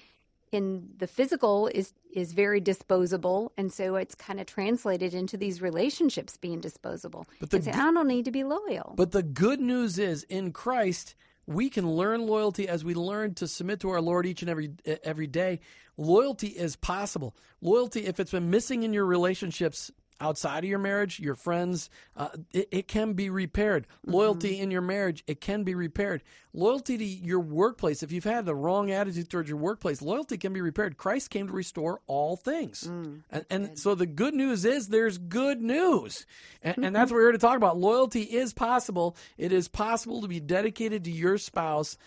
in 0.52 0.90
the 0.98 1.08
physical 1.08 1.68
is 1.68 1.94
is 2.14 2.34
very 2.34 2.60
disposable 2.60 3.52
and 3.58 3.72
so 3.74 3.96
it's 3.96 4.16
kind 4.16 4.40
of 4.40 4.46
translated 4.46 5.14
into 5.14 5.38
these 5.38 5.62
relationships 5.62 6.38
being 6.38 6.62
disposable 6.62 7.26
But 7.40 7.52
the 7.52 7.62
say, 7.62 7.72
i 7.72 7.92
don't 7.92 8.08
need 8.08 8.26
to 8.26 8.32
be 8.32 8.44
loyal 8.44 8.94
But 8.96 9.12
the 9.12 9.24
good 9.24 9.60
news 9.60 10.00
is, 10.00 10.24
in 10.24 10.52
Christ, 10.52 11.16
we 11.48 11.70
can 11.70 11.90
learn 11.90 12.26
loyalty 12.26 12.68
as 12.68 12.84
we 12.84 12.94
learn 12.94 13.34
to 13.36 13.48
submit 13.48 13.80
to 13.82 13.90
our 13.90 14.02
Lord 14.02 14.26
each 14.26 14.42
and 14.42 14.50
every 14.50 14.72
every 15.04 15.28
day. 15.28 15.60
Loyalty 15.98 16.48
is 16.48 16.76
possible. 16.76 17.36
Loyalty, 17.62 18.06
if 18.06 18.20
it's 18.20 18.32
been 18.32 18.50
missing 18.50 18.84
in 18.84 18.94
your 18.94 19.06
relationships 19.06 19.92
outside 20.20 20.64
of 20.64 20.70
your 20.70 20.80
marriage, 20.80 21.20
your 21.20 21.36
friends, 21.36 21.90
uh, 22.16 22.30
it, 22.54 22.68
it 22.72 22.88
can 22.88 23.14
be 23.14 23.30
repaired. 23.30 23.88
Loyalty 24.06 24.60
in 24.60 24.72
your 24.72 24.82
marriage, 24.82 25.24
it 25.28 25.42
can 25.42 25.64
be 25.64 25.76
repaired. 25.76 26.24
Loyalty 26.54 26.98
to 26.98 27.04
your 27.04 27.40
workplace, 27.42 28.02
if 28.02 28.12
you've 28.12 28.24
had 28.24 28.46
the 28.46 28.56
wrong 28.56 28.92
attitude 28.92 29.30
towards 29.30 29.50
your 29.50 29.58
workplace, 29.58 30.02
loyalty 30.02 30.38
can 30.38 30.54
be 30.54 30.62
repaired. 30.62 30.98
Christ 30.98 31.30
came 31.30 31.48
to 31.48 31.54
restore 31.54 32.00
all 32.08 32.38
things. 32.38 32.84
and 33.30 33.46
and 33.50 33.78
so 33.80 33.94
the 33.96 34.06
good 34.06 34.34
news 34.34 34.64
is 34.66 34.88
there's 34.88 35.18
good 35.18 35.62
news. 35.62 36.26
And, 36.64 36.78
and 36.86 36.96
that's 36.96 37.12
what 37.12 37.18
we're 37.18 37.24
here 37.24 37.32
to 37.34 37.38
talk 37.38 37.58
about. 37.58 37.78
Loyalty 37.78 38.22
is 38.22 38.54
possible. 38.54 39.16
It 39.38 39.52
is 39.52 39.68
possible 39.68 40.22
to 40.22 40.28
be 40.28 40.40
dedicated 40.40 41.04
to 41.06 41.12
your 41.12 41.38
spouse 41.38 41.98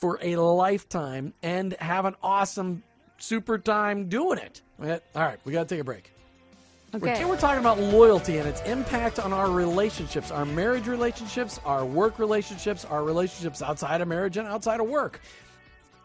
for 0.00 0.18
a 0.20 0.36
lifetime 0.36 1.32
and 1.42 1.72
have 1.74 2.04
an 2.04 2.14
awesome, 2.22 2.82
super 3.16 3.58
time 3.58 4.08
doing 4.08 4.38
it. 4.38 4.60
All 5.14 5.22
right, 5.22 5.38
we 5.44 5.52
got 5.52 5.68
to 5.68 5.74
take 5.74 5.80
a 5.80 5.84
break. 5.84 6.13
Okay 6.94 7.14
Today 7.14 7.24
we're 7.24 7.36
talking 7.36 7.60
about 7.60 7.78
loyalty 7.78 8.38
and 8.38 8.48
its 8.48 8.60
impact 8.62 9.18
on 9.18 9.32
our 9.32 9.50
relationships, 9.50 10.30
our 10.30 10.44
marriage 10.44 10.86
relationships, 10.86 11.58
our 11.64 11.84
work 11.84 12.18
relationships, 12.18 12.84
our 12.84 13.02
relationships 13.02 13.62
outside 13.62 14.00
of 14.00 14.06
marriage 14.06 14.36
and 14.36 14.46
outside 14.46 14.80
of 14.80 14.86
work. 14.86 15.20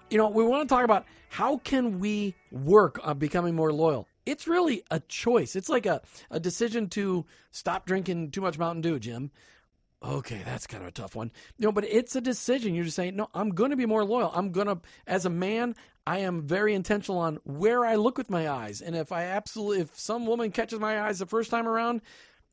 You 0.09 0.17
know, 0.17 0.29
we 0.29 0.43
want 0.43 0.67
to 0.67 0.73
talk 0.73 0.83
about 0.83 1.05
how 1.29 1.57
can 1.57 1.99
we 1.99 2.33
work 2.51 2.99
on 3.03 3.19
becoming 3.19 3.55
more 3.55 3.71
loyal. 3.71 4.07
It's 4.25 4.47
really 4.47 4.83
a 4.89 4.99
choice. 5.01 5.55
It's 5.55 5.69
like 5.69 5.85
a, 5.85 6.01
a 6.31 6.39
decision 6.39 6.89
to 6.89 7.25
stop 7.51 7.85
drinking 7.85 8.31
too 8.31 8.41
much 8.41 8.57
Mountain 8.57 8.81
Dew, 8.81 8.99
Jim. 8.99 9.31
Okay, 10.01 10.41
that's 10.45 10.65
kind 10.65 10.81
of 10.81 10.89
a 10.89 10.91
tough 10.91 11.15
one. 11.15 11.31
You 11.57 11.67
know, 11.67 11.71
but 11.71 11.83
it's 11.83 12.15
a 12.15 12.21
decision. 12.21 12.73
You're 12.73 12.85
just 12.85 12.95
saying, 12.95 13.15
no, 13.15 13.29
I'm 13.33 13.49
going 13.49 13.71
to 13.71 13.75
be 13.77 13.85
more 13.85 14.03
loyal. 14.05 14.31
I'm 14.33 14.51
going 14.51 14.67
to, 14.67 14.79
as 15.05 15.25
a 15.25 15.29
man, 15.29 15.75
I 16.09 16.17
am 16.21 16.41
very 16.41 16.73
intentional 16.73 17.19
on 17.19 17.37
where 17.43 17.85
I 17.85 17.93
look 17.93 18.17
with 18.17 18.31
my 18.31 18.49
eyes. 18.49 18.81
And 18.81 18.95
if 18.95 19.11
I 19.11 19.25
absolutely, 19.25 19.81
if 19.81 19.99
some 19.99 20.25
woman 20.25 20.49
catches 20.49 20.79
my 20.79 20.99
eyes 21.01 21.19
the 21.19 21.27
first 21.27 21.51
time 21.51 21.67
around, 21.67 22.01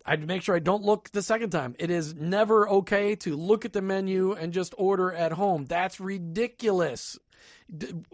I'd 0.04 0.26
make 0.26 0.42
sure 0.42 0.54
I 0.54 0.58
don't 0.58 0.82
look 0.82 1.10
the 1.12 1.22
second 1.22 1.48
time. 1.48 1.74
It 1.78 1.90
is 1.90 2.14
never 2.14 2.68
okay 2.68 3.16
to 3.16 3.34
look 3.34 3.64
at 3.64 3.72
the 3.72 3.80
menu 3.80 4.32
and 4.32 4.52
just 4.52 4.74
order 4.76 5.10
at 5.10 5.32
home. 5.32 5.64
That's 5.64 5.98
ridiculous. 5.98 7.18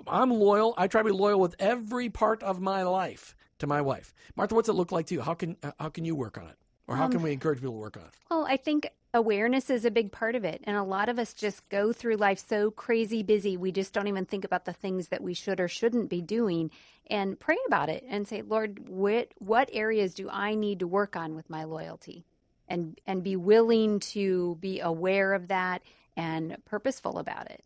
I'm 0.07 0.31
loyal. 0.31 0.75
I 0.79 0.87
try 0.87 1.01
to 1.01 1.07
be 1.07 1.11
loyal 1.11 1.41
with 1.41 1.57
every 1.59 2.09
part 2.09 2.45
of 2.45 2.61
my 2.61 2.85
life 2.85 3.35
to 3.59 3.67
my 3.67 3.81
wife. 3.81 4.15
Martha, 4.37 4.55
what's 4.55 4.69
it 4.69 4.75
look 4.75 4.93
like 4.93 5.07
to 5.07 5.15
you? 5.15 5.23
How 5.23 5.35
can 5.35 5.57
how 5.81 5.89
can 5.89 6.05
you 6.05 6.15
work 6.15 6.39
on 6.39 6.47
it? 6.47 6.57
Or 6.87 6.95
how 6.95 7.07
um, 7.07 7.11
can 7.11 7.21
we 7.21 7.33
encourage 7.33 7.59
people 7.59 7.75
to 7.75 7.81
work 7.81 7.97
on 7.97 8.05
it? 8.05 8.15
well 8.33 8.47
i 8.49 8.57
think 8.57 8.89
awareness 9.15 9.69
is 9.71 9.85
a 9.85 9.91
big 9.91 10.11
part 10.11 10.35
of 10.35 10.45
it 10.45 10.63
and 10.65 10.77
a 10.77 10.83
lot 10.83 11.09
of 11.09 11.19
us 11.19 11.35
just 11.35 11.69
go 11.69 11.93
through 11.93 12.17
life 12.17 12.43
so 12.49 12.71
crazy 12.71 13.23
busy 13.23 13.59
we 13.59 13.71
just 13.71 13.93
don't 13.93 14.09
even 14.09 14.25
think 14.25 14.45
about 14.45 14.65
the 14.65 14.73
things 14.73 15.09
that 15.09 15.23
we 15.23 15.35
should 15.35 15.61
or 15.61 15.69
shouldn't 15.69 16.09
be 16.09 16.23
doing 16.23 16.71
and 17.09 17.39
pray 17.39 17.59
about 17.67 17.91
it 17.91 18.03
and 18.09 18.27
say 18.27 18.41
lord 18.41 18.89
what 18.89 19.29
what 19.39 19.69
areas 19.73 20.15
do 20.15 20.31
i 20.31 20.55
need 20.55 20.79
to 20.79 20.87
work 20.87 21.15
on 21.15 21.35
with 21.35 21.51
my 21.51 21.65
loyalty 21.65 22.25
and 22.69 22.99
and 23.07 23.23
be 23.23 23.37
willing 23.37 24.01
to 24.01 24.57
be 24.61 24.81
aware 24.81 25.35
of 25.35 25.49
that 25.49 25.83
and 26.17 26.57
purposeful 26.65 27.19
about 27.19 27.51
it. 27.51 27.65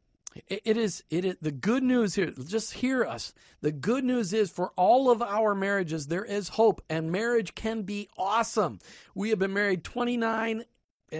It 0.49 0.77
is. 0.77 1.03
It 1.09 1.25
is 1.25 1.37
the 1.41 1.51
good 1.51 1.83
news 1.83 2.15
here. 2.15 2.31
Just 2.31 2.75
hear 2.75 3.05
us. 3.05 3.33
The 3.63 3.73
good 3.73 4.05
news 4.05 4.35
is 4.35 4.51
for 4.51 4.73
all 4.77 5.11
of 5.11 5.23
our 5.23 5.55
marriages, 5.55 6.09
there 6.09 6.27
is 6.27 6.51
hope, 6.51 6.83
and 6.91 7.11
marriage 7.11 7.55
can 7.55 7.83
be 7.83 8.11
awesome. 8.19 8.79
We 9.15 9.31
have 9.31 9.39
been 9.39 9.55
married 9.55 9.83
29 9.83 10.65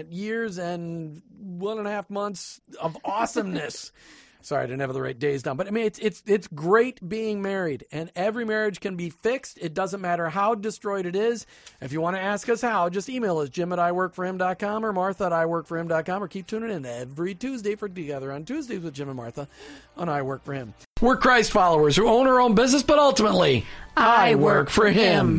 years 0.09 0.57
and 0.57 1.21
one 1.37 1.77
and 1.77 1.87
a 1.87 1.91
half 1.91 2.09
months 2.09 2.61
of 2.79 2.97
awesomeness. 3.03 3.91
Sorry, 4.47 4.63
I 4.63 4.65
didn't 4.67 4.79
have 4.79 4.93
the 4.93 5.01
right 5.01 5.19
days 5.19 5.43
down, 5.43 5.57
but 5.57 5.67
I 5.67 5.71
mean 5.71 5.85
it's 5.85 5.99
it's 5.99 6.23
it's 6.25 6.47
great 6.47 7.05
being 7.05 7.41
married, 7.41 7.85
and 7.91 8.09
every 8.15 8.45
marriage 8.45 8.79
can 8.79 8.95
be 8.95 9.09
fixed. 9.09 9.57
It 9.59 9.73
doesn't 9.73 9.99
matter 9.99 10.29
how 10.29 10.55
destroyed 10.55 11.05
it 11.05 11.17
is. 11.17 11.45
If 11.81 11.91
you 11.91 11.99
want 11.99 12.15
to 12.15 12.21
ask 12.21 12.47
us 12.47 12.61
how, 12.61 12.87
just 12.87 13.09
email 13.09 13.39
us 13.39 13.49
Jim 13.49 13.73
at 13.73 13.79
iworkforhim.com 13.79 14.85
or 14.85 14.93
Martha 14.93 15.25
at 15.25 15.31
iworkforhim.com, 15.33 16.23
or 16.23 16.29
keep 16.29 16.47
tuning 16.47 16.71
in 16.71 16.85
every 16.85 17.35
Tuesday 17.35 17.75
for 17.75 17.89
Together 17.89 18.31
on 18.31 18.45
Tuesdays 18.45 18.79
with 18.79 18.93
Jim 18.93 19.09
and 19.09 19.17
Martha 19.17 19.49
on 19.97 20.07
I 20.07 20.21
Work 20.21 20.45
for 20.45 20.53
Him. 20.53 20.73
We're 21.01 21.17
Christ 21.17 21.51
followers 21.51 21.97
who 21.97 22.07
own 22.07 22.25
our 22.25 22.39
own 22.39 22.55
business, 22.55 22.83
but 22.83 22.99
ultimately, 22.99 23.65
I 23.97 24.35
work 24.35 24.69
for 24.69 24.87
Him. 24.87 25.35